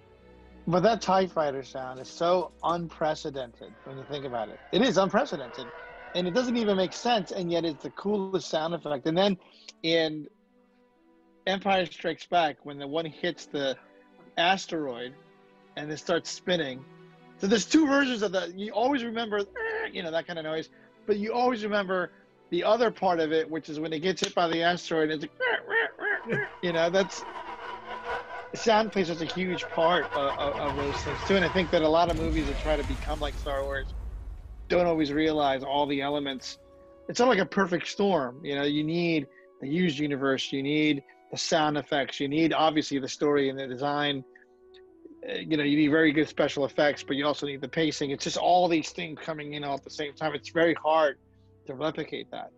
But 0.69 0.85
that 0.85 1.03
TIE 1.03 1.27
fighter 1.27 1.65
sound 1.65 1.99
is 1.99 2.09
so 2.09 2.53
unprecedented 2.63 3.73
when 3.85 3.99
you 3.99 4.05
think 4.09 4.25
about 4.25 4.49
it. 4.49 4.61
It 4.73 4.83
is 4.83 4.97
unprecedented. 4.99 5.67
And 6.15 6.29
it 6.29 6.33
doesn't 6.33 6.57
even 6.57 6.77
make 6.77 6.93
sense, 6.93 7.33
and 7.33 7.51
yet 7.51 7.65
it's 7.65 7.83
the 7.83 7.91
coolest 7.91 8.49
sound 8.49 8.73
effect. 8.73 9.05
And 9.09 9.19
then 9.19 9.37
in 9.83 10.29
Empire 11.49 11.85
Strikes 11.87 12.25
Back, 12.27 12.59
when 12.63 12.79
the 12.79 12.87
one 12.87 13.05
hits 13.05 13.47
the 13.47 13.77
asteroid 14.39 15.13
and 15.77 15.91
it 15.91 15.99
starts 15.99 16.31
spinning. 16.31 16.85
So 17.39 17.49
there's 17.49 17.67
two 17.67 17.87
versions 17.87 18.23
of 18.23 18.31
that. 18.33 18.57
You 18.57 18.71
always 18.73 19.03
remember, 19.03 19.39
"Eh," 19.39 19.89
you 19.93 20.05
know, 20.05 20.13
that 20.13 20.27
kind 20.27 20.39
of 20.39 20.45
noise, 20.45 20.71
but 21.05 21.19
you 21.19 21.33
always 21.33 21.65
remember 21.65 22.13
the 22.51 22.65
other 22.65 22.91
part 22.91 23.21
of 23.21 23.33
it, 23.33 23.51
which 23.51 23.69
is 23.69 23.81
when 23.81 23.93
it 23.93 24.01
gets 24.01 24.21
hit 24.21 24.35
by 24.35 24.49
the 24.49 24.63
asteroid, 24.63 25.11
it's 25.11 25.25
like, 25.25 26.41
you 26.63 26.73
know, 26.73 26.91
that's 26.91 27.23
sound 28.55 28.93
plays 28.93 29.09
such 29.09 29.21
a 29.21 29.27
huge 29.27 29.65
part 29.75 30.07
of, 30.15 30.39
of, 30.39 30.57
of 30.61 30.77
those 30.77 31.03
things 31.03 31.19
too. 31.27 31.37
And 31.37 31.45
I 31.45 31.49
think 31.49 31.71
that 31.71 31.83
a 31.83 31.89
lot 31.89 32.09
of 32.09 32.17
movies 32.17 32.47
that 32.47 32.59
try 32.59 32.77
to 32.77 32.85
become 32.85 33.19
like 33.19 33.37
Star 33.37 33.65
Wars 33.65 33.95
don't 34.69 34.87
always 34.87 35.13
realize 35.13 35.65
all 35.65 35.87
the 35.87 36.01
elements. 36.01 36.59
It's 37.09 37.19
not 37.19 37.29
like 37.29 37.39
a 37.39 37.47
perfect 37.47 37.89
storm. 37.89 38.41
You 38.45 38.55
know, 38.55 38.63
you 38.63 38.85
need 38.85 39.27
the 39.61 39.69
used 39.69 39.99
universe, 39.99 40.53
you 40.53 40.63
need 40.63 41.03
the 41.31 41.37
sound 41.37 41.77
effects, 41.77 42.21
you 42.21 42.29
need 42.29 42.53
obviously 42.53 42.99
the 42.99 43.09
story 43.09 43.51
and 43.51 43.59
the 43.59 43.67
design. 43.67 44.25
Uh, 45.29 45.35
You 45.35 45.57
know, 45.57 45.65
you 45.65 45.77
need 45.77 45.89
very 45.89 46.13
good 46.13 46.29
special 46.29 46.65
effects, 46.65 47.03
but 47.03 47.17
you 47.17 47.27
also 47.27 47.47
need 47.47 47.61
the 47.61 47.69
pacing. 47.69 48.11
It's 48.11 48.25
just 48.25 48.37
all 48.37 48.69
these 48.69 48.91
things 48.91 49.19
coming 49.21 49.55
in 49.55 49.65
all 49.65 49.75
at 49.75 49.85
the 49.85 49.91
same 49.91 50.15
time. 50.15 50.35
It's 50.35 50.51
very 50.51 50.75
hard 50.75 51.19
to 51.67 51.75
replicate 51.75 52.31
that. 52.31 52.51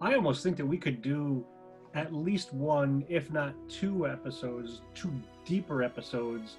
I 0.00 0.14
almost 0.14 0.42
think 0.42 0.56
that 0.56 0.66
we 0.66 0.78
could 0.78 1.02
do 1.02 1.44
at 1.94 2.14
least 2.14 2.52
one, 2.54 3.04
if 3.08 3.30
not 3.30 3.54
two 3.68 4.06
episodes, 4.06 4.82
two 4.94 5.12
deeper 5.44 5.82
episodes 5.82 6.56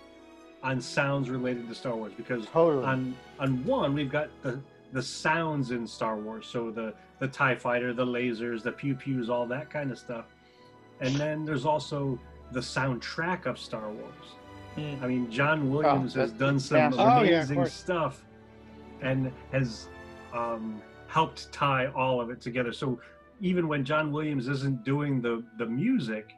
on 0.63 0.79
sounds 0.79 1.29
related 1.29 1.67
to 1.67 1.75
Star 1.75 1.95
Wars 1.95 2.13
because 2.15 2.45
Totally. 2.47 2.85
on 2.85 3.15
on 3.39 3.63
one 3.65 3.93
we've 3.93 4.11
got 4.11 4.29
the 4.43 4.59
the 4.93 5.01
sounds 5.01 5.71
in 5.71 5.87
Star 5.87 6.17
Wars. 6.17 6.45
So 6.45 6.69
the 6.69 6.93
the 7.19 7.27
Tie 7.27 7.55
Fighter, 7.55 7.93
the 7.93 8.05
lasers, 8.05 8.61
the 8.61 8.71
pew 8.71 8.95
pews, 8.95 9.29
all 9.29 9.45
that 9.47 9.69
kind 9.69 9.91
of 9.91 9.97
stuff. 9.97 10.25
And 10.99 11.15
then 11.15 11.45
there's 11.45 11.65
also 11.65 12.19
the 12.51 12.59
soundtrack 12.59 13.45
of 13.45 13.57
Star 13.57 13.89
Wars. 13.89 14.35
Mm. 14.77 15.01
I 15.01 15.07
mean, 15.07 15.31
John 15.31 15.69
Williams 15.69 16.13
has 16.13 16.31
done 16.31 16.59
some 16.59 16.77
massive. 16.77 16.99
Oh, 16.99 17.21
yeah, 17.21 17.43
amazing 17.43 17.65
stuff, 17.65 18.23
and 19.01 19.31
has 19.51 19.87
um, 20.33 20.81
helped 21.11 21.51
tie 21.51 21.87
all 21.87 22.21
of 22.21 22.29
it 22.29 22.39
together. 22.39 22.71
So 22.71 22.99
even 23.41 23.67
when 23.67 23.83
John 23.83 24.13
Williams 24.13 24.47
isn't 24.47 24.85
doing 24.85 25.21
the 25.21 25.43
the 25.57 25.65
music, 25.65 26.33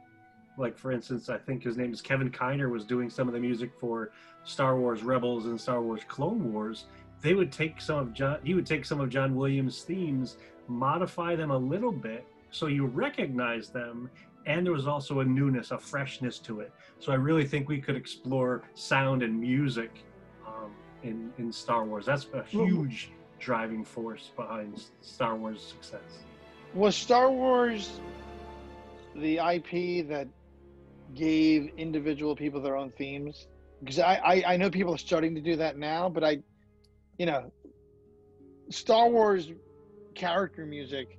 like 0.58 0.76
for 0.76 0.90
instance, 0.90 1.28
I 1.28 1.38
think 1.38 1.62
his 1.62 1.76
name 1.76 1.92
is 1.92 2.00
Kevin 2.00 2.30
Kiner 2.30 2.68
was 2.68 2.84
doing 2.84 3.08
some 3.08 3.28
of 3.28 3.34
the 3.34 3.40
music 3.40 3.70
for 3.78 4.10
Star 4.42 4.76
Wars 4.76 5.04
Rebels 5.04 5.46
and 5.46 5.60
Star 5.60 5.80
Wars 5.80 6.02
Clone 6.08 6.52
Wars. 6.52 6.86
They 7.20 7.34
would 7.34 7.52
take 7.52 7.80
some 7.80 7.98
of 7.98 8.12
John. 8.12 8.38
He 8.42 8.54
would 8.54 8.66
take 8.66 8.84
some 8.84 9.00
of 9.00 9.08
John 9.10 9.36
Williams' 9.36 9.82
themes, 9.82 10.38
modify 10.66 11.36
them 11.36 11.52
a 11.52 11.58
little 11.58 11.92
bit, 11.92 12.26
so 12.50 12.66
you 12.66 12.86
recognize 12.86 13.68
them, 13.68 14.10
and 14.46 14.66
there 14.66 14.72
was 14.72 14.88
also 14.88 15.20
a 15.20 15.24
newness, 15.24 15.70
a 15.70 15.78
freshness 15.78 16.40
to 16.40 16.60
it. 16.60 16.72
So 16.98 17.12
I 17.12 17.14
really 17.14 17.46
think 17.46 17.68
we 17.68 17.80
could 17.80 17.96
explore 17.96 18.64
sound 18.74 19.22
and 19.22 19.40
music 19.40 19.92
um, 20.48 20.72
in 21.04 21.32
in 21.38 21.52
Star 21.52 21.84
Wars. 21.84 22.06
That's 22.06 22.26
a 22.34 22.42
huge 22.42 23.10
driving 23.38 23.84
force 23.84 24.30
behind 24.36 24.82
Star 25.02 25.36
Wars' 25.36 25.62
success. 25.62 26.24
Was 26.74 26.96
Star 26.96 27.30
Wars 27.30 28.00
the 29.14 29.38
IP 29.38 30.08
that 30.08 30.26
gave 31.14 31.70
individual 31.76 32.34
people 32.34 32.60
their 32.60 32.76
own 32.76 32.90
themes? 32.90 33.46
Because 33.80 33.98
I, 33.98 34.14
I, 34.14 34.54
I 34.54 34.56
know 34.56 34.70
people 34.70 34.94
are 34.94 34.98
starting 34.98 35.34
to 35.34 35.40
do 35.40 35.56
that 35.56 35.76
now, 35.76 36.08
but 36.08 36.24
I, 36.24 36.38
you 37.18 37.26
know, 37.26 37.52
Star 38.70 39.08
Wars 39.08 39.52
character 40.14 40.64
music 40.64 41.18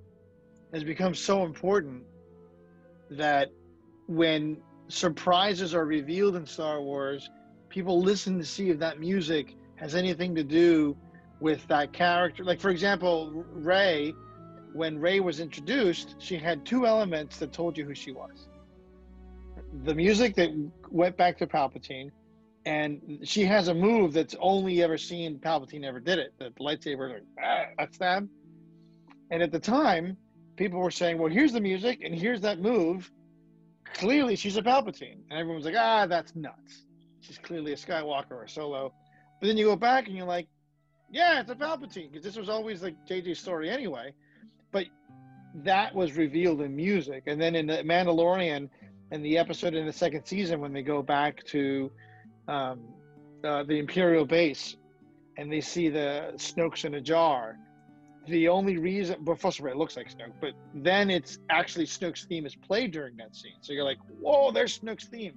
has 0.74 0.84
become 0.84 1.14
so 1.14 1.44
important 1.44 2.04
that 3.12 3.50
when 4.08 4.58
surprises 4.88 5.74
are 5.74 5.86
revealed 5.86 6.36
in 6.36 6.46
Star 6.46 6.82
Wars, 6.82 7.30
people 7.70 8.02
listen 8.02 8.38
to 8.40 8.46
see 8.46 8.70
if 8.70 8.80
that 8.80 9.00
music 9.00 9.56
has 9.76 9.96
anything 9.96 10.36
to 10.36 10.44
do 10.44 10.98
with 11.40 11.68
that 11.68 11.94
character. 11.94 12.44
Like, 12.44 12.60
for 12.60 12.70
example, 12.70 13.46
Rey 13.54 14.14
when 14.76 15.00
Rey 15.00 15.22
was 15.22 15.40
introduced, 15.40 16.16
she 16.20 16.36
had 16.36 16.66
two 16.66 16.86
elements 16.86 17.38
that 17.38 17.54
told 17.54 17.78
you 17.78 17.86
who 17.86 17.96
she 17.96 18.12
was. 18.12 18.50
The 19.86 19.96
music 19.96 20.36
that 20.36 20.50
went 20.92 21.16
back 21.16 21.38
to 21.38 21.48
Palpatine, 21.48 22.12
and 22.66 23.20
she 23.24 23.46
has 23.46 23.70
a 23.70 23.74
move 23.74 24.12
that's 24.12 24.36
only 24.40 24.84
ever 24.84 24.98
seen 24.98 25.40
Palpatine 25.40 25.86
ever 25.86 26.02
did 26.02 26.20
it. 26.20 26.34
The 26.40 26.50
lightsaber, 26.60 27.14
like, 27.14 27.24
ah, 27.42 27.66
that's 27.78 27.98
them. 27.98 28.30
And 29.32 29.42
at 29.42 29.54
the 29.54 29.60
time, 29.60 30.18
people 30.58 30.80
were 30.80 30.92
saying, 30.92 31.20
"Well, 31.20 31.32
here's 31.32 31.54
the 31.54 31.62
music, 31.62 32.02
and 32.04 32.14
here's 32.14 32.42
that 32.42 32.60
move. 32.60 33.10
Clearly, 33.94 34.36
she's 34.36 34.58
a 34.58 34.62
Palpatine." 34.62 35.20
And 35.30 35.40
everyone's 35.40 35.66
like, 35.66 35.76
"Ah, 35.78 36.06
that's 36.06 36.36
nuts. 36.36 36.84
She's 37.22 37.38
clearly 37.38 37.72
a 37.72 37.78
Skywalker 37.78 38.32
or 38.32 38.44
a 38.44 38.50
Solo." 38.50 38.94
But 39.40 39.48
then 39.48 39.58
you 39.58 39.66
go 39.66 39.78
back 39.78 40.08
and 40.08 40.18
you're 40.18 40.28
like, 40.28 40.48
"Yeah, 41.16 41.40
it's 41.40 41.50
a 41.50 41.56
Palpatine," 41.56 42.12
because 42.12 42.26
this 42.26 42.36
was 42.36 42.50
always 42.50 42.84
like 42.84 42.96
JJ's 43.08 43.40
story 43.40 43.70
anyway. 43.70 44.14
But 44.74 44.88
that 45.64 45.96
was 45.96 46.18
revealed 46.18 46.60
in 46.60 46.76
music 46.76 47.24
and 47.28 47.42
then 47.42 47.56
in 47.56 47.68
the 47.68 47.78
mandalorian 47.78 48.70
and 49.12 49.24
the 49.24 49.38
episode 49.38 49.74
in 49.76 49.86
the 49.86 49.94
second 49.94 50.26
season 50.26 50.60
when 50.60 50.74
they 50.74 50.82
go 50.82 51.02
back 51.02 51.42
to 51.46 51.90
um, 52.50 52.82
uh, 53.46 53.64
the 53.64 53.80
imperial 53.80 54.26
base 54.26 54.76
and 55.38 55.50
they 55.50 55.62
see 55.62 55.88
the 55.88 56.34
snokes 56.36 56.84
in 56.84 56.96
a 56.96 57.02
jar. 57.02 57.58
The 58.28 58.50
only 58.50 58.78
reason 58.78 59.16
but 59.22 59.40
first 59.40 59.60
of 59.60 59.66
all 59.66 59.72
it 59.72 59.78
looks 59.78 59.96
like 59.96 60.10
snoke 60.10 60.34
but 60.42 60.52
then 60.74 61.10
it's 61.10 61.40
actually 61.50 61.86
snoke's 61.86 62.26
theme 62.26 62.46
is 62.46 62.56
played 62.56 62.92
during 62.92 63.16
that 63.18 63.34
scene. 63.34 63.56
So 63.62 63.72
you're 63.72 63.86
like 63.86 64.00
whoa 64.20 64.52
there's 64.52 64.78
snoke's 64.78 65.06
theme. 65.06 65.36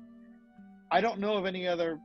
I 0.91 1.01
don't 1.01 1.21
know 1.21 1.37
of 1.37 1.47
any 1.47 1.69
other 1.69 2.01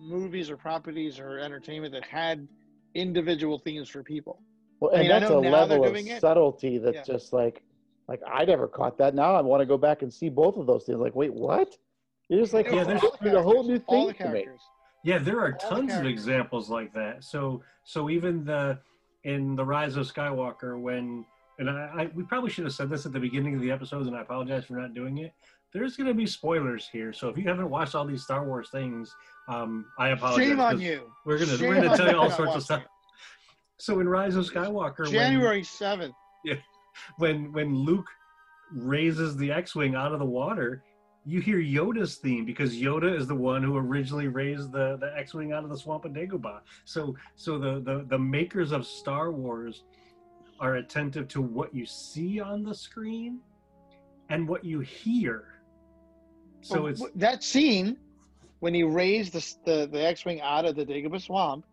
movies 0.00 0.50
or 0.50 0.56
properties 0.56 1.18
or 1.18 1.38
entertainment 1.38 1.92
that 1.92 2.04
had 2.04 2.46
individual 2.94 3.58
themes 3.58 3.88
for 3.88 4.02
people 4.02 4.42
Well, 4.80 4.90
I 4.92 5.00
and 5.00 5.02
mean, 5.02 5.20
that's 5.20 5.30
a 5.30 5.38
level 5.38 5.84
of 5.84 5.92
doing 5.92 6.06
it. 6.08 6.20
subtlety 6.20 6.78
that's 6.78 6.96
Yeah. 6.96 7.14
just 7.14 7.32
like, 7.32 7.62
like 8.08 8.20
I 8.26 8.44
never 8.44 8.66
caught 8.66 8.98
that. 8.98 9.14
Now 9.14 9.34
I 9.34 9.40
want 9.42 9.60
to 9.60 9.66
go 9.66 9.78
back 9.78 10.02
and 10.02 10.12
see 10.12 10.28
both 10.28 10.56
of 10.56 10.66
those 10.66 10.84
things. 10.84 10.98
Like, 10.98 11.14
wait, 11.14 11.32
what? 11.32 11.76
You're 12.28 12.40
just 12.40 12.54
like, 12.54 12.66
Yeah, 12.66 12.76
yeah, 12.76 12.84
there's- 12.84 13.04
there's 13.20 13.34
a 13.34 13.42
whole 13.42 13.62
new 13.62 13.78
thing 13.78 14.12
to 14.14 14.28
me. 14.30 14.46
Yeah, 15.04 15.18
there 15.18 15.38
are 15.40 15.56
All 15.62 15.70
the 15.70 15.76
tons 15.76 15.94
of 15.94 16.06
examples 16.06 16.68
like 16.70 16.92
that. 16.94 17.24
So 17.24 17.62
so 17.84 18.10
even 18.10 18.44
the 18.44 18.78
in 19.24 19.54
the 19.54 19.64
Rise 19.64 19.96
of 19.96 20.06
Skywalker 20.12 20.80
when 20.80 21.24
and 21.58 21.68
I, 21.70 21.74
I 22.04 22.10
we 22.14 22.22
probably 22.24 22.50
should 22.50 22.64
have 22.64 22.72
said 22.74 22.88
this 22.90 23.06
at 23.06 23.12
the 23.12 23.20
beginning 23.20 23.54
of 23.54 23.60
the 23.60 23.70
episodes 23.70 24.06
and 24.08 24.16
I 24.16 24.22
apologize 24.22 24.64
for 24.64 24.74
not 24.74 24.94
doing 24.94 25.18
it. 25.18 25.32
There's 25.72 25.96
going 25.96 26.08
to 26.08 26.14
be 26.14 26.26
spoilers 26.26 26.88
here, 26.90 27.12
so 27.12 27.28
if 27.28 27.36
you 27.36 27.44
haven't 27.44 27.70
watched 27.70 27.94
all 27.94 28.04
these 28.04 28.24
Star 28.24 28.44
Wars 28.44 28.70
things, 28.70 29.14
um, 29.48 29.86
I 29.98 30.08
apologize. 30.08 30.48
Shame 30.48 30.60
on 30.60 30.80
you. 30.80 31.12
We're 31.24 31.38
gonna 31.38 31.56
we're 31.60 31.80
gonna 31.80 31.96
tell 31.96 32.10
you 32.10 32.18
all 32.18 32.30
sorts 32.30 32.56
of 32.56 32.62
stuff. 32.62 32.82
So 33.78 34.00
in 34.00 34.08
Rise 34.08 34.36
of 34.36 34.44
Skywalker, 34.44 35.10
January 35.10 35.62
7th. 35.62 36.12
Yeah, 36.44 36.56
when 37.18 37.52
when 37.52 37.74
Luke 37.74 38.08
raises 38.72 39.36
the 39.36 39.50
X-wing 39.52 39.94
out 39.94 40.12
of 40.12 40.18
the 40.18 40.24
water, 40.24 40.82
you 41.24 41.40
hear 41.40 41.58
Yoda's 41.58 42.16
theme 42.16 42.44
because 42.44 42.74
Yoda 42.74 43.16
is 43.16 43.26
the 43.26 43.34
one 43.34 43.62
who 43.62 43.76
originally 43.76 44.28
raised 44.28 44.72
the, 44.72 44.96
the 45.00 45.12
X-wing 45.16 45.52
out 45.52 45.64
of 45.64 45.70
the 45.70 45.78
swamp 45.78 46.04
of 46.04 46.12
Dagobah. 46.12 46.60
So 46.84 47.14
so 47.36 47.58
the, 47.58 47.80
the 47.80 48.06
the 48.08 48.18
makers 48.18 48.72
of 48.72 48.86
Star 48.86 49.30
Wars 49.30 49.84
are 50.58 50.76
attentive 50.76 51.28
to 51.28 51.40
what 51.40 51.74
you 51.74 51.86
see 51.86 52.40
on 52.40 52.62
the 52.62 52.74
screen 52.74 53.40
and 54.28 54.48
what 54.48 54.64
you 54.64 54.80
hear. 54.80 55.59
So 56.62 56.82
Well, 56.82 56.86
it's 56.92 57.02
that 57.16 57.42
scene 57.42 57.96
when 58.60 58.74
he 58.74 58.82
raised 58.82 59.32
the, 59.32 59.54
the, 59.64 59.86
the 59.90 60.06
X-wing 60.06 60.40
out 60.40 60.64
of 60.64 60.76
the 60.76 60.84
Dagobah 60.84 61.20
swamp 61.20 61.64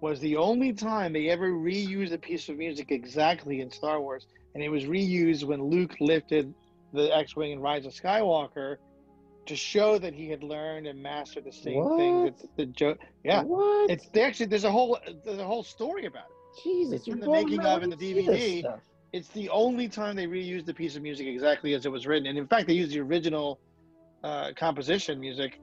was 0.00 0.18
the 0.20 0.36
only 0.36 0.72
time 0.72 1.12
they 1.12 1.28
ever 1.28 1.50
reused 1.50 2.12
a 2.12 2.18
piece 2.18 2.48
of 2.48 2.56
music 2.56 2.90
exactly 2.90 3.60
in 3.60 3.70
Star 3.70 4.00
Wars, 4.00 4.26
and 4.54 4.62
it 4.64 4.68
was 4.68 4.84
reused 4.84 5.44
when 5.44 5.62
Luke 5.62 5.94
lifted 6.00 6.52
the 6.92 7.14
X-wing 7.14 7.52
in 7.52 7.60
Rise 7.60 7.86
of 7.86 7.92
Skywalker 7.92 8.76
to 9.46 9.56
show 9.56 9.98
that 9.98 10.14
he 10.14 10.28
had 10.28 10.42
learned 10.42 10.86
and 10.86 11.02
mastered 11.02 11.44
the 11.44 11.52
same 11.52 11.82
thing 11.96 12.24
that 12.24 12.34
the 12.56 12.66
Joe. 12.66 12.96
Yeah, 13.24 13.42
What? 13.42 13.90
it's 13.90 14.08
they 14.08 14.22
actually 14.22 14.46
there's 14.46 14.64
a 14.64 14.70
whole 14.70 14.98
there's 15.24 15.38
a 15.38 15.44
whole 15.44 15.62
story 15.62 16.06
about 16.06 16.24
it. 16.24 16.62
Jesus. 16.62 17.06
in 17.06 17.18
you're 17.18 17.26
the 17.26 17.30
making 17.30 17.60
of 17.64 17.82
in 17.82 17.90
the 17.90 17.96
to 17.96 18.02
see 18.02 18.12
this 18.22 18.64
DVD. 18.64 18.80
It's 19.12 19.28
the 19.28 19.48
only 19.48 19.88
time 19.88 20.14
they 20.14 20.26
reused 20.26 20.68
a 20.68 20.74
piece 20.74 20.94
of 20.94 21.02
music 21.02 21.26
exactly 21.26 21.74
as 21.74 21.84
it 21.84 21.90
was 21.90 22.06
written, 22.06 22.28
and 22.28 22.38
in 22.38 22.46
fact, 22.46 22.68
they 22.68 22.74
used 22.74 22.92
the 22.92 23.00
original 23.00 23.58
uh, 24.22 24.50
composition 24.56 25.20
music 25.20 25.60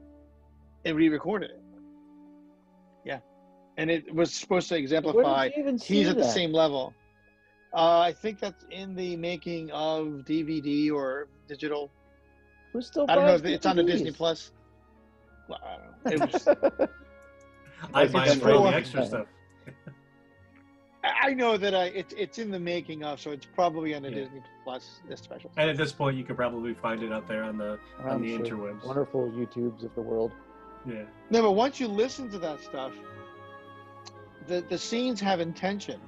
and 0.85 0.95
re-recorded 0.95 1.51
it. 1.51 1.61
Yeah, 3.05 3.19
and 3.77 3.89
it 3.89 4.13
was 4.13 4.33
supposed 4.33 4.69
to 4.69 4.77
exemplify 4.77 5.49
did 5.49 5.57
you 5.57 5.63
even 5.63 5.79
see 5.79 5.95
he's 5.97 6.09
at 6.09 6.17
the 6.17 6.23
same 6.23 6.51
level. 6.51 6.93
Uh, 7.73 7.99
I 7.99 8.13
think 8.13 8.39
that's 8.39 8.65
in 8.71 8.95
the 8.95 9.15
making 9.17 9.71
of 9.71 10.23
DVD 10.25 10.91
or 10.91 11.27
digital. 11.47 11.91
Who 12.73 12.81
still 12.81 13.05
I 13.09 13.15
don't 13.15 13.25
know 13.25 13.31
buys 13.33 13.41
if 13.41 13.45
it's 13.47 13.65
on 13.65 13.75
the 13.75 13.83
Disney 13.83 14.11
Plus. 14.11 14.51
Well, 15.47 15.59
I 15.63 16.11
don't 16.11 16.19
know. 16.19 16.25
It 16.25 16.33
was, 16.33 16.47
I 17.93 18.03
Like 18.03 18.11
buy 18.11 18.25
it's 18.25 18.35
it 18.35 18.41
for 18.41 18.51
all 18.51 18.63
the 18.63 18.75
extra 18.75 19.05
stuff. 19.05 19.27
I 21.03 21.29
I 21.29 21.33
know 21.33 21.57
that 21.57 21.73
I 21.75 21.85
it's 21.85 22.13
it's 22.17 22.37
in 22.39 22.51
the 22.51 22.59
making 22.59 23.03
of, 23.03 23.19
so 23.19 23.31
it's 23.31 23.45
probably 23.45 23.93
on 23.95 24.01
the 24.03 24.09
Yeah. 24.09 24.15
Disney 24.15 24.41
Plus 24.63 24.99
this 25.07 25.19
special. 25.21 25.51
And 25.57 25.69
at 25.69 25.77
this 25.77 25.91
point, 25.91 26.17
you 26.17 26.23
could 26.23 26.35
probably 26.35 26.73
find 26.73 27.01
it 27.03 27.11
out 27.11 27.27
there 27.27 27.43
on 27.43 27.57
the 27.57 27.79
on 27.99 28.09
I'm 28.09 28.21
the 28.21 28.37
sure. 28.37 28.45
interwebs. 28.45 28.85
Wonderful 28.85 29.31
YouTubes 29.31 29.83
of 29.83 29.93
the 29.95 30.01
world. 30.01 30.31
Yeah. 30.87 31.03
No, 31.29 31.41
but 31.41 31.51
once 31.51 31.79
you 31.79 31.87
listen 31.87 32.29
to 32.31 32.39
that 32.39 32.61
stuff, 32.61 32.93
the 34.47 34.61
the 34.69 34.77
scenes 34.77 35.19
have 35.21 35.39
intention. 35.39 35.99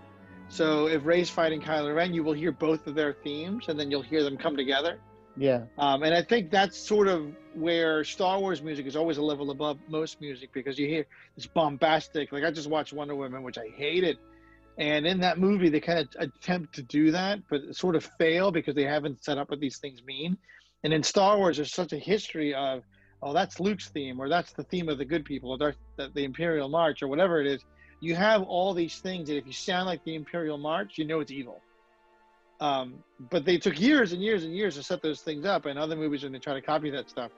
So 0.51 0.87
if 0.87 1.05
Rey's 1.05 1.29
fighting 1.29 1.61
Kylo 1.61 1.95
Ren, 1.95 2.13
you 2.13 2.23
will 2.23 2.33
hear 2.33 2.51
both 2.51 2.87
of 2.87 2.95
their 2.95 3.13
themes, 3.13 3.65
and 3.67 3.79
then 3.79 3.91
you'll 3.91 4.01
hear 4.01 4.23
them 4.23 4.35
come 4.37 4.57
together. 4.57 4.99
Yeah. 5.37 5.65
Um, 5.77 6.03
and 6.03 6.13
I 6.13 6.23
think 6.23 6.49
that's 6.49 6.75
sort 6.77 7.07
of 7.07 7.33
where 7.53 8.03
Star 8.03 8.39
Wars 8.39 8.61
music 8.61 8.87
is 8.87 8.95
always 8.95 9.17
a 9.17 9.21
level 9.21 9.51
above 9.51 9.77
most 9.87 10.19
music 10.19 10.51
because 10.51 10.77
you 10.79 10.87
hear 10.87 11.05
this 11.35 11.45
bombastic. 11.45 12.31
Like 12.31 12.43
I 12.43 12.51
just 12.51 12.67
watched 12.69 12.93
Wonder 12.93 13.15
Woman, 13.15 13.43
which 13.43 13.57
I 13.57 13.67
hated, 13.75 14.17
and 14.79 15.05
in 15.05 15.19
that 15.19 15.37
movie 15.37 15.69
they 15.69 15.81
kind 15.81 15.99
of 15.99 16.07
attempt 16.19 16.73
to 16.75 16.81
do 16.81 17.11
that, 17.11 17.39
but 17.49 17.75
sort 17.75 17.95
of 17.95 18.09
fail 18.17 18.49
because 18.49 18.73
they 18.73 18.85
haven't 18.85 19.23
set 19.23 19.37
up 19.37 19.49
what 19.51 19.59
these 19.59 19.77
things 19.77 20.01
mean. 20.03 20.37
And 20.83 20.93
in 20.93 21.03
Star 21.03 21.37
Wars, 21.37 21.57
there's 21.57 21.73
such 21.73 21.91
a 21.91 21.97
history 21.97 22.53
of, 22.53 22.83
oh, 23.21 23.33
that's 23.33 23.59
Luke's 23.59 23.89
theme, 23.89 24.19
or 24.19 24.29
that's 24.29 24.53
the 24.53 24.63
theme 24.63 24.87
of 24.87 24.97
the 24.97 25.03
good 25.03 25.25
people, 25.25 25.51
or 25.51 25.75
the, 25.97 26.09
the 26.13 26.23
Imperial 26.23 26.69
March, 26.69 27.03
or 27.03 27.09
whatever 27.09 27.41
it 27.41 27.47
is. 27.47 27.65
You 27.99 28.15
have 28.15 28.43
all 28.43 28.73
these 28.73 28.99
things 28.99 29.27
that 29.27 29.35
if 29.35 29.45
you 29.45 29.51
sound 29.51 29.87
like 29.87 30.01
the 30.05 30.15
Imperial 30.15 30.57
March, 30.57 30.97
you 30.97 31.05
know 31.05 31.19
it's 31.19 31.31
evil. 31.31 31.61
Um, 32.61 33.03
but 33.29 33.43
they 33.43 33.57
took 33.57 33.79
years 33.79 34.13
and 34.13 34.21
years 34.21 34.45
and 34.45 34.55
years 34.55 34.75
to 34.75 34.83
set 34.83 35.01
those 35.01 35.19
things 35.19 35.45
up, 35.45 35.65
and 35.65 35.77
other 35.77 35.97
movies 35.97 36.23
when 36.23 36.31
they 36.31 36.39
try 36.39 36.53
to 36.53 36.61
copy 36.61 36.89
that 36.91 37.09
stuff 37.09 37.31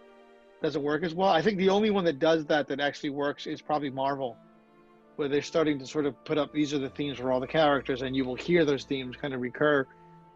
doesn't 0.61 0.83
work 0.83 1.03
as 1.03 1.15
well. 1.15 1.29
I 1.29 1.41
think 1.41 1.57
the 1.57 1.69
only 1.69 1.89
one 1.89 2.05
that 2.05 2.19
does 2.19 2.45
that 2.45 2.67
that 2.67 2.79
actually 2.79 3.09
works 3.09 3.47
is 3.47 3.59
probably 3.59 3.89
Marvel. 3.89 4.37
Where 5.15 5.27
they're 5.27 5.41
starting 5.41 5.77
to 5.79 5.85
sort 5.85 6.05
of 6.05 6.21
put 6.25 6.37
up 6.37 6.51
these 6.53 6.73
are 6.73 6.79
the 6.79 6.89
themes 6.89 7.17
for 7.17 7.31
all 7.31 7.39
the 7.39 7.47
characters, 7.47 8.01
and 8.01 8.15
you 8.15 8.25
will 8.25 8.35
hear 8.35 8.65
those 8.65 8.83
themes 8.85 9.15
kind 9.17 9.33
of 9.33 9.41
recur 9.41 9.85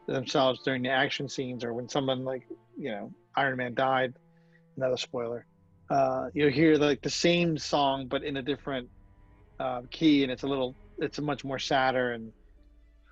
themselves 0.08 0.62
during 0.64 0.84
the 0.84 0.90
action 0.90 1.28
scenes 1.28 1.64
or 1.64 1.74
when 1.74 1.90
someone 1.90 2.24
like 2.24 2.48
you 2.78 2.92
know 2.92 3.12
Iron 3.36 3.58
Man 3.58 3.74
died. 3.74 4.14
Another 4.78 4.98
spoiler. 4.98 5.46
Uh, 5.90 6.28
you'll 6.34 6.52
hear 6.52 6.76
like 6.76 7.02
the 7.02 7.10
same 7.10 7.58
song 7.58 8.08
but 8.08 8.24
in 8.24 8.38
a 8.38 8.42
different 8.42 8.90
uh, 9.60 9.82
key, 9.92 10.24
and 10.24 10.32
it's 10.32 10.44
a 10.44 10.48
little, 10.48 10.76
it's 10.98 11.18
a 11.20 11.22
much 11.22 11.44
more 11.46 11.60
sadder 11.60 12.12
and 12.12 12.32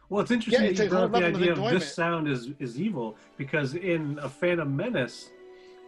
Well, 0.10 0.22
it's 0.22 0.32
interesting 0.32 0.64
Yeah, 0.64 0.70
it's 0.72 0.80
that 0.80 0.86
you 0.86 0.90
brought 0.90 1.04
up 1.04 1.12
the 1.12 1.18
idea 1.18 1.52
of 1.52 1.58
enjoyment. 1.60 1.80
this 1.80 1.94
sound 1.94 2.28
is 2.28 2.50
is 2.60 2.80
evil 2.80 3.16
because 3.38 3.76
in 3.76 4.20
a 4.22 4.28
Phantom 4.30 4.76
Menace, 4.76 5.30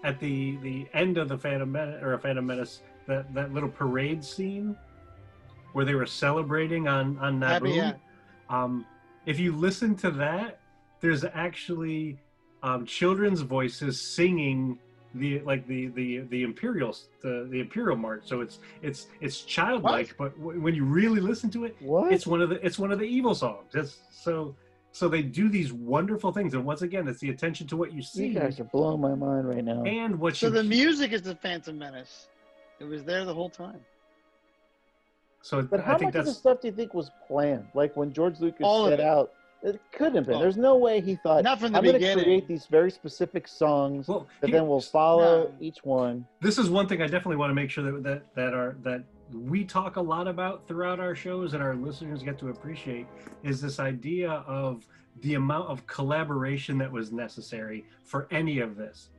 at 0.03 0.19
the 0.19 0.57
the 0.57 0.87
end 0.93 1.17
of 1.17 1.27
the 1.27 1.37
Phantom 1.37 1.69
Menace 1.71 2.01
or 2.01 2.13
a 2.13 2.19
Phantom 2.19 2.45
Menace, 2.45 2.81
that 3.07 3.33
that 3.33 3.53
little 3.53 3.69
parade 3.69 4.23
scene 4.23 4.77
where 5.75 5.83
they 5.83 5.93
were 5.93 6.05
celebrating 6.05 6.87
on 6.87 7.19
on 7.19 7.41
Happy, 7.41 7.67
Naboo. 7.67 7.75
yeah. 7.75 7.93
Um, 8.49 8.85
if 9.25 9.37
you 9.39 9.51
listen 9.53 9.93
to 9.97 10.11
that, 10.11 10.59
there's 11.01 11.25
actually 11.25 12.17
um, 12.63 12.85
children's 12.85 13.41
voices 13.41 13.99
singing 14.15 14.79
the 15.15 15.41
like 15.41 15.67
the 15.67 15.87
the 15.87 16.19
the 16.29 16.43
imperial 16.43 16.95
the 17.21 17.47
the 17.51 17.59
imperial 17.59 17.97
march. 17.97 18.21
So 18.23 18.39
it's 18.39 18.59
it's 18.81 19.07
it's 19.19 19.41
childlike, 19.41 20.15
but 20.17 20.37
w- 20.39 20.61
when 20.61 20.73
you 20.75 20.85
really 20.85 21.19
listen 21.19 21.49
to 21.51 21.65
it, 21.65 21.75
What? 21.81 22.13
it's 22.13 22.25
one 22.25 22.41
of 22.41 22.47
the 22.49 22.65
it's 22.65 22.79
one 22.79 22.93
of 22.93 22.99
the 22.99 23.05
evil 23.05 23.35
songs. 23.35 23.75
It's 23.75 23.97
so 24.11 24.55
so 24.93 25.09
they 25.09 25.23
do 25.23 25.49
these 25.49 25.73
wonderful 25.73 26.31
things, 26.31 26.53
and 26.53 26.63
once 26.63 26.83
again, 26.83 27.05
it's 27.09 27.19
the 27.19 27.31
attention 27.31 27.67
to 27.67 27.75
what 27.75 27.91
you 27.93 28.01
see 28.01 28.27
you 28.27 28.39
guys 28.39 28.61
are 28.61 28.63
blowing 28.63 29.01
my 29.01 29.13
mind 29.13 29.45
right 29.49 29.63
now. 29.65 29.83
and 29.83 30.17
what 30.17 30.37
So 30.37 30.49
the 30.49 30.61
hear. 30.61 30.69
music 30.69 31.11
is 31.11 31.21
the 31.23 31.35
Phantom 31.35 31.77
Menace. 31.77 32.29
It 32.79 32.85
was 32.85 33.03
there 33.03 33.25
the 33.25 33.33
whole 33.33 33.49
time. 33.49 33.81
So 35.45 35.61
But 35.61 35.81
how 35.81 35.93
I 35.93 35.97
think 35.99 36.13
much 36.15 36.21
of 36.21 36.25
the 36.25 36.31
stuff 36.33 36.61
do 36.61 36.67
you 36.69 36.73
think 36.73 36.95
was 36.95 37.11
planned? 37.27 37.67
Like 37.75 37.95
when 37.95 38.11
George 38.11 38.39
Lucas 38.39 38.61
All 38.63 38.87
of 38.87 38.93
set 38.93 38.99
it. 38.99 39.05
out, 39.05 39.31
it 39.61 39.79
couldn't 39.91 40.15
have 40.15 40.25
been. 40.25 40.37
Oh. 40.37 40.39
There's 40.39 40.57
no 40.57 40.75
way 40.75 41.01
he 41.01 41.17
thought 41.17 41.43
Not 41.43 41.59
from 41.59 41.71
the 41.71 41.77
I'm 41.77 41.83
going 41.83 42.01
to 42.01 42.13
create 42.15 42.47
these 42.47 42.65
very 42.65 42.89
specific 42.89 43.47
songs 43.47 44.07
well. 44.07 44.25
that 44.41 44.47
here- 44.49 44.57
then 44.59 44.67
we'll 44.67 44.81
follow 44.81 45.43
No. 45.43 45.53
each 45.59 45.83
one. 45.83 46.25
this 46.41 46.57
is 46.57 46.71
one 46.71 46.87
thing 46.87 46.99
I 47.03 47.05
definitely 47.05 47.35
want 47.35 47.51
to 47.51 47.53
make 47.53 47.69
sure 47.69 47.83
that 47.91 48.01
that 48.01 48.33
that 48.33 48.53
are 48.55 48.75
that 48.81 49.03
we 49.33 49.63
talk 49.63 49.97
a 49.97 50.01
lot 50.01 50.27
about 50.27 50.67
throughout 50.67 50.99
our 50.99 51.13
shows 51.13 51.53
and 51.53 51.61
our 51.61 51.75
listeners 51.75 52.23
get 52.23 52.39
to 52.39 52.49
appreciate 52.49 53.05
is 53.43 53.61
this 53.61 53.79
idea 53.79 54.31
of 54.47 54.87
the 55.21 55.35
amount 55.35 55.69
of 55.69 55.85
collaboration 55.85 56.79
that 56.79 56.91
was 56.91 57.11
necessary 57.11 57.85
for 58.03 58.27
any 58.31 58.59
of 58.61 58.75
this. 58.77 59.09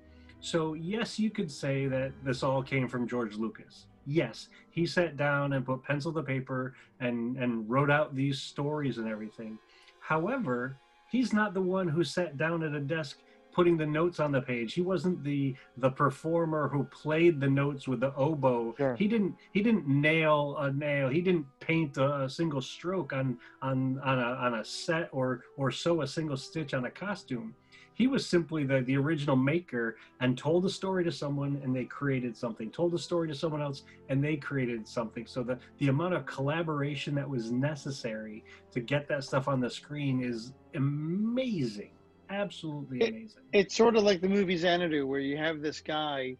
So 0.41 0.75
yes, 0.75 1.21
you 1.21 1.31
could 1.31 1.53
say 1.53 1.87
that 1.87 2.11
this 2.25 2.43
all 2.43 2.65
came 2.65 2.89
from 2.89 3.07
George 3.07 3.37
Lucas. 3.37 3.87
Yes, 4.07 4.49
he 4.71 4.87
sat 4.87 5.17
down 5.17 5.53
and 5.53 5.67
put 5.67 5.83
pencil 5.83 6.13
to 6.13 6.23
paper 6.23 6.75
and 7.01 7.37
and 7.37 7.69
wrote 7.69 7.91
out 7.91 8.15
these 8.15 8.41
stories 8.41 8.99
and 8.99 9.09
everything. 9.09 9.59
However, 10.01 10.79
he's 11.11 11.33
not 11.33 11.55
the 11.55 11.63
one 11.63 11.89
who 11.89 12.05
sat 12.05 12.37
down 12.37 12.63
at 12.63 12.73
a 12.73 12.81
desk 12.81 13.19
putting 13.57 13.79
the 13.79 13.87
notes 13.87 14.21
on 14.21 14.31
the 14.31 14.41
page. 14.41 14.75
He 14.75 14.83
wasn't 14.83 15.25
the 15.25 15.57
the 15.79 15.91
performer 15.91 16.69
who 16.69 16.85
played 16.85 17.41
the 17.41 17.49
notes 17.49 17.89
with 17.89 18.01
the 18.01 18.15
oboe. 18.15 18.75
Sure. 18.77 18.95
He 18.95 19.09
didn't 19.09 19.35
he 19.53 19.63
didn't 19.63 19.89
nail 19.89 20.57
a 20.59 20.71
nail. 20.71 21.09
He 21.09 21.23
didn't 21.23 21.47
paint 21.59 21.97
a, 21.97 22.25
a 22.25 22.31
single 22.31 22.61
stroke 22.61 23.15
on 23.15 23.39
on 23.63 23.99
on 24.05 24.19
a 24.19 24.31
on 24.47 24.55
a 24.55 24.65
set 24.65 25.09
or 25.11 25.41
or 25.57 25.71
sew 25.71 26.03
a 26.03 26.07
single 26.07 26.37
stitch 26.37 26.75
on 26.75 26.85
a 26.85 26.91
costume. 26.91 27.55
He 27.97 28.07
was 28.07 28.29
simply 28.29 28.65
the, 28.65 28.83
the 28.83 28.97
original 28.99 29.37
maker 29.37 29.97
and 30.21 30.37
told 30.37 30.67
a 30.67 30.71
story 30.71 31.03
to 31.05 31.11
someone 31.11 31.59
and 31.65 31.75
they 31.75 31.85
created 31.87 32.37
something. 32.37 32.71
Told 32.71 32.93
a 32.95 32.99
story 32.99 33.27
to 33.29 33.35
someone 33.35 33.63
else 33.63 33.83
and 34.11 34.23
they 34.23 34.37
created 34.37 34.87
something. 34.87 35.27
So 35.27 35.43
the, 35.43 35.59
the 35.79 35.89
amount 35.89 36.13
of 36.13 36.27
collaboration 36.27 37.15
that 37.15 37.29
was 37.29 37.51
necessary 37.51 38.45
to 38.75 38.81
get 38.81 39.09
that 39.09 39.25
stuff 39.25 39.49
on 39.49 39.61
the 39.61 39.71
screen 39.71 40.23
is 40.23 40.53
amazing. 40.75 41.91
Absolutely 42.29 43.01
It- 43.01 43.09
amazing. 43.15 43.43
It's 43.55 43.75
sort 43.75 43.97
of 43.97 44.03
like 44.03 44.21
the 44.21 44.29
movie 44.29 44.59
Xanadu, 44.59 45.07
where 45.07 45.21
you 45.21 45.39
have 45.39 45.63
this 45.63 45.81
guy 45.81 46.37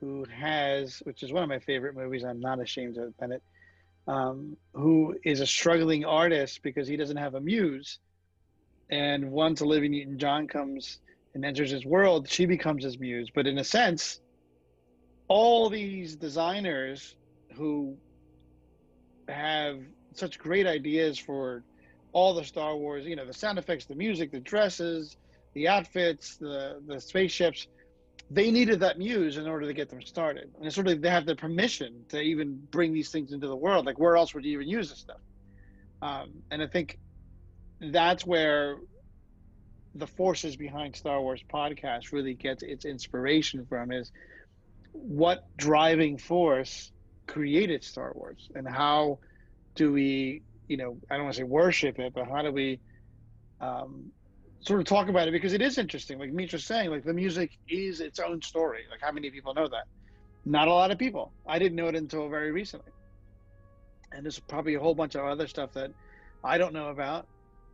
who 0.00 0.24
has, 0.24 0.98
which 1.04 1.22
is 1.22 1.32
one 1.32 1.44
of 1.44 1.48
my 1.48 1.60
favorite 1.60 1.94
movies. 1.94 2.24
I'm 2.24 2.40
not 2.40 2.60
ashamed 2.60 2.96
to 2.96 3.12
admit 3.20 3.36
it. 3.38 3.42
Um, 4.08 4.56
who 4.74 5.14
is 5.24 5.38
a 5.40 5.46
struggling 5.46 6.04
artist 6.04 6.62
because 6.64 6.88
he 6.88 6.96
doesn't 6.96 7.16
have 7.16 7.34
a 7.34 7.40
muse, 7.40 8.00
and 8.90 9.30
once 9.30 9.62
Olivia 9.62 9.90
Newton-John 9.90 10.48
comes 10.48 10.98
and 11.34 11.44
enters 11.44 11.70
his 11.70 11.84
world, 11.84 12.28
she 12.28 12.46
becomes 12.46 12.84
his 12.84 12.98
muse. 12.98 13.30
But 13.34 13.46
in 13.46 13.58
a 13.58 13.64
sense, 13.64 14.20
all 15.28 15.68
these 15.68 16.16
designers 16.16 17.16
who 17.54 17.96
have 19.28 19.80
such 20.14 20.38
great 20.38 20.66
ideas 20.66 21.18
for 21.18 21.64
all 22.12 22.32
the 22.32 22.44
Star 22.44 22.76
Wars, 22.76 23.04
you 23.04 23.16
know, 23.16 23.26
the 23.26 23.34
sound 23.34 23.58
effects, 23.58 23.84
the 23.86 23.94
music, 23.94 24.30
the 24.30 24.40
dresses, 24.40 25.16
the 25.54 25.68
outfits, 25.68 26.36
the 26.36 26.80
the 26.86 27.00
spaceships, 27.00 27.66
they 28.30 28.50
needed 28.50 28.80
that 28.80 28.98
muse 28.98 29.36
in 29.36 29.46
order 29.46 29.66
to 29.66 29.74
get 29.74 29.88
them 29.90 30.02
started. 30.02 30.50
And 30.56 30.66
it's 30.66 30.74
sort 30.74 30.88
of 30.88 31.02
they 31.02 31.10
have 31.10 31.26
the 31.26 31.36
permission 31.36 32.04
to 32.10 32.20
even 32.20 32.60
bring 32.70 32.92
these 32.92 33.10
things 33.10 33.32
into 33.32 33.48
the 33.48 33.56
world. 33.56 33.84
Like 33.84 33.98
where 33.98 34.16
else 34.16 34.34
would 34.34 34.44
you 34.44 34.52
even 34.52 34.68
use 34.68 34.90
this 34.90 34.98
stuff? 34.98 35.20
Um, 36.02 36.30
and 36.50 36.62
I 36.62 36.66
think 36.66 36.98
that's 37.80 38.24
where 38.24 38.76
the 39.94 40.06
forces 40.06 40.56
behind 40.56 40.96
Star 40.96 41.20
Wars 41.20 41.42
podcast 41.52 42.12
really 42.12 42.34
gets 42.34 42.62
its 42.62 42.84
inspiration 42.84 43.66
from 43.66 43.92
is 43.92 44.12
what 44.92 45.44
driving 45.56 46.18
force 46.18 46.92
created 47.26 47.82
Star 47.82 48.12
Wars 48.14 48.50
and 48.54 48.68
how 48.68 49.18
do 49.74 49.92
we, 49.92 50.42
you 50.68 50.76
know, 50.76 50.98
I 51.10 51.14
don't 51.14 51.24
want 51.24 51.34
to 51.34 51.40
say 51.40 51.44
worship 51.44 51.98
it, 51.98 52.12
but 52.14 52.28
how 52.28 52.42
do 52.42 52.52
we 52.52 52.80
um, 53.60 54.12
sort 54.60 54.80
of 54.80 54.86
talk 54.86 55.08
about 55.08 55.28
it 55.28 55.32
because 55.32 55.52
it 55.52 55.62
is 55.62 55.78
interesting. 55.78 56.18
Like 56.18 56.32
Mitra's 56.32 56.64
saying, 56.64 56.90
like 56.90 57.04
the 57.04 57.14
music 57.14 57.56
is 57.68 58.00
its 58.00 58.18
own 58.18 58.42
story. 58.42 58.80
Like 58.90 59.00
how 59.00 59.12
many 59.12 59.30
people 59.30 59.54
know 59.54 59.68
that? 59.68 59.84
Not 60.44 60.68
a 60.68 60.72
lot 60.72 60.90
of 60.90 60.98
people. 60.98 61.32
I 61.46 61.58
didn't 61.58 61.76
know 61.76 61.88
it 61.88 61.94
until 61.94 62.28
very 62.28 62.52
recently. 62.52 62.92
And 64.12 64.24
there's 64.24 64.38
probably 64.38 64.74
a 64.74 64.80
whole 64.80 64.94
bunch 64.94 65.14
of 65.14 65.24
other 65.24 65.46
stuff 65.46 65.72
that 65.74 65.90
I 66.44 66.58
don't 66.58 66.72
know 66.72 66.88
about. 66.88 67.26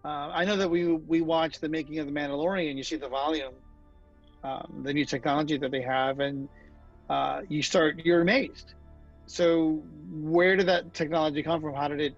Uh, 0.04 0.30
I 0.34 0.44
know 0.44 0.56
that 0.56 0.68
we 0.68 0.92
we 0.92 1.20
watch 1.20 1.60
the 1.60 1.68
making 1.68 1.98
of 2.00 2.06
the 2.06 2.12
Mandalorian. 2.12 2.76
You 2.76 2.82
see 2.82 2.96
the 2.96 3.08
volume, 3.08 3.54
um, 4.42 4.82
the 4.84 4.92
new 4.92 5.04
technology 5.04 5.56
that 5.58 5.70
they 5.70 5.82
have, 5.82 6.18
and 6.18 6.48
uh, 7.08 7.42
you 7.48 7.62
start 7.62 8.00
you're 8.04 8.20
amazed. 8.20 8.74
So 9.26 9.82
where 10.10 10.56
did 10.56 10.66
that 10.66 10.92
technology 10.92 11.42
come 11.42 11.60
from? 11.60 11.74
How 11.74 11.88
did 11.88 12.00
it? 12.00 12.16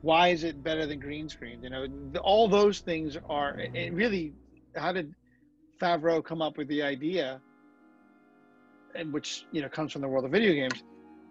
Why 0.00 0.28
is 0.28 0.42
it 0.42 0.64
better 0.64 0.84
than 0.84 0.98
green 0.98 1.28
screen? 1.28 1.62
You 1.62 1.70
know, 1.70 1.86
all 2.22 2.48
those 2.48 2.80
things 2.80 3.16
are. 3.28 3.56
It 3.58 3.92
really, 3.92 4.32
how 4.74 4.92
did 4.92 5.14
Favreau 5.80 6.24
come 6.24 6.42
up 6.42 6.58
with 6.58 6.66
the 6.66 6.82
idea? 6.82 7.40
And 8.96 9.12
which 9.12 9.46
you 9.52 9.62
know 9.62 9.68
comes 9.68 9.92
from 9.92 10.02
the 10.02 10.08
world 10.08 10.24
of 10.24 10.32
video 10.32 10.52
games. 10.54 10.82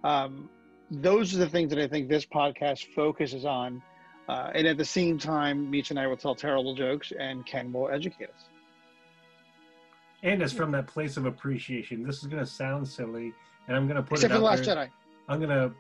Um, 0.06 0.50
those 0.90 1.36
are 1.36 1.38
the 1.38 1.50
things 1.50 1.70
that 1.72 1.80
I 1.80 1.88
think 1.88 2.08
this 2.08 2.26
podcast 2.26 2.86
focuses 2.96 3.44
on. 3.46 3.82
Uh, 4.30 4.52
and 4.54 4.68
at 4.68 4.78
the 4.78 4.86
same 4.86 5.18
time, 5.18 5.70
Meech 5.70 5.90
and 5.90 6.00
I 6.00 6.08
will 6.08 6.18
tell 6.18 6.36
terrible 6.36 6.74
jokes, 6.76 7.12
and 7.20 7.46
Ken 7.46 7.72
will 7.74 7.90
educate 7.90 8.30
us. 8.30 8.46
And 10.24 10.42
it's 10.42 10.54
from 10.54 10.72
that 10.72 10.88
place 10.88 11.18
of 11.18 11.26
appreciation. 11.26 12.04
This 12.04 12.20
is 12.20 12.28
going 12.28 12.44
to 12.44 12.50
sound 12.50 12.88
silly, 12.88 13.34
and 13.68 13.76
I'm 13.76 13.88
going 13.88 13.98
to 13.98 14.04
put 14.04 14.20
Except 14.20 14.32
it 14.32 14.36
for 14.36 14.40
the 14.42 14.46
out 14.46 14.52
Last 14.52 14.66
there. 14.66 14.76
Jedi. 14.76 14.90
I'm 15.32 15.40
gonna 15.40 15.72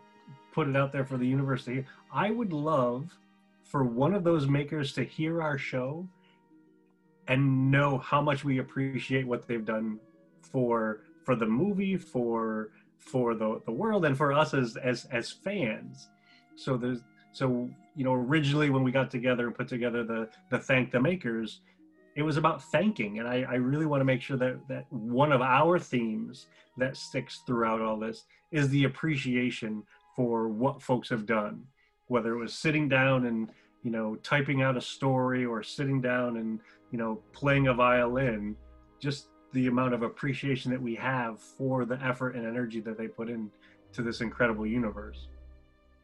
put 0.54 0.70
it 0.70 0.78
out 0.78 0.92
there 0.92 1.04
for 1.04 1.18
the 1.18 1.28
universe 1.28 1.66
to 1.66 1.74
hear. 1.74 1.86
I 2.14 2.32
would 2.32 2.54
love 2.54 3.18
for 3.64 3.84
one 3.84 4.14
of 4.14 4.24
those 4.24 4.48
makers 4.48 4.94
to 4.94 5.04
hear 5.04 5.42
our 5.42 5.58
show 5.58 6.08
and 7.28 7.70
know 7.70 7.98
how 7.98 8.22
much 8.22 8.44
we 8.44 8.60
appreciate 8.60 9.28
what 9.28 9.48
they've 9.48 9.66
done 9.66 10.00
for 10.42 11.02
for 11.24 11.36
the 11.36 11.46
movie, 11.46 11.98
for 11.98 12.70
for 12.98 13.36
the, 13.36 13.62
the 13.66 13.72
world, 13.72 14.06
and 14.06 14.18
for 14.18 14.32
us 14.32 14.54
as 14.54 14.78
as 14.78 15.06
as 15.12 15.32
fans. 15.32 16.10
So 16.56 16.78
there's 16.78 17.02
so 17.32 17.70
you 17.96 18.04
know 18.04 18.14
originally 18.14 18.70
when 18.70 18.84
we 18.84 18.92
got 18.92 19.12
together 19.12 19.48
and 19.48 19.56
put 19.56 19.68
together 19.68 20.04
the 20.04 20.30
the 20.50 20.60
thank 20.60 20.92
the 20.92 21.00
makers, 21.00 21.62
it 22.16 22.24
was 22.24 22.38
about 22.38 22.64
thanking, 22.72 23.20
and 23.20 23.28
I, 23.28 23.46
I 23.50 23.56
really 23.56 23.86
want 23.86 24.02
to 24.02 24.06
make 24.06 24.22
sure 24.22 24.38
that 24.38 24.68
that 24.68 24.86
one 24.92 25.32
of 25.32 25.42
our 25.42 25.80
themes 25.80 26.48
that 26.78 26.98
sticks 26.98 27.42
throughout 27.46 27.82
all 27.82 28.00
this 28.00 28.26
is 28.52 28.70
the 28.70 28.86
appreciation 28.86 29.84
for 30.16 30.48
what 30.50 30.82
folks 30.82 31.10
have 31.10 31.26
done. 31.26 31.64
Whether 32.08 32.34
it 32.34 32.40
was 32.40 32.54
sitting 32.54 32.90
down 32.90 33.26
and 33.26 33.50
you 33.84 33.92
know 33.92 34.16
typing 34.18 34.62
out 34.62 34.78
a 34.78 34.82
story 34.82 35.46
or 35.46 35.64
sitting 35.64 36.02
down 36.02 36.38
and 36.38 36.60
you 36.92 36.98
know 36.98 37.22
playing 37.34 37.68
a 37.68 37.74
violin 37.74 38.56
just 39.00 39.30
the 39.54 39.68
amount 39.68 39.94
of 39.94 40.04
appreciation 40.04 40.72
that 40.72 40.82
we 40.82 40.96
have 40.96 41.42
for 41.42 41.84
the 41.84 42.00
effort 42.04 42.36
and 42.36 42.46
energy 42.46 42.80
that 42.80 42.98
they 42.98 43.08
put 43.08 43.30
in 43.30 43.50
to 43.92 44.02
this 44.02 44.22
incredible 44.22 44.66
universe 44.66 45.28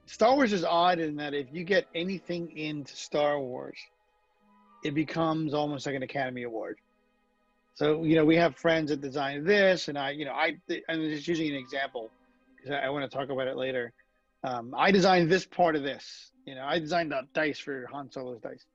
Star 0.08 0.36
Wars 0.36 0.54
is 0.54 0.64
odd 0.64 1.00
in 1.00 1.18
that 1.18 1.34
if 1.34 1.48
you 1.52 1.64
get 1.64 1.86
anything 1.94 2.58
into 2.58 2.96
Star 2.96 3.40
Wars, 3.40 3.78
it 4.84 4.94
becomes 4.94 5.54
almost 5.54 5.86
like 5.86 5.96
an 5.96 6.04
Academy 6.04 6.44
Award. 6.44 6.78
So 7.76 8.04
you 8.04 8.16
know, 8.16 8.26
we 8.26 8.38
have 8.38 8.56
friends 8.56 8.90
that 8.90 9.02
design 9.02 9.44
this, 9.44 9.90
and 9.90 9.98
I, 9.98 10.12
you 10.12 10.26
know, 10.26 10.32
I, 10.32 10.58
I'm 10.90 11.02
just 11.10 11.28
using 11.28 11.50
an 11.50 11.56
example 11.56 12.10
because 12.56 12.72
I, 12.72 12.88
I 12.88 12.90
want 12.90 13.10
to 13.10 13.16
talk 13.16 13.30
about 13.30 13.48
it 13.48 13.58
later. 13.58 13.92
Um, 14.44 14.74
I 14.76 14.92
designed 14.92 15.30
this 15.30 15.46
part 15.46 15.76
of 15.76 15.84
this. 15.84 16.32
You 16.46 16.56
know, 16.56 16.64
I 16.64 16.80
designed 16.80 17.12
that 17.12 17.34
dice 17.34 17.60
for 17.60 17.86
Han 17.92 18.10
Solo's 18.10 18.40
dice. 18.40 18.66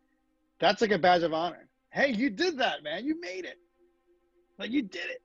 That's 0.60 0.82
like 0.82 0.90
a 0.90 0.98
badge 0.98 1.22
of 1.22 1.32
honor. 1.32 1.66
Hey, 1.90 2.12
you 2.12 2.30
did 2.30 2.58
that, 2.58 2.82
man. 2.82 3.06
You 3.06 3.18
made 3.20 3.46
it. 3.46 3.58
Like 4.58 4.70
you 4.70 4.82
did 4.82 5.06
it. 5.06 5.22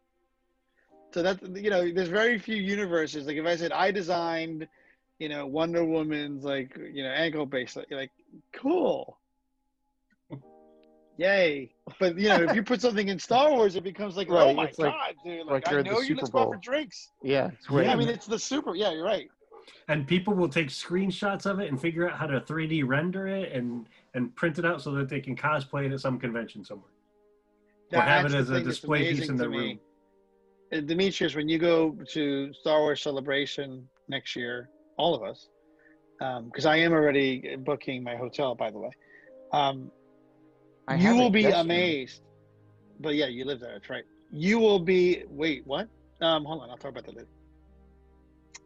So 1.14 1.22
that's 1.22 1.41
you 1.53 1.70
know, 1.70 1.91
there's 1.91 2.10
very 2.10 2.39
few 2.39 2.55
universes. 2.55 3.28
Like 3.28 3.36
if 3.36 3.45
I 3.45 3.58
said 3.58 3.72
I 3.74 3.91
designed, 3.91 4.68
you 5.20 5.30
know, 5.30 5.45
Wonder 5.45 5.84
Woman's 5.84 6.43
like 6.43 6.78
you 6.78 7.03
know 7.03 7.09
ankle 7.09 7.45
bracelet, 7.45 7.88
you're 7.89 7.99
like, 7.99 8.11
cool. 8.53 9.18
Yay! 11.18 11.74
But 11.99 12.18
you 12.18 12.30
know, 12.30 12.43
if 12.43 12.55
you 12.55 12.63
put 12.63 12.82
something 12.82 13.07
in 13.07 13.18
Star 13.18 13.51
Wars, 13.51 13.76
it 13.76 13.84
becomes 13.84 14.15
like, 14.15 14.30
oh 14.30 14.53
my 14.53 14.65
it's 14.65 14.78
like- 14.78 14.93
god, 14.93 15.15
dude! 15.24 15.45
like 15.47 15.68
Like, 15.68 15.74
I 15.74 15.82
know 15.82 15.99
you. 15.99 16.05
Super 16.05 16.22
Let's 16.22 16.30
go 16.30 16.51
for 16.51 16.57
drinks. 16.57 17.09
Yeah, 17.24 17.49
it's 17.53 17.68
Yeah. 17.70 17.91
I 17.91 17.95
mean, 17.95 18.09
it's 18.09 18.28
the 18.28 18.38
super. 18.38 18.76
Yeah, 18.76 18.91
you're 18.91 19.03
right. 19.05 19.28
and 19.89 20.07
people 20.07 20.34
will 20.34 20.49
take 20.49 20.68
screenshots 20.68 21.45
of 21.45 21.59
it 21.59 21.70
and 21.70 21.80
figure 21.82 22.09
out 22.09 22.18
how 22.18 22.28
to 22.28 22.39
3D 22.41 22.88
render 22.88 23.28
it 23.28 23.51
and 23.51 23.88
and 24.13 24.36
print 24.36 24.59
it 24.59 24.65
out 24.65 24.82
so 24.82 24.91
that 24.91 25.09
they 25.09 25.20
can 25.20 25.36
cosplay 25.36 25.86
it 25.88 25.91
at 25.91 25.99
some 25.99 26.20
convention 26.20 26.63
somewhere. 26.63 26.91
Or 27.93 28.01
have 28.01 28.26
it 28.26 28.34
as 28.34 28.49
a 28.49 28.61
display 28.61 29.13
piece 29.13 29.28
in 29.30 29.38
to 29.38 29.43
their 29.43 29.49
room. 29.49 29.80
Uh, 30.74 30.82
Demetrius, 30.82 31.36
when 31.36 31.47
you 31.47 31.57
go 31.57 31.95
to 32.11 32.53
Star 32.53 32.82
Wars 32.82 33.01
Celebration 33.01 33.88
next 34.09 34.36
year, 34.36 34.70
all 34.98 35.16
of 35.16 35.24
us, 35.24 35.48
because 36.20 36.66
I 36.66 36.78
am 36.78 36.91
already 36.91 37.56
booking 37.58 38.04
my 38.04 38.16
hotel, 38.16 38.56
by 38.56 38.72
the 38.72 38.80
way. 38.80 38.91
Um, 39.54 39.91
you 40.98 41.16
will 41.16 41.30
be 41.30 41.45
amazed. 41.45 42.22
But 43.00 43.16
yeah, 43.16 43.28
you 43.28 43.45
live 43.45 43.60
there. 43.60 43.74
That's 43.74 43.89
right. 43.89 44.04
You 44.32 44.60
will 44.60 44.80
be. 44.80 45.24
Wait, 45.30 45.66
what? 45.66 45.88
Um, 46.22 46.45
hold 46.45 46.64
on. 46.64 46.70
I'll 46.70 46.78
talk 46.78 46.91
about 46.91 47.06
that 47.06 47.16
later. 47.16 47.28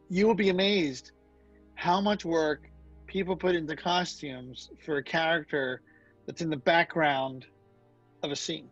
You 0.09 0.27
will 0.27 0.35
be 0.35 0.49
amazed 0.49 1.11
how 1.75 1.99
much 1.99 2.23
work 2.23 2.69
people 3.07 3.35
put 3.35 3.55
into 3.55 3.75
costumes 3.75 4.69
for 4.85 4.97
a 4.97 5.03
character 5.03 5.81
that's 6.25 6.41
in 6.41 6.49
the 6.49 6.57
background 6.57 7.45
of 8.23 8.31
a 8.31 8.35
scene. 8.35 8.69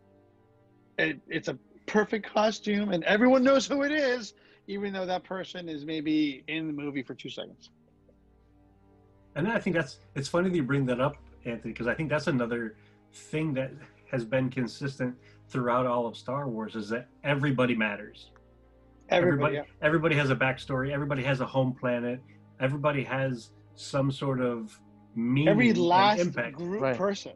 It, 0.98 1.20
it's 1.28 1.48
a 1.48 1.58
perfect 1.86 2.32
costume, 2.32 2.90
and 2.92 3.04
everyone 3.04 3.42
knows 3.42 3.66
who 3.66 3.82
it 3.82 3.92
is, 3.92 4.32
even 4.70 4.92
though 4.92 5.04
that 5.04 5.24
person 5.24 5.68
is 5.68 5.84
maybe 5.84 6.44
in 6.46 6.68
the 6.68 6.72
movie 6.72 7.02
for 7.02 7.12
two 7.12 7.28
seconds. 7.28 7.70
And 9.34 9.48
I 9.48 9.58
think 9.58 9.74
that's 9.74 9.98
it's 10.14 10.28
funny 10.28 10.48
that 10.48 10.56
you 10.56 10.62
bring 10.62 10.86
that 10.86 11.00
up, 11.00 11.16
Anthony, 11.44 11.72
because 11.72 11.88
I 11.88 11.94
think 11.94 12.08
that's 12.08 12.28
another 12.28 12.76
thing 13.12 13.52
that 13.54 13.72
has 14.10 14.24
been 14.24 14.48
consistent 14.48 15.16
throughout 15.48 15.86
all 15.86 16.06
of 16.06 16.16
Star 16.16 16.48
Wars 16.48 16.76
is 16.76 16.88
that 16.90 17.08
everybody 17.24 17.74
matters. 17.74 18.30
Everybody, 19.08 19.56
yeah. 19.56 19.62
everybody 19.82 20.14
has 20.14 20.30
a 20.30 20.36
backstory. 20.36 20.92
Everybody 20.92 21.24
has 21.24 21.40
a 21.40 21.46
home 21.46 21.74
planet. 21.74 22.20
Everybody 22.60 23.02
has 23.02 23.50
some 23.74 24.12
sort 24.12 24.40
of 24.40 24.78
meaning 25.16 25.48
every 25.48 25.70
and 25.70 25.78
last 25.78 26.20
impact. 26.20 26.56
group 26.56 26.80
Right. 26.80 26.96
person. 26.96 27.32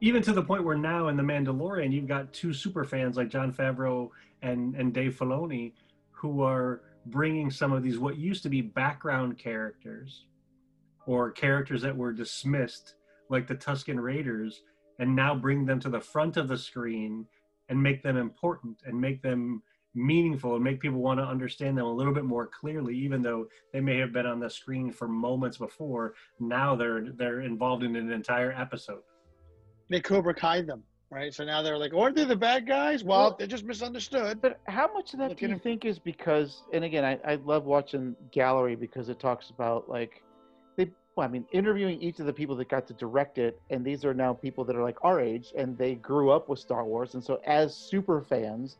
Even 0.00 0.22
to 0.22 0.32
the 0.32 0.42
point 0.42 0.62
where 0.62 0.76
now 0.76 1.08
in 1.08 1.16
the 1.16 1.22
Mandalorian, 1.22 1.92
you've 1.92 2.06
got 2.06 2.32
two 2.32 2.52
super 2.52 2.84
fans 2.84 3.16
like 3.16 3.28
Jon 3.28 3.52
Favreau 3.52 4.10
and 4.42 4.76
and 4.76 4.92
Dave 4.92 5.16
Filoni, 5.18 5.72
who 6.16 6.42
are 6.42 6.82
bringing 7.06 7.50
some 7.50 7.72
of 7.72 7.82
these 7.82 7.98
what 7.98 8.16
used 8.16 8.42
to 8.42 8.48
be 8.48 8.60
background 8.60 9.38
characters, 9.38 10.26
or 11.06 11.30
characters 11.30 11.82
that 11.82 11.96
were 11.96 12.12
dismissed, 12.12 12.96
like 13.28 13.46
the 13.46 13.54
Tusken 13.54 14.00
Raiders, 14.02 14.62
and 14.98 15.14
now 15.14 15.34
bring 15.34 15.64
them 15.64 15.78
to 15.80 15.88
the 15.88 16.00
front 16.00 16.36
of 16.36 16.48
the 16.48 16.56
screen 16.56 17.26
and 17.68 17.80
make 17.80 18.02
them 18.02 18.16
important 18.16 18.82
and 18.86 19.00
make 19.00 19.22
them 19.22 19.62
meaningful 19.94 20.54
and 20.54 20.62
make 20.62 20.80
people 20.80 21.00
want 21.00 21.18
to 21.18 21.24
understand 21.24 21.76
them 21.76 21.86
a 21.86 21.92
little 21.92 22.12
bit 22.12 22.24
more 22.24 22.46
clearly 22.46 22.94
even 22.94 23.22
though 23.22 23.46
they 23.72 23.80
may 23.80 23.96
have 23.96 24.12
been 24.12 24.26
on 24.26 24.38
the 24.38 24.50
screen 24.50 24.92
for 24.92 25.08
moments 25.08 25.56
before 25.56 26.12
now 26.38 26.76
they're 26.76 27.06
they're 27.14 27.40
involved 27.40 27.82
in 27.82 27.96
an 27.96 28.12
entire 28.12 28.52
episode. 28.52 29.00
They 29.88 30.00
Cobra 30.00 30.34
Kai 30.34 30.62
them, 30.62 30.82
right? 31.10 31.32
So 31.32 31.44
now 31.44 31.62
they're 31.62 31.78
like, 31.78 31.94
aren't 31.94 32.16
they 32.16 32.24
the 32.24 32.36
bad 32.36 32.66
guys? 32.66 33.04
Well, 33.04 33.18
Well- 33.20 33.36
they're 33.38 33.46
just 33.46 33.64
misunderstood. 33.64 34.40
But 34.40 34.60
how 34.66 34.92
much 34.92 35.12
of 35.14 35.20
that 35.20 35.30
Look 35.30 35.38
do 35.38 35.46
you 35.46 35.52
him. 35.54 35.60
think 35.60 35.84
is 35.84 35.98
because? 35.98 36.62
And 36.72 36.84
again, 36.84 37.04
I, 37.04 37.18
I 37.32 37.34
love 37.36 37.64
watching 37.64 38.14
Gallery 38.32 38.76
because 38.76 39.08
it 39.08 39.18
talks 39.18 39.50
about 39.50 39.88
like 39.88 40.22
they. 40.76 40.90
Well, 41.16 41.26
I 41.26 41.30
mean, 41.30 41.46
interviewing 41.52 42.00
each 42.02 42.20
of 42.20 42.26
the 42.26 42.32
people 42.32 42.56
that 42.56 42.68
got 42.68 42.86
to 42.88 42.94
direct 42.94 43.38
it, 43.38 43.58
and 43.70 43.84
these 43.84 44.04
are 44.04 44.12
now 44.12 44.34
people 44.34 44.64
that 44.64 44.76
are 44.76 44.82
like 44.82 44.98
our 45.02 45.20
age, 45.20 45.52
and 45.56 45.76
they 45.78 45.94
grew 45.94 46.30
up 46.30 46.48
with 46.48 46.58
Star 46.58 46.84
Wars, 46.84 47.14
and 47.14 47.24
so 47.24 47.40
as 47.46 47.74
super 47.74 48.20
fans, 48.20 48.76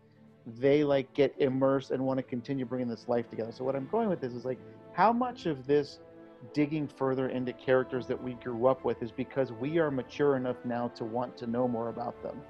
they 0.59 0.85
like 0.85 1.13
get 1.15 1.35
immersed 1.39 1.91
and 1.93 2.05
want 2.05 2.19
to 2.19 2.23
continue 2.23 2.65
bringing 2.67 2.89
this 2.89 3.09
life 3.09 3.29
together. 3.31 3.53
So 3.53 3.65
what 3.65 3.75
I'm 3.75 3.89
going 3.91 4.09
with 4.11 4.21
this 4.21 4.35
is 4.35 4.45
like, 4.45 4.59
how 4.93 5.13
much 5.13 5.47
of 5.47 5.67
this 5.67 6.01
digging 6.53 6.87
further 6.89 7.29
into 7.29 7.53
characters 7.53 8.07
that 8.07 8.23
we 8.23 8.35
grew 8.35 8.67
up 8.67 8.85
with 8.85 9.03
is 9.03 9.11
because 9.13 9.53
we 9.53 9.79
are 9.79 9.91
mature 9.91 10.37
enough 10.37 10.57
now 10.65 10.89
to 10.89 11.05
want 11.05 11.37
to 11.39 11.47
know 11.47 11.67
more 11.69 11.89
about 11.89 12.21
them, 12.23 12.41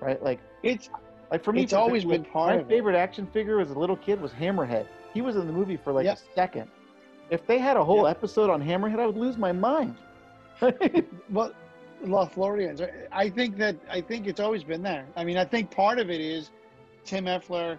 right? 0.00 0.22
Like 0.22 0.40
It's 0.62 0.90
like 1.30 1.44
for 1.44 1.52
me, 1.52 1.62
It's 1.62 1.72
always 1.72 2.04
been 2.04 2.24
part 2.24 2.54
My 2.54 2.60
of 2.60 2.70
it. 2.70 2.74
favorite 2.74 2.96
action 2.96 3.26
figure 3.26 3.60
as 3.60 3.70
a 3.70 3.78
little 3.78 3.96
kid 3.96 4.20
was 4.20 4.32
Hammerhead. 4.32 4.86
He 5.14 5.20
was 5.22 5.36
in 5.36 5.46
the 5.46 5.52
movie 5.52 5.76
for 5.76 5.92
like 5.92 6.06
a 6.06 6.16
second. 6.34 6.70
If 7.30 7.46
they 7.46 7.58
had 7.58 7.76
a 7.76 7.84
whole 7.84 8.04
Yeah. 8.04 8.10
episode 8.10 8.50
on 8.50 8.62
Hammerhead, 8.62 8.98
I 9.00 9.06
would 9.06 9.16
lose 9.16 9.36
my 9.36 9.52
mind. 9.52 9.96
well, 11.30 11.52
Lothlorians. 12.04 12.88
I 13.12 13.28
think 13.28 13.56
that 13.58 13.76
I 13.90 14.00
think 14.00 14.26
it's 14.26 14.40
always 14.40 14.64
been 14.64 14.82
there. 14.82 15.06
I 15.16 15.24
mean, 15.24 15.36
I 15.36 15.44
think 15.44 15.70
part 15.70 15.98
of 15.98 16.10
it 16.10 16.20
is 16.20 16.50
Tim 17.04 17.24
Effler 17.26 17.78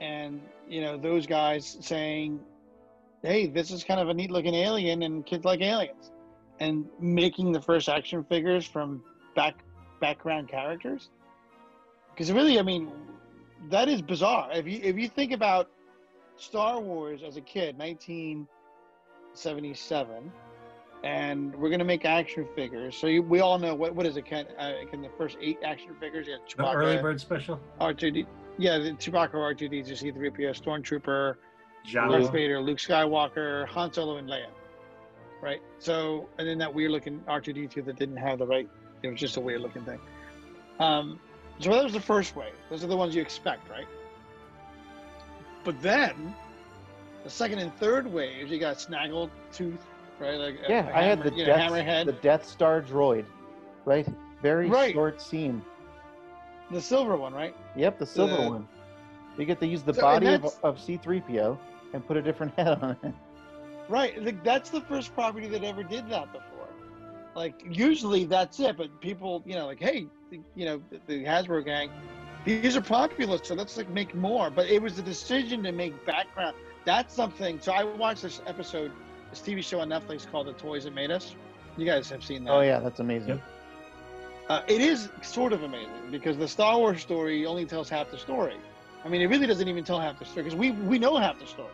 and 0.00 0.40
you 0.68 0.80
know 0.80 0.96
those 0.96 1.26
guys 1.26 1.76
saying, 1.80 2.40
"Hey, 3.28 3.46
this 3.46 3.70
is 3.70 3.84
kind 3.84 4.00
of 4.00 4.08
a 4.08 4.14
neat 4.14 4.30
looking 4.30 4.54
alien, 4.54 5.02
and 5.02 5.26
kids 5.26 5.44
like 5.44 5.60
aliens," 5.60 6.12
and 6.60 6.86
making 6.98 7.52
the 7.52 7.60
first 7.60 7.86
action 7.88 8.24
figures 8.24 8.66
from 8.66 9.02
back 9.36 9.62
background 10.00 10.48
characters. 10.48 11.10
Because 12.10 12.32
really, 12.32 12.58
I 12.58 12.62
mean, 12.62 12.90
that 13.68 13.88
is 13.88 14.00
bizarre. 14.00 14.48
If 14.52 14.66
you 14.66 14.80
if 14.82 14.96
you 14.96 15.08
think 15.08 15.32
about 15.32 15.70
Star 16.36 16.80
Wars 16.80 17.22
as 17.22 17.36
a 17.36 17.42
kid, 17.42 17.76
1977 17.76 20.32
and 21.04 21.54
we're 21.54 21.70
gonna 21.70 21.84
make 21.84 22.04
action 22.04 22.44
figures. 22.56 22.96
So 22.96 23.06
you, 23.06 23.22
we 23.22 23.38
all 23.40 23.58
know 23.58 23.74
what 23.74 23.94
what 23.94 24.06
is 24.06 24.16
it? 24.16 24.24
Can 24.24 24.46
uh, 24.58 24.72
can 24.90 25.02
the 25.02 25.10
first 25.16 25.36
eight 25.40 25.58
action 25.62 25.94
figures? 26.00 26.26
Yeah, 26.28 26.38
the 26.56 26.72
early 26.72 26.98
bird 26.98 27.20
special 27.20 27.60
R2D. 27.80 28.26
Yeah, 28.58 28.78
the 28.78 28.90
Chewbacca, 28.92 29.34
R2D, 29.34 29.86
C3PO, 29.86 30.60
Stormtrooper, 30.60 31.36
Darth 31.92 32.12
Jalo. 32.12 32.32
Vader, 32.32 32.60
Luke 32.60 32.78
Skywalker, 32.78 33.66
Han 33.68 33.92
Solo, 33.92 34.16
and 34.16 34.28
Leia. 34.28 34.46
Right. 35.42 35.60
So 35.78 36.28
and 36.38 36.46
then 36.48 36.58
that 36.58 36.72
weird 36.72 36.90
looking 36.90 37.20
R2D2 37.28 37.84
that 37.84 37.96
didn't 37.96 38.16
have 38.16 38.38
the 38.40 38.46
right. 38.46 38.68
It 39.02 39.08
was 39.08 39.20
just 39.20 39.36
a 39.36 39.40
weird 39.40 39.60
looking 39.60 39.82
thing. 39.84 40.00
Um, 40.80 41.20
so 41.60 41.70
that 41.72 41.84
was 41.84 41.92
the 41.92 42.00
first 42.00 42.34
wave. 42.36 42.52
Those 42.70 42.82
are 42.84 42.88
the 42.88 42.96
ones 42.96 43.14
you 43.14 43.22
expect, 43.22 43.68
right? 43.70 43.86
But 45.64 45.80
then 45.82 46.34
the 47.24 47.30
second 47.30 47.58
and 47.60 47.74
third 47.76 48.06
waves, 48.12 48.50
you 48.50 48.58
got 48.58 48.80
Snaggle 48.80 49.30
Tooth, 49.52 49.84
right? 50.18 50.36
Like 50.36 50.58
yeah, 50.68 50.90
I 50.94 51.02
had 51.02 51.22
the 51.22 51.30
you 51.30 51.38
know, 51.46 51.56
Death, 51.56 51.70
Hammerhead. 51.72 52.06
the 52.06 52.12
Death 52.12 52.46
Star 52.46 52.80
droid, 52.82 53.24
right? 53.84 54.06
Very 54.42 54.68
Right. 54.68 54.92
short 54.94 55.20
scene. 55.20 55.62
The 56.70 56.80
silver 56.80 57.16
one, 57.16 57.32
right? 57.32 57.56
Yep, 57.76 57.98
the 57.98 58.06
silver 58.06 58.36
The- 58.42 58.50
one. 58.50 58.68
You 59.36 59.44
get 59.44 59.60
to 59.60 59.66
use 59.68 59.82
the 59.84 59.94
So, 59.94 60.00
body 60.02 60.26
of, 60.34 60.44
of 60.64 60.78
C3PO 60.78 61.56
and 61.92 62.06
put 62.06 62.16
a 62.16 62.22
different 62.22 62.54
head 62.56 62.78
on 62.82 62.96
it. 63.02 63.14
Right. 63.88 64.22
Like, 64.22 64.44
that's 64.44 64.70
the 64.70 64.80
first 64.82 65.14
property 65.14 65.48
that 65.48 65.64
ever 65.64 65.82
did 65.82 66.08
that 66.10 66.32
before. 66.32 66.58
Like 67.38 67.62
usually 67.70 68.24
that's 68.24 68.58
it, 68.58 68.76
but 68.76 69.00
people, 69.00 69.44
you 69.46 69.54
know, 69.54 69.66
like 69.66 69.78
hey, 69.78 70.08
you 70.56 70.64
know, 70.64 70.82
the, 70.90 71.00
the 71.06 71.24
Hasbro 71.24 71.64
gang, 71.64 71.88
these 72.44 72.76
are 72.76 72.80
popular, 72.80 73.38
so 73.42 73.54
let's 73.54 73.76
like 73.76 73.88
make 73.90 74.12
more. 74.12 74.50
But 74.50 74.66
it 74.66 74.82
was 74.82 74.96
the 74.96 75.02
decision 75.02 75.62
to 75.62 75.70
make 75.70 76.04
background. 76.04 76.56
That's 76.84 77.14
something. 77.14 77.60
So 77.60 77.72
I 77.72 77.84
watched 77.84 78.22
this 78.22 78.40
episode, 78.46 78.90
this 79.30 79.40
TV 79.40 79.62
show 79.62 79.78
on 79.78 79.88
Netflix 79.88 80.28
called 80.28 80.48
The 80.48 80.52
Toys 80.54 80.82
That 80.82 80.94
Made 80.94 81.12
Us. 81.12 81.36
You 81.76 81.86
guys 81.86 82.10
have 82.10 82.24
seen 82.24 82.42
that. 82.44 82.50
Oh 82.50 82.60
yeah, 82.60 82.80
that's 82.80 82.98
amazing. 82.98 83.28
Yep. 83.28 83.42
Uh, 84.48 84.62
it 84.66 84.80
is 84.80 85.08
sort 85.22 85.52
of 85.52 85.62
amazing 85.62 86.10
because 86.10 86.36
the 86.38 86.48
Star 86.48 86.76
Wars 86.76 87.00
story 87.00 87.46
only 87.46 87.66
tells 87.66 87.88
half 87.88 88.10
the 88.10 88.18
story. 88.18 88.56
I 89.04 89.08
mean, 89.08 89.20
it 89.20 89.26
really 89.26 89.46
doesn't 89.46 89.68
even 89.68 89.84
tell 89.84 90.00
half 90.00 90.18
the 90.18 90.24
story 90.24 90.44
because 90.44 90.58
we 90.58 90.72
we 90.72 90.98
know 90.98 91.16
half 91.16 91.38
the 91.38 91.46
story, 91.46 91.72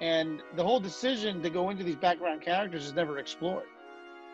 and 0.00 0.42
the 0.56 0.62
whole 0.62 0.80
decision 0.80 1.42
to 1.42 1.50
go 1.50 1.70
into 1.70 1.82
these 1.82 1.96
background 1.96 2.42
characters 2.42 2.84
is 2.84 2.92
never 2.92 3.18
explored, 3.18 3.66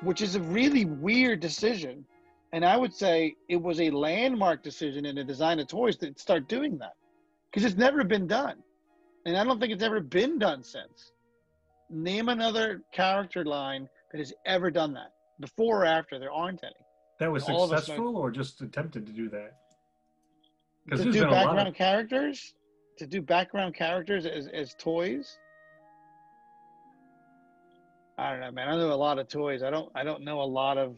which 0.03 0.21
is 0.21 0.35
a 0.35 0.41
really 0.41 0.85
weird 0.85 1.41
decision. 1.41 2.05
And 2.53 2.64
I 2.64 2.77
would 2.77 2.95
say 2.95 3.37
it 3.49 3.61
was 3.61 3.81
a 3.81 3.91
landmark 3.91 4.62
decision 4.62 5.05
in 5.05 5.16
the 5.16 5.25
design 5.25 5.61
of 5.61 5.69
toys 5.69 5.97
to 5.99 6.14
start 6.16 6.49
doing 6.49 6.79
that 6.79 6.95
because 7.51 7.64
it's 7.64 7.77
never 7.79 8.03
been 8.05 8.27
done, 8.27 8.57
and 9.27 9.37
I 9.37 9.45
don't 9.45 9.61
think 9.61 9.73
it's 9.73 9.83
ever 9.83 10.01
been 10.01 10.39
done 10.39 10.64
since. 10.64 11.12
Name 11.91 12.29
another 12.29 12.83
character 12.93 13.45
line 13.45 13.89
that 14.12 14.19
has 14.19 14.33
ever 14.45 14.71
done 14.71 14.93
that 14.95 15.12
before 15.41 15.83
or 15.83 15.87
after. 15.87 16.19
There 16.19 16.33
aren't 16.33 16.64
any. 16.64 16.75
that 17.21 17.31
was 17.31 17.49
us 17.49 17.71
successful 17.71 18.16
or 18.16 18.31
just 18.31 18.61
attempted 18.61 19.07
to 19.07 19.12
do 19.12 19.29
that 19.31 19.55
to 20.91 21.12
do 21.12 21.22
background 21.22 21.68
of 21.68 21.74
characters 21.74 22.55
to 22.97 23.07
do 23.07 23.22
background 23.22 23.74
characters 23.74 24.26
as, 24.26 24.49
as 24.49 24.74
toys 24.74 25.39
I 28.18 28.32
don't 28.32 28.41
know, 28.41 28.51
man. 28.51 28.68
I 28.68 28.76
know 28.76 28.93
a 28.93 28.95
lot 28.95 29.18
of 29.20 29.28
toys. 29.28 29.62
I 29.62 29.70
don't. 29.70 29.91
I 29.95 30.03
don't 30.03 30.22
know 30.24 30.43
a 30.43 30.43
lot 30.43 30.76
of. 30.76 30.97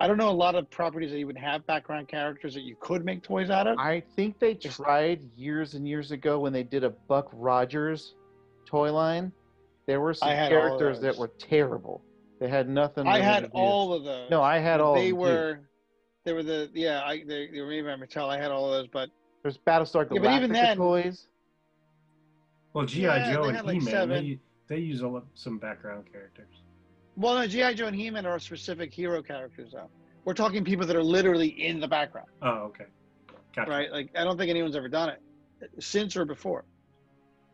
I 0.00 0.08
don't 0.08 0.16
know 0.16 0.30
a 0.30 0.32
lot 0.32 0.56
of 0.56 0.68
properties 0.68 1.12
that 1.12 1.18
you 1.18 1.28
would 1.28 1.38
have 1.38 1.64
background 1.64 2.08
characters 2.08 2.54
that 2.54 2.62
you 2.62 2.74
could 2.80 3.04
make 3.04 3.22
toys 3.22 3.50
out 3.50 3.68
of. 3.68 3.78
I 3.78 4.02
think 4.16 4.40
they 4.40 4.54
tried 4.54 5.22
years 5.36 5.74
and 5.74 5.86
years 5.86 6.10
ago 6.10 6.40
when 6.40 6.52
they 6.52 6.64
did 6.64 6.82
a 6.82 6.90
Buck 6.90 7.28
Rogers 7.32 8.16
toy 8.66 8.92
line. 8.92 9.30
There 9.86 10.00
were 10.00 10.12
some 10.12 10.28
I 10.28 10.34
had 10.34 10.52
all 10.52 10.58
of 10.58 10.78
characters 10.80 11.00
that 11.02 11.16
were 11.16 11.30
terrible. 11.38 12.02
They 12.40 12.48
had 12.48 12.68
nothing. 12.68 13.06
I 13.06 13.20
had 13.20 13.50
all 13.52 13.92
of 13.92 14.02
those. 14.02 14.28
No, 14.28 14.42
I 14.42 14.58
had 14.58 14.80
all. 14.80 14.94
of 14.96 15.00
They 15.00 15.12
were. 15.12 15.60
They 16.24 16.32
were 16.32 16.42
the 16.42 16.70
yeah. 16.74 17.02
I 17.04 17.22
they, 17.26 17.48
they 17.48 17.60
were 17.60 17.66
made 17.68 17.82
by 17.82 17.96
Mattel. 17.96 18.28
I 18.28 18.38
had 18.40 18.50
all 18.50 18.66
of 18.66 18.72
those, 18.72 18.88
but 18.92 19.10
There's 19.42 19.58
Battlestar 19.58 20.06
Yeah, 20.12 20.20
but 20.20 20.32
even 20.36 20.50
Galactica 20.50 20.52
then- 20.52 20.76
toys. 20.76 21.26
Well, 22.74 22.86
GI 22.86 23.00
Yeah, 23.02 23.32
Joe 23.34 23.44
and 23.44 23.66
like, 23.66 23.74
He-Man, 23.74 23.90
seven. 23.92 24.24
they, 24.68 24.74
they 24.74 24.80
use 24.80 25.02
a 25.02 25.08
lot, 25.08 25.26
some 25.34 25.58
background 25.58 26.04
characters. 26.10 26.46
well, 27.16 27.34
no. 27.34 27.46
GI 27.46 27.74
Joe 27.74 27.86
and 27.86 27.94
He-Man 27.96 28.24
are 28.24 28.38
specific 28.38 28.92
hero 28.94 29.22
characters, 29.22 29.72
though. 29.72 29.90
We're 30.24 30.32
talking 30.32 30.64
people 30.64 30.86
that 30.86 30.96
are 30.96 31.02
literally 31.02 31.48
in 31.48 31.80
the 31.80 31.88
background, 31.88 32.28
Oh, 32.40 32.70
okay. 32.70 32.86
Gotcha. 33.54 33.70
right? 33.70 33.90
Like 33.92 34.10
I 34.16 34.24
don't 34.24 34.38
think 34.38 34.48
anyone's 34.48 34.76
ever 34.76 34.88
done 34.88 35.10
it 35.10 35.20
since 35.80 36.16
or 36.16 36.24
before. 36.24 36.64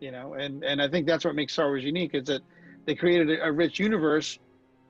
You 0.00 0.12
know, 0.12 0.34
and 0.34 0.62
and 0.62 0.80
I 0.80 0.86
think 0.88 1.06
that's 1.08 1.24
what 1.24 1.34
makes 1.34 1.54
Star 1.54 1.66
Wars 1.66 1.82
unique 1.82 2.14
is 2.14 2.24
that 2.26 2.42
they 2.86 2.94
created 2.94 3.30
a, 3.40 3.46
a 3.46 3.50
rich 3.50 3.80
universe, 3.80 4.38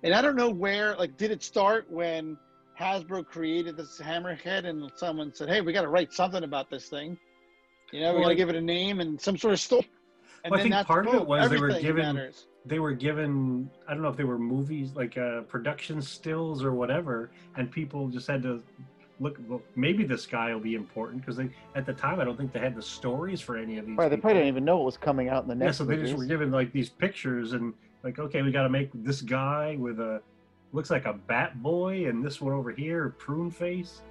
and 0.02 0.12
I 0.12 0.20
don't 0.20 0.36
know 0.36 0.50
where. 0.50 0.94
Like, 0.96 1.16
did 1.16 1.30
it 1.30 1.42
start 1.42 1.90
when 1.90 2.36
Hasbro 2.78 3.26
created 3.26 3.76
this 3.76 4.00
Hammerhead, 4.00 4.64
and 4.64 4.90
someone 4.94 5.34
said, 5.34 5.48
"Hey, 5.48 5.60
we 5.60 5.72
got 5.72 5.82
to 5.82 5.88
write 5.88 6.12
something 6.12 6.44
about 6.44 6.70
this 6.70 6.88
thing." 6.88 7.18
You 7.92 8.00
know, 8.00 8.12
we 8.12 8.20
Well, 8.20 8.22
got 8.24 8.28
to 8.28 8.34
I- 8.34 8.36
give 8.36 8.48
it 8.50 8.54
a 8.56 8.60
name 8.60 9.00
and 9.00 9.20
some 9.20 9.36
sort 9.36 9.54
of 9.54 9.60
story. 9.60 9.88
And 10.44 10.52
Well, 10.52 10.60
I 10.60 10.62
think 10.62 10.86
part 10.86 11.06
of 11.08 11.14
it 11.14 11.18
boom, 11.18 11.26
was 11.26 11.50
they 11.50 11.58
were 11.58 11.70
given- 11.80 12.14
matters. 12.14 12.46
They 12.64 12.78
were 12.78 12.92
given, 12.92 13.70
I 13.88 13.94
don't 13.94 14.02
know 14.02 14.08
if 14.10 14.16
they 14.16 14.24
were 14.24 14.38
movies, 14.38 14.94
like 14.94 15.16
uh, 15.16 15.40
production 15.42 16.02
stills 16.02 16.62
or 16.62 16.72
whatever, 16.72 17.30
and 17.56 17.70
people 17.70 18.08
just 18.08 18.26
had 18.28 18.42
to 18.42 18.62
look, 19.20 19.38
well, 19.48 19.62
maybe 19.74 20.04
this 20.04 20.26
guy 20.26 20.52
will 20.52 20.60
be 20.60 20.74
important 20.74 21.22
because 21.22 21.36
they, 21.38 21.48
at 21.74 21.86
the 21.86 21.94
time, 21.94 22.20
I 22.20 22.24
don't 22.24 22.36
think 22.36 22.52
they 22.52 22.60
had 22.60 22.76
the 22.76 22.82
stories 22.82 23.40
for 23.40 23.56
any 23.56 23.78
of 23.78 23.86
these. 23.86 23.96
Right, 23.96 24.08
they 24.10 24.16
probably 24.18 24.34
didn't 24.40 24.48
even 24.48 24.64
know 24.66 24.76
what 24.76 24.84
was 24.86 24.96
coming 24.98 25.28
out 25.28 25.42
in 25.42 25.48
the 25.48 25.54
next. 25.54 25.60
Yeah, 25.60 25.66
next. 25.66 25.78
so 25.78 25.84
they 25.84 25.96
just 25.96 26.14
were 26.16 26.26
given 26.26 26.50
like 26.52 26.72
these 26.72 26.90
pictures 26.90 27.54
and 27.54 27.72
like, 28.04 28.18
okay, 28.18 28.42
we 28.42 28.52
got 28.52 28.62
to 28.64 28.68
make 28.68 28.90
this 28.94 29.22
guy 29.22 29.76
with 29.78 29.98
a 29.98 30.20
looks 30.72 30.90
like 30.90 31.06
a 31.06 31.12
bat 31.14 31.62
boy, 31.62 32.06
and 32.08 32.24
this 32.24 32.40
one 32.40 32.52
over 32.52 32.70
here, 32.70 33.10
prune 33.18 33.50
face. 33.50 34.02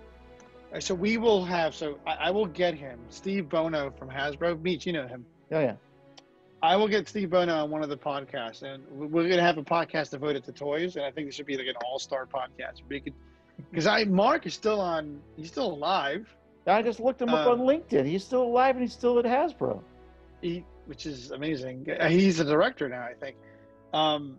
So 0.79 0.93
we 0.93 1.17
will 1.17 1.45
have. 1.45 1.73
So 1.73 1.97
I, 2.05 2.13
I 2.27 2.31
will 2.31 2.45
get 2.45 2.73
him, 2.75 2.99
Steve 3.09 3.47
Bono 3.49 3.91
from 3.91 4.09
Hasbro. 4.09 4.61
Meech, 4.61 4.85
you 4.85 4.93
know 4.93 5.07
him. 5.07 5.25
Oh 5.51 5.59
yeah. 5.59 5.75
I 6.61 6.75
will 6.75 6.87
get 6.87 7.07
Steve 7.07 7.29
Bono 7.29 7.53
on 7.55 7.69
one 7.69 7.83
of 7.83 7.89
the 7.89 7.97
podcasts, 7.97 8.63
and 8.63 8.83
we- 8.91 9.05
we're 9.07 9.23
going 9.25 9.37
to 9.37 9.43
have 9.43 9.57
a 9.59 9.63
podcast 9.63 10.09
devoted 10.09 10.43
to 10.45 10.51
toys. 10.51 10.95
And 10.95 11.05
I 11.05 11.11
think 11.11 11.27
this 11.27 11.35
should 11.35 11.45
be 11.45 11.55
like 11.55 11.67
an 11.67 11.75
all-star 11.85 12.25
podcast. 12.25 12.81
Because 12.89 13.85
I 13.87 14.03
Mark 14.05 14.45
is 14.47 14.53
still 14.55 14.81
on. 14.81 15.21
He's 15.35 15.47
still 15.47 15.71
alive. 15.71 16.27
I 16.65 16.81
just 16.81 16.99
looked 16.99 17.21
him 17.21 17.29
up 17.29 17.47
Uh, 17.47 17.51
on 17.51 17.59
LinkedIn. 17.59 18.05
He's 18.05 18.25
still 18.25 18.43
alive 18.43 18.75
and 18.75 18.81
he's 18.83 18.91
still 18.93 19.17
at 19.19 19.25
Hasbro. 19.25 19.81
He, 20.41 20.65
which 20.85 21.05
is 21.05 21.31
amazing. 21.31 21.87
Uh, 21.97 22.07
He's 22.09 22.39
a 22.41 22.43
director 22.45 22.89
now, 22.89 23.03
I 23.03 23.13
think. 23.13 23.37
Um, 23.93 24.37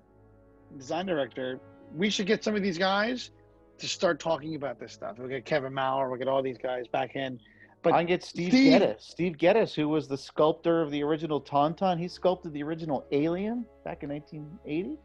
design 0.77 1.07
director. 1.07 1.59
We 1.95 2.11
should 2.11 2.27
get 2.27 2.45
some 2.45 2.55
of 2.55 2.63
these 2.63 2.79
guys 2.79 3.31
to 3.79 3.89
start 3.89 4.21
talking 4.21 4.55
about 4.55 4.79
this 4.81 4.93
stuff. 4.93 5.19
We'll 5.19 5.29
get 5.29 5.45
Kevin 5.45 5.73
Maurer. 5.75 6.09
We'll 6.09 6.19
get 6.19 6.29
all 6.29 6.43
these 6.43 6.59
guys 6.59 6.87
back 6.89 7.17
in. 7.17 7.39
But 7.83 7.95
I 7.95 7.99
can 7.99 8.07
get 8.07 8.25
Steve, 8.25 8.51
Steve- 8.51 8.73
Geddes. 8.73 9.05
Steve 9.05 9.39
Geddes, 9.39 9.75
who 9.75 9.89
was 9.89 10.09
the 10.09 10.19
sculptor 10.19 10.83
of 10.83 10.91
the 10.91 11.03
original 11.03 11.41
Tauntaun. 11.41 11.99
He 11.99 12.09
sculpted 12.09 12.53
the 12.53 12.63
original 12.63 13.07
Alien 13.13 13.65
back 13.85 14.03
in 14.03 14.11
1980. 14.11 14.97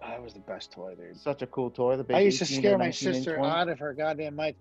that 0.00 0.22
was 0.22 0.34
the 0.34 0.40
best 0.40 0.72
toy, 0.72 0.94
dude. 0.96 1.16
Such 1.16 1.42
a 1.42 1.46
cool 1.46 1.70
toy. 1.70 1.96
The 1.96 2.04
big 2.04 2.16
I 2.16 2.20
used 2.20 2.38
to 2.40 2.46
scare 2.46 2.78
my 2.78 2.90
sister 2.90 3.38
out 3.40 3.68
of 3.68 3.78
her 3.78 3.94
goddamn 3.94 4.34
mind. 4.36 4.56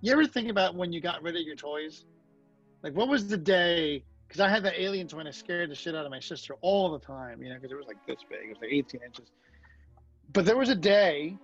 You 0.00 0.12
ever 0.12 0.26
think 0.26 0.48
about 0.48 0.74
when 0.76 0.92
you 0.92 1.00
got 1.00 1.22
rid 1.22 1.34
of 1.36 1.42
your 1.42 1.56
toys? 1.56 2.04
Like, 2.82 2.94
what 2.94 3.08
was 3.08 3.26
the 3.28 3.36
day? 3.36 4.04
Because 4.28 4.40
I 4.40 4.48
had 4.48 4.62
that 4.64 4.80
alien 4.80 5.08
toy 5.08 5.18
and 5.18 5.28
I 5.28 5.32
scared 5.32 5.70
the 5.70 5.74
shit 5.74 5.94
out 5.94 6.04
of 6.04 6.10
my 6.10 6.20
sister 6.20 6.54
all 6.62 6.90
the 6.90 6.98
time, 7.04 7.42
you 7.42 7.48
know, 7.48 7.56
because 7.56 7.70
it 7.70 7.76
was 7.76 7.86
like 7.86 7.98
this 8.06 8.18
big. 8.28 8.46
It 8.46 8.48
was 8.48 8.58
like 8.60 8.72
18 8.72 9.00
inches. 9.04 9.30
But 10.32 10.44
there 10.44 10.56
was 10.56 10.68
a 10.68 10.74
day 10.74 11.36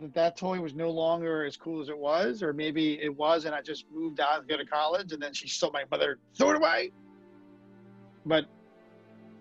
that 0.00 0.14
that 0.14 0.36
toy 0.36 0.60
was 0.60 0.74
no 0.74 0.90
longer 0.90 1.44
as 1.44 1.56
cool 1.56 1.80
as 1.80 1.88
it 1.88 1.98
was, 1.98 2.42
or 2.42 2.52
maybe 2.52 3.00
it 3.02 3.14
was, 3.16 3.44
and 3.44 3.54
I 3.54 3.62
just 3.62 3.86
moved 3.92 4.20
out 4.20 4.42
to 4.42 4.46
go 4.46 4.56
to 4.56 4.66
college, 4.66 5.12
and 5.12 5.20
then 5.20 5.32
she 5.32 5.48
saw 5.48 5.70
my 5.70 5.84
mother 5.90 6.18
throw 6.36 6.50
it 6.50 6.56
away. 6.56 6.92
But 8.26 8.44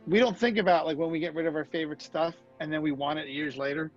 we 0.07 0.19
don't 0.19 0.37
think 0.37 0.57
about 0.57 0.85
like 0.85 0.97
when 0.97 1.11
we 1.11 1.19
get 1.19 1.35
rid 1.35 1.45
of 1.45 1.55
our 1.55 1.65
favorite 1.65 2.01
stuff 2.01 2.33
and 2.59 2.71
then 2.71 2.81
we 2.81 2.91
want 2.91 3.19
it 3.19 3.27
years 3.27 3.57
later. 3.57 3.91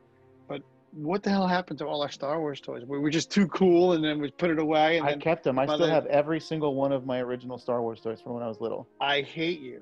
But 0.49 0.63
what 0.93 1.23
the 1.23 1.31
hell 1.31 1.47
happened 1.47 1.79
to 1.79 1.87
all 1.87 2.03
our 2.03 2.11
Star 2.11 2.41
Wars 2.41 2.61
toys? 2.61 2.83
We 2.85 2.99
were 2.99 3.11
just 3.11 3.31
too 3.31 3.47
cool, 3.49 3.93
and 3.93 4.05
then 4.05 4.21
we 4.21 4.31
put 4.33 4.51
it 4.51 4.59
away, 4.59 4.99
and 4.99 5.07
I 5.07 5.17
kept 5.17 5.45
them. 5.45 5.59
I 5.59 5.67
still 5.67 5.89
have 5.89 6.07
every 6.07 6.41
single 6.41 6.75
one 6.75 6.93
of 6.93 7.07
my 7.07 7.21
original 7.21 7.59
Star 7.59 7.81
Wars 7.81 8.01
toys 8.01 8.21
from 8.21 8.35
when 8.35 8.43
I 8.43 8.49
was 8.49 8.61
little. 8.61 8.89
I 9.01 9.23
hate 9.23 9.61
you. 9.61 9.81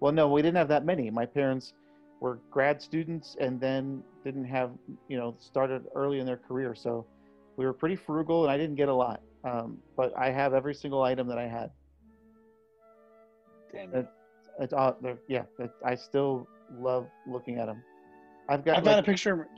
Well, 0.00 0.12
no, 0.12 0.28
we 0.28 0.42
didn't 0.42 0.56
have 0.56 0.68
that 0.68 0.84
many. 0.84 1.10
My 1.10 1.26
parents 1.26 1.74
were 2.22 2.38
grad 2.52 2.80
students 2.80 3.36
and 3.40 3.60
then 3.60 4.00
didn't 4.22 4.44
have, 4.44 4.70
you 5.08 5.18
know, 5.18 5.34
started 5.40 5.82
early 5.96 6.20
in 6.20 6.26
their 6.26 6.36
career. 6.48 6.72
So 6.72 7.04
we 7.56 7.66
were 7.66 7.72
pretty 7.72 7.96
frugal 7.96 8.44
and 8.44 8.52
I 8.52 8.56
didn't 8.56 8.76
get 8.76 8.88
a 8.88 8.94
lot. 8.94 9.20
Um, 9.44 9.78
but 9.96 10.16
I 10.16 10.30
have 10.30 10.54
every 10.54 10.74
single 10.74 11.02
item 11.02 11.26
that 11.26 11.38
I 11.38 11.48
had. 11.48 11.70
Damn 13.72 13.92
Uh, 13.94 13.98
it. 13.98 14.06
It's 14.60 14.72
all, 14.72 14.96
they're- 15.00 15.18
yeah, 15.28 15.44
it, 15.58 15.70
I 15.84 15.94
still 15.96 16.46
love 16.78 17.08
looking 17.26 17.58
at 17.58 17.66
them. 17.66 17.82
I've 18.48 18.64
got, 18.64 18.76
I've 18.78 18.84
got 18.84 18.98
a 19.00 19.02
picture. 19.02 19.48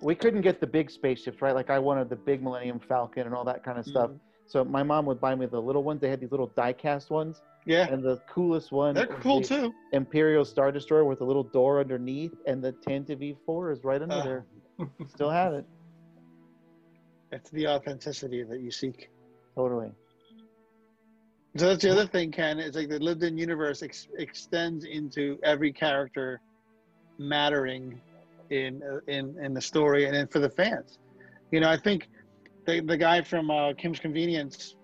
we 0.00 0.14
couldn't 0.14 0.42
get 0.42 0.60
the 0.60 0.66
big 0.66 0.90
spaceships, 0.92 1.42
right? 1.42 1.54
Like 1.56 1.70
I 1.70 1.78
wanted 1.80 2.08
the 2.08 2.16
big 2.16 2.40
Millennium 2.42 2.78
Falcon 2.78 3.26
and 3.26 3.34
all 3.34 3.44
that 3.44 3.64
kind 3.64 3.78
of 3.78 3.84
stuff. 3.84 4.10
Mhm. 4.10 4.20
So 4.46 4.64
my 4.64 4.82
mom 4.84 5.06
would 5.06 5.20
buy 5.20 5.34
me 5.34 5.46
the 5.46 5.60
little 5.60 5.82
ones. 5.82 6.00
They 6.00 6.10
had 6.10 6.20
these 6.20 6.30
little 6.30 6.52
die-cast 6.54 7.10
ones, 7.10 7.42
Yeah, 7.64 7.86
and 7.92 8.02
the 8.02 8.16
coolest 8.28 8.72
one. 8.72 8.94
they're 8.94 9.06
cool 9.06 9.40
the 9.40 9.46
too. 9.46 9.74
Imperial 9.92 10.44
Star 10.44 10.72
Destroyer 10.72 11.04
with 11.04 11.20
a 11.20 11.24
little 11.24 11.44
door 11.44 11.78
underneath, 11.80 12.34
and 12.46 12.62
the 12.62 12.72
Tantive 12.86 13.22
IV 13.22 13.70
is 13.78 13.84
right 13.84 14.02
under 14.02 14.14
Uh, 14.16 14.24
there. 14.24 14.46
Still 15.08 15.30
have 15.30 15.52
it. 15.54 15.64
It's 17.30 17.50
the 17.50 17.68
authenticity 17.68 18.42
that 18.42 18.60
you 18.60 18.70
seek. 18.70 19.08
Totally. 19.54 19.92
So 21.56 21.68
that's 21.68 21.82
the 21.82 21.90
other 21.90 22.06
thing, 22.06 22.30
Ken. 22.32 22.58
It's 22.58 22.76
like 22.76 22.88
the 22.88 22.98
lived-in 22.98 23.36
universe 23.38 23.82
ex- 23.82 24.08
extends 24.18 24.84
into 24.84 25.38
every 25.44 25.72
character 25.72 26.40
mattering 27.18 28.00
in 28.50 28.82
uh, 28.82 28.98
in 29.06 29.36
in 29.42 29.54
the 29.54 29.60
story 29.60 30.06
and 30.06 30.14
then 30.14 30.26
for 30.28 30.38
the 30.40 30.50
fans. 30.50 30.98
You 31.50 31.60
know, 31.60 31.68
I 31.70 31.76
think 31.76 32.08
the 32.66 32.80
the 32.80 32.96
guy 32.96 33.20
from 33.22 33.50
uh, 33.50 33.74
Kim's 33.74 34.00
Convenience, 34.00 34.76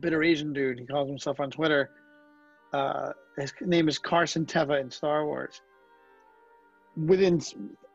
bitter 0.00 0.22
Asian 0.22 0.52
dude, 0.52 0.78
he 0.78 0.86
calls 0.86 1.08
himself 1.08 1.40
on 1.40 1.50
Twitter. 1.50 1.90
Uh, 2.72 3.10
his 3.38 3.52
name 3.60 3.88
is 3.88 3.98
Carson 3.98 4.44
Teva 4.46 4.80
in 4.80 4.90
Star 4.90 5.24
Wars. 5.26 5.60
Within, 6.96 7.40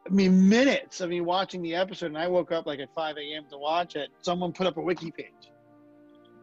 I 0.07 0.09
mean, 0.13 0.47
minutes 0.47 1.01
of 1.01 1.09
me 1.09 1.21
watching 1.21 1.61
the 1.61 1.75
episode, 1.75 2.07
and 2.07 2.17
I 2.17 2.27
woke 2.27 2.51
up 2.51 2.65
like 2.67 2.79
at 2.79 2.89
5 2.93 3.15
a.m. 3.17 3.43
to 3.49 3.57
watch 3.57 3.95
it. 3.95 4.09
Someone 4.21 4.53
put 4.53 4.67
up 4.67 4.77
a 4.77 4.81
wiki 4.81 5.11
page 5.11 5.51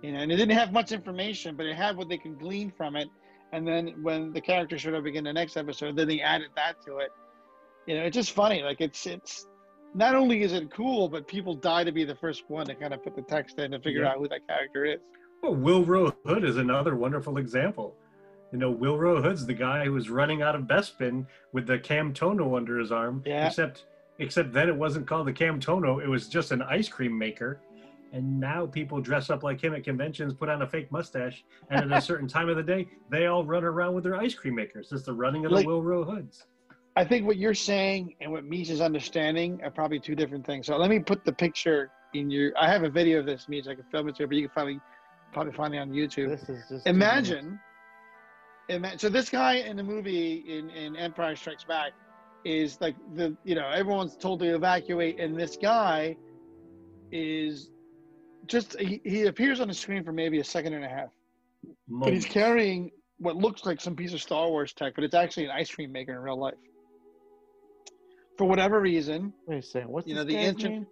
you 0.02 0.12
know, 0.12 0.20
and 0.20 0.30
it 0.30 0.36
didn't 0.36 0.56
have 0.56 0.72
much 0.72 0.92
information, 0.92 1.56
but 1.56 1.66
it 1.66 1.76
had 1.76 1.96
what 1.96 2.08
they 2.08 2.18
could 2.18 2.38
glean 2.38 2.72
from 2.76 2.96
it. 2.96 3.08
And 3.52 3.66
then 3.66 3.94
when 4.02 4.32
the 4.32 4.40
character 4.40 4.78
showed 4.78 4.94
up 4.94 5.04
again 5.06 5.24
the 5.24 5.32
next 5.32 5.56
episode, 5.56 5.96
then 5.96 6.06
they 6.06 6.20
added 6.20 6.48
that 6.56 6.74
to 6.86 6.98
it. 6.98 7.10
You 7.86 7.96
know, 7.96 8.02
it's 8.02 8.14
just 8.14 8.32
funny. 8.32 8.62
Like 8.62 8.80
it's 8.80 9.06
it's 9.06 9.46
not 9.94 10.14
only 10.14 10.42
is 10.42 10.52
it 10.52 10.70
cool, 10.70 11.08
but 11.08 11.26
people 11.26 11.54
die 11.54 11.82
to 11.82 11.92
be 11.92 12.04
the 12.04 12.14
first 12.14 12.44
one 12.48 12.66
to 12.66 12.74
kind 12.74 12.92
of 12.92 13.02
put 13.02 13.16
the 13.16 13.22
text 13.22 13.58
in 13.58 13.70
to 13.72 13.80
figure 13.80 14.02
Yeah. 14.02 14.10
out 14.10 14.18
who 14.18 14.28
that 14.28 14.46
character 14.46 14.84
is. 14.84 15.00
Well, 15.42 15.54
Willrow 15.54 16.14
Hood 16.26 16.44
is 16.44 16.56
another 16.56 16.96
wonderful 16.96 17.38
example. 17.38 17.94
You 18.52 18.58
know, 18.58 18.74
Willrow 18.74 19.22
Hood's 19.22 19.46
the 19.46 19.54
guy 19.54 19.84
who 19.84 19.92
was 19.92 20.10
running 20.10 20.42
out 20.42 20.54
of 20.54 20.62
Bespin 20.62 21.26
with 21.52 21.66
the 21.66 21.78
camtono 21.78 22.56
under 22.56 22.78
his 22.78 22.90
arm. 22.90 23.22
Yeah. 23.26 23.46
Except, 23.46 23.84
except 24.18 24.52
then 24.52 24.68
it 24.68 24.76
wasn't 24.76 25.06
called 25.06 25.26
the 25.26 25.32
camtono; 25.32 26.02
it 26.02 26.08
was 26.08 26.28
just 26.28 26.50
an 26.50 26.62
ice 26.62 26.88
cream 26.88 27.16
maker. 27.16 27.60
And 28.12 28.40
now 28.40 28.64
people 28.66 29.02
dress 29.02 29.28
up 29.28 29.42
like 29.42 29.62
him 29.62 29.74
at 29.74 29.84
conventions, 29.84 30.32
put 30.32 30.48
on 30.48 30.62
a 30.62 30.66
fake 30.66 30.90
mustache, 30.90 31.44
and 31.70 31.92
at 31.92 31.98
a 31.98 32.00
certain 32.04 32.26
time 32.26 32.48
of 32.48 32.56
the 32.56 32.62
day, 32.62 32.88
they 33.10 33.26
all 33.26 33.44
run 33.44 33.64
around 33.64 33.94
with 33.94 34.04
their 34.04 34.16
ice 34.16 34.34
cream 34.34 34.54
makers. 34.54 34.90
It's 34.92 35.02
the 35.02 35.12
running 35.12 35.44
of 35.44 35.50
the 35.50 35.56
Like- 35.56 35.66
Willrow 35.66 36.04
Hoods. 36.04 36.46
I 36.96 37.04
think 37.04 37.26
what 37.26 37.36
you're 37.36 37.54
saying 37.54 38.16
and 38.20 38.32
what 38.32 38.44
Meech 38.44 38.70
is 38.70 38.80
understanding 38.80 39.60
are 39.62 39.70
probably 39.70 40.00
two 40.00 40.16
different 40.16 40.44
things. 40.44 40.66
So 40.66 40.76
let 40.76 40.90
me 40.90 40.98
put 40.98 41.24
the 41.24 41.32
picture 41.32 41.92
in 42.14 42.28
your. 42.28 42.50
I 42.58 42.68
have 42.68 42.82
a 42.82 42.88
video 42.88 43.20
of 43.20 43.26
this, 43.26 43.48
Meech. 43.48 43.68
I 43.68 43.74
can 43.76 43.84
film 43.84 44.08
it 44.08 44.16
to 44.16 44.24
you, 44.24 44.26
but 44.26 44.36
you 44.36 44.42
can 44.48 44.52
probably 44.52 44.80
probably 45.32 45.52
find 45.52 45.74
it 45.74 45.78
on 45.78 45.90
YouTube. 45.90 46.28
This 46.28 46.48
is 46.48 46.58
just. 46.68 46.84
too 46.84 46.90
imagine, 46.90 47.58
so 48.96 49.08
this 49.08 49.30
guy 49.30 49.54
in 49.54 49.76
the 49.76 49.82
movie 49.82 50.44
in, 50.46 50.68
in 50.70 50.96
Empire 50.96 51.34
Strikes 51.36 51.64
Back 51.64 51.92
is 52.44 52.80
like 52.80 52.94
the 53.14 53.36
you 53.44 53.54
know 53.54 53.68
everyone's 53.68 54.16
told 54.16 54.40
to 54.40 54.54
evacuate, 54.54 55.18
and 55.20 55.38
this 55.38 55.56
guy 55.60 56.16
is 57.12 57.70
just 58.46 58.78
he, 58.78 59.00
he 59.04 59.22
appears 59.26 59.60
on 59.60 59.68
the 59.68 59.74
screen 59.74 60.04
for 60.04 60.12
maybe 60.12 60.38
a 60.40 60.44
second 60.44 60.74
and 60.74 60.84
a 60.84 60.88
half, 60.88 61.08
but 61.88 62.12
he's 62.12 62.26
carrying 62.26 62.90
what 63.18 63.36
looks 63.36 63.64
like 63.66 63.80
some 63.80 63.96
piece 63.96 64.12
of 64.12 64.20
Star 64.20 64.48
Wars 64.48 64.72
tech, 64.72 64.94
but 64.94 65.02
it's 65.04 65.14
actually 65.14 65.44
an 65.46 65.50
ice 65.50 65.70
cream 65.70 65.90
maker 65.90 66.12
in 66.12 66.18
real 66.18 66.38
life. 66.38 66.54
for 68.36 68.44
whatever 68.46 68.80
reason, 68.80 69.32
Wait 69.46 69.58
a 69.58 69.62
second. 69.62 69.90
What's 69.90 70.06
You 70.06 70.14
know, 70.14 70.24
the 70.24 70.34
guy's 70.34 70.48
ancient- 70.48 70.72
name? 70.74 70.86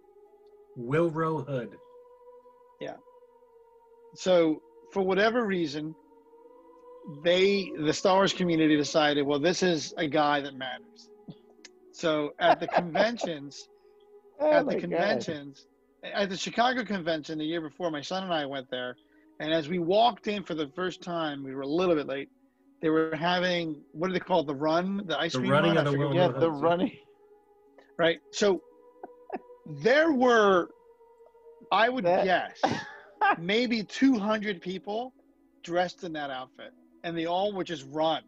Willrow 0.77 1.47
Hood. 1.47 1.75
So 4.15 4.61
for 4.93 5.03
whatever 5.03 5.45
reason, 5.45 5.93
they 7.23 7.71
the 7.79 7.93
Star 7.93 8.15
Wars 8.15 8.33
community 8.33 8.75
decided, 8.75 9.25
well, 9.25 9.39
this 9.39 9.63
is 9.63 9.93
a 9.97 10.07
guy 10.07 10.41
that 10.41 10.55
matters. 10.55 11.09
So 11.91 12.31
at 12.39 12.59
the 12.59 12.67
conventions, 12.79 13.67
Oh 14.39 14.51
at 14.51 14.65
my 14.65 14.73
the 14.73 14.81
God. 14.81 14.89
conventions, 14.89 15.65
at 16.03 16.29
the 16.29 16.37
Chicago 16.37 16.83
convention 16.83 17.37
the 17.39 17.45
year 17.45 17.61
before, 17.61 17.89
my 17.91 18.01
son 18.01 18.23
and 18.23 18.33
I 18.33 18.45
went 18.45 18.69
there, 18.69 18.95
and 19.39 19.51
as 19.53 19.67
we 19.67 19.79
walked 19.79 20.27
in 20.27 20.43
for 20.43 20.53
the 20.53 20.67
first 20.75 21.01
time, 21.01 21.43
we 21.43 21.55
were 21.55 21.61
a 21.61 21.67
little 21.67 21.95
bit 21.95 22.07
late. 22.07 22.29
They 22.81 22.89
were 22.89 23.15
having 23.15 23.81
what 23.93 24.07
do 24.07 24.13
they 24.13 24.19
call 24.19 24.41
it? 24.41 24.47
The 24.47 24.55
run, 24.55 25.01
the 25.07 25.17
ice 25.19 25.33
The 25.33 25.39
cream 25.39 25.51
running 25.51 25.75
run. 25.75 25.85
of 25.87 25.91
the 25.93 25.97
forget 25.97 26.11
Willrow 26.11 26.33
Yeah, 26.33 26.39
the 26.39 26.51
running. 26.51 26.97
right. 27.97 28.19
So 28.31 28.61
there 29.81 30.11
were, 30.13 30.69
I 31.71 31.89
would 31.89 32.05
That- 32.05 32.25
guess, 32.25 32.61
maybe 33.37 33.83
200 33.83 34.61
people 34.61 35.13
dressed 35.63 36.03
in 36.03 36.13
that 36.13 36.29
outfit, 36.29 36.71
and 37.03 37.17
they 37.17 37.25
all 37.25 37.53
would 37.53 37.67
just 37.67 37.85
run. 37.89 38.21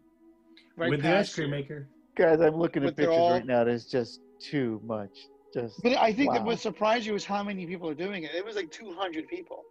Right 0.75 0.89
with 0.89 1.01
the 1.01 1.09
ice 1.09 1.27
past 1.27 1.35
cream 1.35 1.47
you. 1.49 1.55
maker. 1.55 1.87
Guys, 2.15 2.39
I'm 2.41 2.55
looking 2.55 2.83
But 2.83 2.89
at 2.89 2.97
pictures 2.97 3.17
all- 3.17 3.31
right 3.31 3.45
now. 3.45 3.61
It's 3.63 3.85
just 3.85 4.21
too 4.39 4.81
much. 4.85 5.27
Just 5.53 5.81
But 5.81 5.97
I 5.97 6.13
think 6.13 6.31
that 6.33 6.41
Wow. 6.41 6.47
what 6.47 6.59
surprised 6.59 7.05
you 7.05 7.13
was 7.13 7.25
how 7.25 7.43
many 7.43 7.65
people 7.65 7.89
are 7.89 7.95
doing 7.95 8.23
it. 8.23 8.31
It 8.35 8.45
was 8.45 8.55
like 8.55 8.69
200 8.71 9.27
people. 9.27 9.63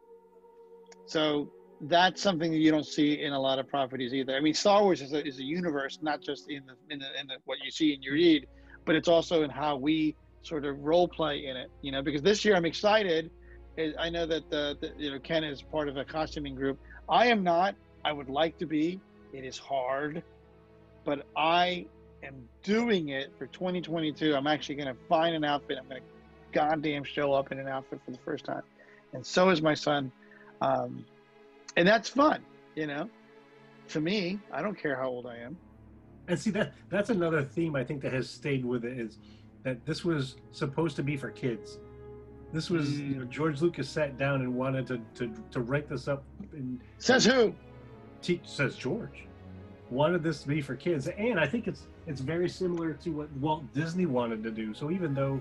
So 1.06 1.50
that's 1.82 2.20
something 2.20 2.50
that 2.50 2.58
you 2.58 2.70
don't 2.70 2.86
see 2.86 3.22
in 3.22 3.32
a 3.32 3.40
lot 3.40 3.58
of 3.58 3.68
properties 3.68 4.12
either. 4.12 4.34
I 4.34 4.40
mean, 4.40 4.54
Star 4.54 4.82
Wars 4.82 5.00
is 5.00 5.12
a, 5.12 5.24
is 5.26 5.38
a 5.38 5.44
universe, 5.44 5.98
not 6.02 6.20
just 6.20 6.50
in 6.50 6.62
the, 6.66 6.74
in 6.92 6.98
the 6.98 7.20
in 7.20 7.26
the 7.28 7.36
what 7.44 7.58
you 7.64 7.70
see 7.70 7.94
and 7.94 8.02
you 8.02 8.12
read, 8.12 8.46
but 8.84 8.96
it's 8.96 9.08
also 9.08 9.42
in 9.42 9.50
how 9.50 9.76
we 9.76 10.16
sort 10.42 10.64
of 10.64 10.78
role 10.80 11.06
play 11.08 11.46
in 11.46 11.56
it. 11.56 11.70
You 11.82 11.92
know, 11.92 12.02
because 12.02 12.22
this 12.22 12.44
year 12.44 12.56
I'm 12.56 12.64
excited. 12.66 13.30
I 13.98 14.10
know 14.10 14.26
that 14.26 14.50
the, 14.50 14.76
the 14.80 14.92
you 14.98 15.10
know 15.12 15.18
Ken 15.20 15.44
is 15.44 15.62
part 15.62 15.88
of 15.88 15.96
a 15.96 16.04
costuming 16.04 16.54
group. 16.54 16.78
I 17.08 17.26
am 17.26 17.42
not. 17.42 17.74
I 18.04 18.12
would 18.12 18.28
like 18.28 18.58
to 18.58 18.66
be. 18.66 19.00
It 19.32 19.44
is 19.44 19.58
hard, 19.58 20.22
but 21.04 21.26
I 21.36 21.86
am 22.22 22.48
doing 22.62 23.10
it 23.10 23.30
for 23.38 23.46
2022. 23.46 24.34
I'm 24.34 24.46
actually 24.46 24.74
going 24.74 24.88
to 24.88 24.96
find 25.08 25.34
an 25.34 25.44
outfit. 25.44 25.78
I'm 25.78 25.88
going 25.88 26.00
to 26.00 26.06
goddamn 26.52 27.04
show 27.04 27.32
up 27.32 27.52
in 27.52 27.58
an 27.58 27.68
outfit 27.68 28.00
for 28.04 28.10
the 28.10 28.18
first 28.18 28.44
time, 28.44 28.62
and 29.12 29.24
so 29.24 29.50
is 29.50 29.62
my 29.62 29.74
son, 29.74 30.10
um, 30.60 31.04
and 31.76 31.86
that's 31.86 32.08
fun. 32.08 32.42
You 32.74 32.88
know, 32.88 33.08
to 33.88 34.00
me, 34.00 34.40
I 34.52 34.60
don't 34.60 34.76
care 34.76 34.96
how 34.96 35.08
old 35.08 35.26
I 35.26 35.36
am. 35.36 35.56
And 36.26 36.38
see 36.38 36.50
that 36.50 36.74
that's 36.90 37.10
another 37.10 37.42
theme 37.42 37.76
I 37.76 37.84
think 37.84 38.02
that 38.02 38.12
has 38.12 38.28
stayed 38.28 38.64
with 38.64 38.84
it 38.84 38.98
is 38.98 39.18
that 39.62 39.86
this 39.86 40.04
was 40.04 40.36
supposed 40.52 40.96
to 40.96 41.02
be 41.02 41.16
for 41.16 41.30
kids. 41.30 41.78
This 42.52 42.70
was 42.70 42.98
you 42.98 43.16
know, 43.16 43.24
mm. 43.24 43.30
George 43.30 43.60
Lucas 43.60 43.88
sat 43.88 44.16
down 44.16 44.40
and 44.40 44.54
wanted 44.54 44.86
to 44.86 45.00
to, 45.16 45.32
to 45.50 45.60
write 45.60 45.88
this 45.88 46.08
up 46.08 46.24
and 46.52 46.80
Says 46.98 47.24
who? 47.24 47.54
teach 48.20 48.40
says 48.44 48.74
George 48.76 49.26
wanted 49.90 50.22
this 50.22 50.42
to 50.42 50.48
be 50.48 50.60
for 50.60 50.74
kids 50.74 51.06
and 51.08 51.38
I 51.38 51.46
think 51.46 51.68
it's 51.68 51.86
it's 52.06 52.20
very 52.20 52.48
similar 52.48 52.94
to 52.94 53.10
what 53.10 53.32
Walt 53.34 53.72
Disney 53.74 54.06
wanted 54.06 54.42
to 54.42 54.50
do. 54.50 54.72
So 54.74 54.90
even 54.90 55.14
though 55.14 55.40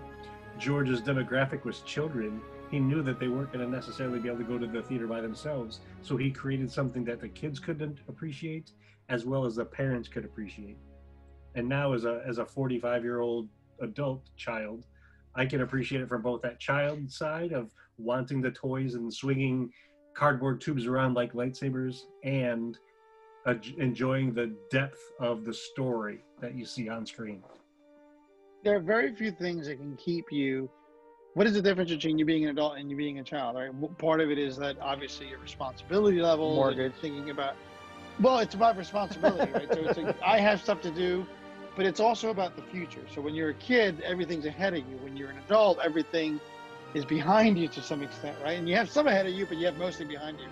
George's 0.59 1.01
demographic 1.01 1.63
was 1.63 1.79
children, 1.81 2.41
he 2.69 2.79
knew 2.79 3.01
that 3.03 3.19
they 3.19 3.29
weren't 3.29 3.53
going 3.53 3.65
to 3.65 3.71
necessarily 3.71 4.19
be 4.19 4.27
able 4.27 4.39
to 4.39 4.43
go 4.43 4.57
to 4.57 4.67
the 4.67 4.81
theater 4.81 5.07
by 5.07 5.21
themselves. 5.21 5.79
So 6.01 6.17
he 6.17 6.29
created 6.29 6.69
something 6.69 7.05
that 7.05 7.21
the 7.21 7.29
kids 7.29 7.59
couldn't 7.59 7.99
appreciate 8.09 8.71
as 9.09 9.25
well 9.25 9.45
as 9.45 9.55
the 9.55 9.63
parents 9.65 10.09
could 10.09 10.25
appreciate. 10.25 10.77
And 11.55 11.69
now 11.69 11.93
as 11.93 12.03
a 12.05 12.21
as 12.27 12.37
a 12.37 12.45
45 12.45 13.03
year 13.03 13.21
old 13.21 13.47
adult 13.79 14.23
child, 14.35 14.85
I 15.38 15.45
can 15.45 15.61
appreciate 15.61 16.01
it 16.01 16.09
from 16.09 16.23
both 16.23 16.41
that 16.41 16.59
child 16.59 17.09
side 17.11 17.53
of 17.53 17.69
wanting 17.99 18.41
the 18.41 18.49
toys 18.51 18.95
and 18.95 19.13
swinging 19.13 19.71
cardboard 20.15 20.59
tubes 20.59 20.88
around 20.88 21.13
like 21.13 21.33
lightsabers 21.33 21.99
and 22.23 22.77
uh, 23.45 23.53
enjoying 23.77 24.33
the 24.33 24.53
depth 24.71 24.99
of 25.19 25.45
the 25.45 25.53
story 25.53 26.23
that 26.41 26.55
you 26.55 26.65
see 26.65 26.89
on 26.89 27.05
screen. 27.05 27.43
There 28.63 28.75
are 28.75 28.81
very 28.81 29.15
few 29.15 29.29
things 29.31 29.67
that 29.67 29.77
can 29.77 29.95
keep 29.95 30.31
you. 30.31 30.69
What 31.35 31.45
is 31.45 31.53
the 31.53 31.61
difference 31.61 31.91
between 31.91 32.17
you 32.17 32.25
being 32.25 32.45
an 32.45 32.49
adult 32.49 32.79
and 32.79 32.89
you 32.89 32.97
being 32.97 33.19
a 33.19 33.23
child? 33.23 33.55
Right. 33.55 33.97
Part 33.99 34.21
of 34.21 34.31
it 34.31 34.39
is 34.39 34.57
that 34.57 34.75
obviously 34.81 35.29
your 35.29 35.38
responsibility 35.38 36.19
level. 36.19 36.47
and 36.47 36.55
Mortgage. 36.55 36.93
Thinking 36.99 37.29
about. 37.29 37.55
Well, 38.19 38.39
it's 38.39 38.55
about 38.55 38.75
responsibility, 38.75 39.51
right? 39.51 39.71
So 39.71 39.81
it's 39.81 39.97
like, 39.99 40.19
I 40.23 40.39
have 40.39 40.59
stuff 40.59 40.81
to 40.81 40.89
do, 40.89 41.27
but 41.78 41.86
it's 41.86 41.99
also 41.99 42.32
about 42.32 42.55
the 42.55 42.63
future. 42.63 43.03
So 43.13 43.21
when 43.21 43.36
you're 43.36 43.51
a 43.51 43.53
kid, 43.53 44.01
everything's 44.01 44.47
ahead 44.47 44.73
of 44.73 44.80
you. 44.80 44.97
When 44.97 45.15
you're 45.15 45.30
an 45.30 45.38
adult, 45.45 45.78
everything 45.84 46.41
is 46.95 47.05
behind 47.05 47.59
you 47.59 47.67
to 47.67 47.82
some 47.84 48.01
extent, 48.01 48.36
right? 48.43 48.57
And 48.57 48.67
you 48.67 48.75
have 48.75 48.89
some 48.89 49.05
ahead 49.05 49.28
of 49.28 49.34
you, 49.34 49.45
but 49.45 49.57
you 49.57 49.67
have 49.67 49.78
mostly 49.78 50.07
behind 50.07 50.39
you. 50.39 50.47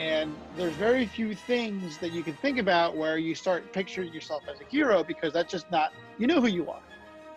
And 0.00 0.34
there's 0.56 0.72
very 0.74 1.04
few 1.04 1.34
things 1.34 1.98
that 1.98 2.10
you 2.10 2.22
can 2.22 2.32
think 2.36 2.58
about 2.58 2.96
where 2.96 3.18
you 3.18 3.34
start 3.34 3.70
picturing 3.74 4.14
yourself 4.14 4.44
as 4.48 4.58
a 4.58 4.64
hero 4.70 5.04
because 5.04 5.30
that's 5.34 5.52
just 5.52 5.70
not, 5.70 5.92
you 6.16 6.26
know 6.26 6.40
who 6.40 6.48
you 6.48 6.70
are. 6.70 6.80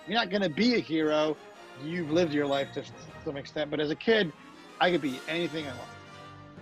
You're 0.08 0.18
not 0.18 0.30
going 0.30 0.44
to 0.44 0.50
be 0.50 0.76
a 0.76 0.80
hero. 0.80 1.36
You've 1.84 2.12
lived 2.12 2.34
your 2.34 2.48
life 2.48 2.72
to 2.76 2.84
some 3.26 3.36
extent. 3.36 3.70
But 3.70 3.82
as 3.82 3.90
a 3.90 3.96
kid, 3.96 4.32
I 4.80 4.92
could 4.92 5.02
be 5.02 5.20
anything 5.28 5.66
I 5.66 5.72
want. 5.72 5.90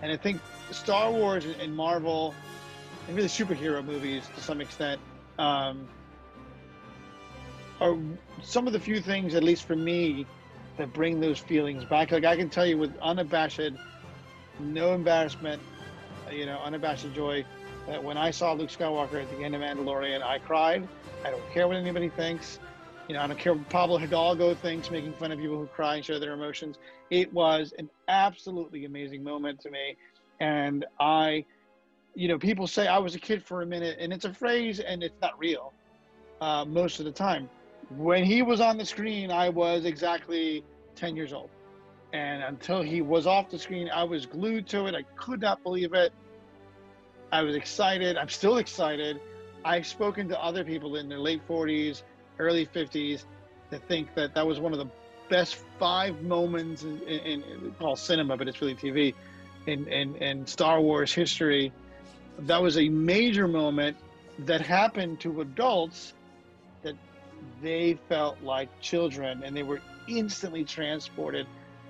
And 0.02 0.10
I 0.10 0.16
think 0.16 0.40
Star 0.72 1.08
Wars 1.08 1.44
and 1.44 1.74
Marvel 1.74 2.34
and 3.06 3.16
really 3.16 3.28
superhero 3.28 3.84
movies 3.84 4.28
to 4.34 4.40
some 4.40 4.60
extent 4.60 5.00
um, 5.38 5.88
are 7.80 7.96
some 8.42 8.66
of 8.66 8.72
the 8.72 8.80
few 8.80 9.00
things, 9.00 9.34
at 9.34 9.42
least 9.42 9.64
for 9.64 9.76
me, 9.76 10.26
that 10.76 10.92
bring 10.92 11.20
those 11.20 11.38
feelings 11.38 11.84
back. 11.84 12.10
Like 12.10 12.24
I 12.24 12.36
can 12.36 12.48
tell 12.48 12.66
you 12.66 12.78
with 12.78 12.96
unabashed, 13.02 13.60
no 14.60 14.94
embarrassment, 14.94 15.60
you 16.30 16.46
know, 16.46 16.58
unabashed 16.64 17.12
joy, 17.14 17.44
that 17.86 18.02
when 18.02 18.16
I 18.16 18.30
saw 18.30 18.52
Luke 18.52 18.70
Skywalker 18.70 19.22
at 19.22 19.30
the 19.30 19.44
end 19.44 19.54
of 19.54 19.60
Mandalorian, 19.60 20.22
I 20.22 20.38
cried. 20.38 20.86
I 21.24 21.30
don't 21.30 21.52
care 21.52 21.66
what 21.66 21.76
anybody 21.76 22.08
thinks. 22.08 22.58
You 23.08 23.14
know, 23.14 23.22
I 23.22 23.26
don't 23.26 23.38
care 23.38 23.54
what 23.54 23.68
Pablo 23.70 23.96
Hidalgo 23.98 24.54
thinks, 24.54 24.90
making 24.90 25.14
fun 25.14 25.32
of 25.32 25.38
people 25.38 25.58
who 25.58 25.66
cry 25.66 25.96
and 25.96 26.04
show 26.04 26.18
their 26.18 26.34
emotions. 26.34 26.76
It 27.10 27.32
was 27.32 27.72
an 27.78 27.88
absolutely 28.08 28.84
amazing 28.84 29.24
moment 29.24 29.60
to 29.62 29.70
me. 29.70 29.96
And 30.40 30.84
I, 31.00 31.44
you 32.14 32.28
know, 32.28 32.38
people 32.38 32.66
say 32.66 32.86
I 32.86 32.98
was 32.98 33.14
a 33.14 33.18
kid 33.18 33.42
for 33.42 33.62
a 33.62 33.66
minute, 33.66 33.96
and 33.98 34.12
it's 34.12 34.26
a 34.26 34.32
phrase 34.32 34.78
and 34.80 35.02
it's 35.02 35.20
not 35.22 35.38
real 35.38 35.72
uh, 36.40 36.64
most 36.66 36.98
of 36.98 37.06
the 37.06 37.12
time. 37.12 37.48
When 37.96 38.24
he 38.24 38.42
was 38.42 38.60
on 38.60 38.76
the 38.76 38.84
screen, 38.84 39.30
I 39.30 39.48
was 39.48 39.84
exactly 39.84 40.62
10 40.96 41.16
years 41.16 41.32
old. 41.32 41.50
And 42.12 42.42
until 42.42 42.82
he 42.82 43.00
was 43.02 43.26
off 43.26 43.50
the 43.50 43.58
screen, 43.58 43.90
I 43.92 44.04
was 44.04 44.26
glued 44.26 44.66
to 44.68 44.86
it. 44.86 44.94
I 44.94 45.02
could 45.16 45.40
not 45.40 45.62
believe 45.62 45.94
it. 45.94 46.12
I 47.32 47.42
was 47.42 47.54
excited. 47.54 48.16
I'm 48.16 48.28
still 48.28 48.58
excited. 48.58 49.20
I've 49.64 49.86
spoken 49.86 50.28
to 50.28 50.42
other 50.42 50.64
people 50.64 50.96
in 50.96 51.08
their 51.08 51.18
late 51.18 51.46
40s, 51.46 52.02
early 52.38 52.66
50s 52.66 53.24
that 53.70 53.86
think 53.88 54.14
that 54.14 54.34
that 54.34 54.46
was 54.46 54.60
one 54.60 54.72
of 54.72 54.78
the 54.78 54.88
best 55.28 55.62
five 55.78 56.22
moments 56.22 56.84
in, 56.84 57.00
in, 57.02 57.42
in 57.42 57.96
cinema, 57.96 58.36
but 58.36 58.48
it's 58.48 58.60
really 58.60 58.74
TV, 58.74 59.14
in, 59.66 59.86
in, 59.88 60.16
in 60.16 60.46
Star 60.46 60.80
Wars 60.80 61.12
history. 61.12 61.72
That 62.40 62.62
was 62.62 62.78
a 62.78 62.88
major 62.88 63.46
moment 63.46 63.96
that 64.40 64.60
happened 64.60 65.20
to 65.20 65.40
adults 65.42 66.14
they 67.62 67.98
felt 68.08 68.40
like 68.42 68.68
children 68.80 69.42
and 69.44 69.56
they 69.56 69.62
were 69.62 69.80
instantly 70.06 70.64
transported, 70.64 71.46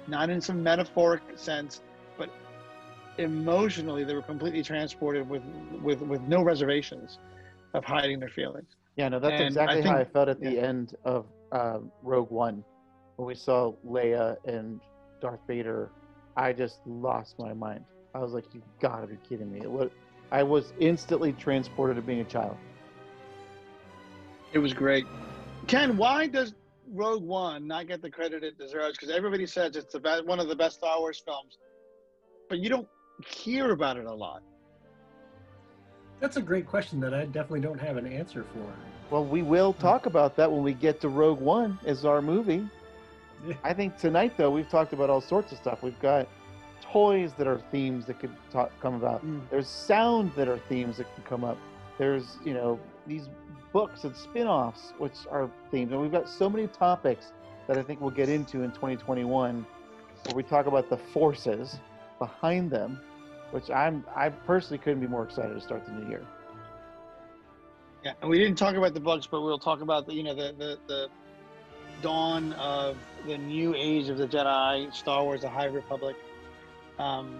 not 0.07 0.31
in 0.31 0.41
some 0.41 0.63
metaphoric 0.63 1.23
sense, 1.37 1.83
but 2.17 2.31
emotionally 3.19 4.05
they 4.05 4.15
were 4.15 4.23
completely 4.23 4.63
transported 4.63 5.29
with 5.29 5.43
with 5.83 6.01
with 6.03 6.23
no 6.23 6.43
reservations 6.43 7.19
of 7.75 7.85
hiding 7.85 8.19
their 8.19 8.29
feelings. 8.29 8.77
Yeah, 8.97 9.09
no, 9.09 9.19
that's 9.21 9.33
And 9.33 9.43
I 9.43 9.47
exactly 9.47 9.83
how 9.83 9.97
I 9.97 10.05
felt 10.05 10.29
at 10.29 10.41
the 10.41 10.55
yeah. 10.55 10.63
end 10.63 10.97
of 11.05 11.27
um, 11.53 11.93
Rogue 12.03 12.31
One, 12.31 12.65
when 13.17 13.29
we 13.29 13.35
saw 13.35 13.73
Leia 13.87 14.37
and 14.45 14.81
Darth 15.21 15.41
Vader. 15.47 15.91
I 16.37 16.53
just 16.53 16.79
lost 16.87 17.37
my 17.39 17.53
mind. 17.53 17.85
I 18.15 18.19
was 18.19 18.33
like, 18.33 18.45
"You 18.55 18.63
gotta 18.81 19.07
be 19.07 19.17
kidding 19.29 19.51
me!" 19.51 19.61
It 19.61 19.71
was, 19.71 19.91
I 20.31 20.43
was 20.43 20.73
instantly 20.79 21.33
transported 21.33 21.97
to 21.97 22.03
being 22.03 22.21
a 22.21 22.25
child. 22.25 22.57
It 24.53 24.59
was 24.59 24.73
great. 24.73 25.05
Ken, 25.69 25.99
why 25.99 26.27
does 26.27 26.55
Rogue 26.91 27.23
One 27.23 27.67
not 27.67 27.87
get 27.87 28.01
the 28.01 28.11
credit 28.11 28.43
it 28.43 28.59
deserves? 28.59 28.97
Because 28.97 29.15
everybody 29.15 29.47
says 29.47 29.77
it's 29.77 29.93
the 29.93 30.01
best, 30.01 30.25
one 30.25 30.41
of 30.41 30.49
the 30.49 30.57
best 30.57 30.77
Star 30.77 30.99
Wars 30.99 31.23
films, 31.23 31.59
but 32.49 32.59
you 32.59 32.71
don't 32.71 32.89
hear 33.27 33.73
about 33.73 33.99
it 33.99 34.07
a 34.07 34.13
lot. 34.13 34.43
That's 36.21 36.39
a 36.39 36.43
great 36.43 36.67
question 36.67 37.01
that 37.01 37.13
I 37.13 37.27
definitely 37.27 37.61
don't 37.61 37.79
have 37.79 37.99
an 37.99 38.07
answer 38.07 38.47
for. 38.55 38.73
Well, 39.11 39.27
we 39.27 39.43
will 39.43 39.75
talk 39.75 40.07
about 40.07 40.37
that 40.37 40.51
when 40.51 40.63
we 40.63 40.73
get 40.73 41.03
to 41.03 41.11
Rogue 41.11 41.41
One 41.41 41.79
as 41.85 42.07
our 42.07 42.23
movie. 42.23 42.67
I 43.63 43.75
think 43.75 43.99
tonight, 43.99 44.39
though, 44.39 44.51
we've 44.51 44.69
talked 44.71 44.95
about 44.95 45.11
all 45.11 45.21
sorts 45.21 45.53
of 45.53 45.59
stuff. 45.59 45.83
We've 45.83 46.01
got 46.01 46.29
toys 46.81 47.35
that 47.37 47.47
are 47.47 47.61
themes 47.71 48.07
that 48.07 48.19
could 48.21 48.35
talk, 48.51 48.73
come 48.81 48.95
about. 48.95 49.25
Mm. 49.25 49.43
There's 49.51 49.69
sound 49.69 50.33
that 50.35 50.49
are 50.49 50.59
themes 50.71 50.97
that 50.97 51.15
can 51.15 51.25
come 51.25 51.45
up. 51.45 51.59
There's, 51.99 52.39
you 52.43 52.55
know, 52.55 52.81
these 53.07 53.29
books 53.73 54.05
and 54.05 54.15
spin-offs, 54.17 54.93
which 54.99 55.15
are 55.31 55.51
themes, 55.71 55.93
and 55.93 56.01
we've 56.01 56.13
got 56.13 56.29
so 56.29 56.49
many 56.49 56.67
topics 56.69 57.33
that 57.67 57.77
I 57.77 57.83
think 57.83 58.01
we'll 58.01 58.11
get 58.11 58.29
into 58.29 58.63
in 58.63 58.71
2021, 58.71 59.67
where 60.25 60.35
we 60.35 60.43
talk 60.43 60.67
about 60.67 60.89
the 60.89 60.97
forces 60.97 61.79
behind 62.19 62.71
them, 62.71 63.01
which 63.51 63.71
I'm 63.71 64.05
I 64.15 64.31
personally 64.31 64.79
couldn't 64.79 65.01
be 65.01 65.07
more 65.07 65.25
excited 65.25 65.55
to 65.55 65.61
start 65.61 65.85
the 65.87 65.93
new 65.93 66.09
year. 66.09 66.23
Yeah, 68.05 68.13
and 68.21 68.31
we 68.31 68.39
didn't 68.39 68.59
talk 68.59 68.75
about 68.75 68.95
the 68.95 69.01
books, 69.01 69.27
but 69.27 69.43
we'll 69.43 69.59
talk 69.59 69.81
about 69.81 70.07
the 70.07 70.15
you 70.15 70.23
know 70.23 70.35
the 70.35 70.55
the, 70.57 70.79
the 70.87 71.09
dawn 72.03 72.53
of 72.55 72.97
the 73.27 73.37
new 73.37 73.75
age 73.75 74.09
of 74.09 74.19
the 74.19 74.27
Jedi, 74.27 74.93
Star 74.95 75.25
Wars: 75.25 75.43
The 75.43 75.49
High 75.49 75.67
Republic, 75.67 76.17
um, 76.99 77.39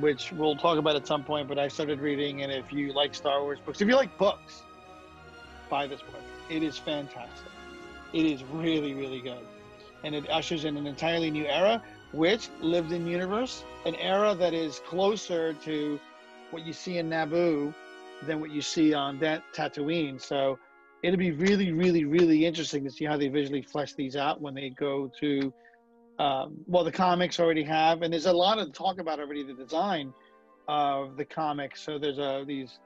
which 0.00 0.32
we'll 0.32 0.56
talk 0.56 0.78
about 0.78 0.96
at 0.96 1.06
some 1.06 1.24
point. 1.24 1.48
But 1.48 1.58
I 1.58 1.68
started 1.68 2.00
reading, 2.00 2.42
and 2.42 2.52
if 2.52 2.72
you 2.72 2.92
like 2.92 3.14
Star 3.14 3.42
Wars 3.42 3.58
books, 3.64 3.80
if 3.80 3.88
you 3.88 3.96
like 3.96 4.16
books, 4.18 4.62
buy 5.68 5.86
this 5.86 6.00
book. 6.00 6.22
It 6.48 6.62
is 6.62 6.78
fantastic. 6.78 7.50
It 8.12 8.26
is 8.26 8.44
really 8.44 8.94
really 8.94 9.20
good, 9.20 9.46
and 10.04 10.14
it 10.14 10.28
ushers 10.30 10.64
in 10.64 10.76
an 10.76 10.86
entirely 10.86 11.30
new 11.30 11.46
era, 11.46 11.82
which 12.12 12.48
lived 12.60 12.92
in 12.92 13.06
universe, 13.06 13.64
an 13.84 13.94
era 13.96 14.34
that 14.34 14.54
is 14.54 14.80
closer 14.86 15.52
to 15.64 16.00
what 16.50 16.64
you 16.64 16.72
see 16.72 16.98
in 16.98 17.10
Naboo 17.10 17.74
than 18.26 18.40
what 18.40 18.50
you 18.50 18.62
see 18.62 18.94
on 18.94 19.18
that 19.18 19.42
Tatooine. 19.54 20.20
So 20.20 20.58
it'll 21.02 21.18
be 21.18 21.32
really, 21.32 21.72
really, 21.72 22.04
really 22.04 22.46
interesting 22.46 22.84
to 22.84 22.90
see 22.90 23.04
how 23.04 23.16
they 23.16 23.28
visually 23.28 23.62
flesh 23.62 23.94
these 23.94 24.16
out 24.16 24.40
when 24.40 24.54
they 24.54 24.70
go 24.70 25.10
to. 25.20 25.52
Um, 26.18 26.56
well, 26.66 26.82
the 26.82 26.92
comics 26.92 27.38
already 27.38 27.64
have, 27.64 28.00
and 28.00 28.10
there's 28.10 28.26
a 28.26 28.32
lot 28.32 28.58
of 28.58 28.72
talk 28.72 28.98
about 29.00 29.20
already 29.20 29.42
the 29.42 29.52
design 29.52 30.14
of 30.66 31.16
the 31.16 31.24
comics. 31.24 31.82
So 31.82 31.98
there's 31.98 32.18
a 32.18 32.42
these 32.46 32.78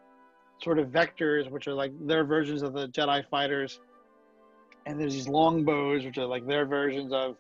sort 0.63 0.79
of 0.79 0.89
vectors, 0.89 1.51
which 1.51 1.67
are 1.67 1.75
like 1.75 1.93
their 2.07 2.25
versions 2.25 2.63
of 2.63 2.73
the 2.73 2.89
Jedi 2.89 3.29
fighters, 3.29 3.81
and 4.87 5.01
there's 5.01 5.15
these 5.15 5.29
longbows, 5.29 6.05
which 6.05 6.19
are 6.19 6.27
like 6.27 6.47
their 6.47 6.67
versions 6.67 7.13
of 7.13 7.37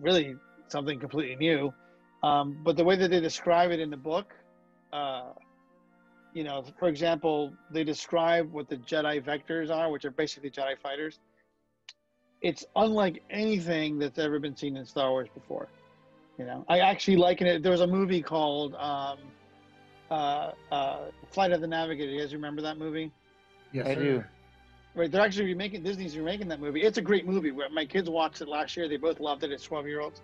really 0.00 0.36
something 0.68 0.98
completely 0.98 1.36
new. 1.36 1.72
Um, 2.22 2.58
but 2.64 2.76
the 2.76 2.84
way 2.84 2.96
that 2.96 3.10
they 3.10 3.20
describe 3.20 3.70
it 3.70 3.80
in 3.80 3.90
the 3.90 3.96
book, 3.96 4.34
uh, 4.92 5.32
you 6.32 6.42
know, 6.42 6.64
for 6.78 6.88
example, 6.88 7.52
they 7.70 7.84
describe 7.84 8.50
what 8.50 8.68
the 8.68 8.76
Jedi 8.76 9.22
vectors 9.22 9.70
are, 9.70 9.90
which 9.90 10.04
are 10.04 10.10
basically 10.10 10.50
Jedi 10.50 10.78
fighters. 10.82 11.20
It's 12.40 12.64
unlike 12.76 13.22
anything 13.30 13.98
that's 13.98 14.18
ever 14.18 14.38
been 14.38 14.56
seen 14.56 14.76
in 14.76 14.84
Star 14.84 15.10
Wars 15.10 15.28
before. 15.34 15.68
You 16.38 16.46
know, 16.46 16.64
I 16.68 16.80
actually 16.80 17.16
liken 17.16 17.46
it. 17.46 17.62
There 17.62 17.72
was 17.72 17.82
a 17.82 17.86
movie 17.86 18.20
called 18.20 18.74
um, 18.74 19.18
uh, 20.10 20.52
uh, 20.70 20.98
Flight 21.30 21.52
of 21.52 21.60
the 21.60 21.66
Navigator. 21.66 22.12
You 22.12 22.20
guys 22.20 22.34
remember 22.34 22.62
that 22.62 22.78
movie? 22.78 23.10
Yes, 23.72 23.86
I 23.86 23.94
sir. 23.94 24.00
do. 24.00 24.24
Right, 24.96 25.10
they're 25.10 25.22
actually 25.22 25.46
remaking 25.46 25.82
Disney's 25.82 26.16
remaking 26.16 26.46
that 26.48 26.60
movie. 26.60 26.82
It's 26.82 26.98
a 26.98 27.02
great 27.02 27.26
movie. 27.26 27.52
My 27.72 27.84
kids 27.84 28.08
watched 28.08 28.40
it 28.40 28.48
last 28.48 28.76
year. 28.76 28.88
They 28.88 28.96
both 28.96 29.18
loved 29.18 29.42
it 29.42 29.50
as 29.50 29.62
twelve 29.62 29.86
year 29.88 30.00
olds. 30.00 30.20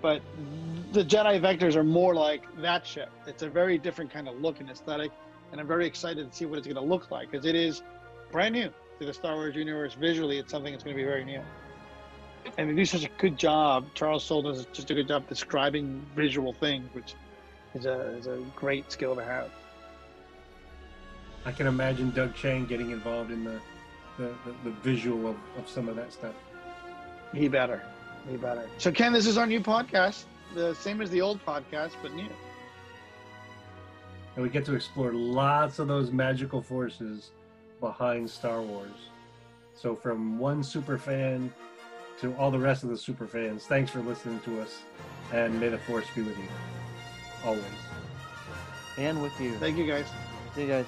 But 0.00 0.22
the 0.92 1.04
Jedi 1.04 1.40
Vectors 1.40 1.74
are 1.74 1.84
more 1.84 2.14
like 2.14 2.44
that 2.60 2.86
ship. 2.86 3.10
It's 3.26 3.42
a 3.42 3.48
very 3.48 3.78
different 3.78 4.12
kind 4.12 4.28
of 4.28 4.40
look 4.40 4.60
and 4.60 4.70
aesthetic, 4.70 5.10
and 5.50 5.60
I'm 5.60 5.66
very 5.66 5.86
excited 5.86 6.30
to 6.30 6.36
see 6.36 6.44
what 6.44 6.58
it's 6.58 6.66
going 6.66 6.76
to 6.76 6.82
look 6.82 7.10
like 7.10 7.30
because 7.30 7.46
it 7.46 7.54
is 7.56 7.82
brand 8.30 8.54
new 8.54 8.68
to 9.00 9.06
the 9.06 9.12
Star 9.12 9.34
Wars 9.34 9.56
universe. 9.56 9.94
Visually, 9.94 10.38
it's 10.38 10.52
something 10.52 10.72
that's 10.72 10.84
going 10.84 10.96
to 10.96 11.02
be 11.02 11.06
very 11.06 11.24
new. 11.24 11.40
And 12.58 12.70
they 12.70 12.74
do 12.74 12.84
such 12.84 13.04
a 13.04 13.10
good 13.18 13.38
job. 13.38 13.86
Charles 13.94 14.24
Soule 14.24 14.42
does 14.42 14.66
just 14.72 14.90
a 14.90 14.94
good 14.94 15.08
job 15.08 15.28
describing 15.28 16.04
visual 16.14 16.52
things, 16.52 16.88
which 16.92 17.14
is 17.74 17.86
a 17.86 18.00
is 18.16 18.26
a 18.26 18.42
great 18.56 18.90
skill 18.90 19.14
to 19.16 19.24
have. 19.24 19.50
I 21.44 21.52
can 21.52 21.66
imagine 21.66 22.10
Doug 22.10 22.34
Chiang 22.34 22.66
getting 22.66 22.90
involved 22.90 23.30
in 23.30 23.44
the 23.44 23.60
the, 24.18 24.34
the, 24.44 24.54
the 24.64 24.70
visual 24.82 25.28
of, 25.28 25.36
of 25.56 25.68
some 25.68 25.88
of 25.88 25.96
that 25.96 26.12
stuff. 26.12 26.34
He 27.34 27.48
better. 27.48 27.82
He 28.28 28.36
better. 28.36 28.68
So 28.78 28.92
Ken, 28.92 29.12
this 29.12 29.26
is 29.26 29.38
our 29.38 29.46
new 29.46 29.60
podcast. 29.60 30.24
The 30.54 30.74
same 30.74 31.00
as 31.00 31.10
the 31.10 31.20
old 31.20 31.44
podcast, 31.44 31.92
but 32.02 32.12
new. 32.12 32.28
And 34.34 34.42
we 34.42 34.50
get 34.50 34.64
to 34.66 34.74
explore 34.74 35.12
lots 35.12 35.78
of 35.78 35.88
those 35.88 36.10
magical 36.10 36.60
forces 36.60 37.30
behind 37.80 38.30
Star 38.30 38.60
Wars. 38.60 39.08
So 39.74 39.94
from 39.94 40.38
one 40.38 40.62
super 40.62 40.98
fan 40.98 41.52
to 42.20 42.34
all 42.36 42.50
the 42.50 42.58
rest 42.58 42.82
of 42.82 42.90
the 42.90 42.96
super 42.96 43.26
fans, 43.26 43.66
thanks 43.66 43.90
for 43.90 44.00
listening 44.00 44.40
to 44.40 44.60
us, 44.60 44.80
and 45.32 45.58
may 45.58 45.68
the 45.68 45.78
force 45.78 46.06
be 46.14 46.22
with 46.22 46.36
you 46.38 46.44
always. 47.44 47.64
And 48.98 49.22
with 49.22 49.38
you. 49.40 49.54
Thank 49.56 49.76
you 49.78 49.86
guys. 49.86 50.06
See 50.54 50.62
you 50.62 50.68
guys. 50.68 50.86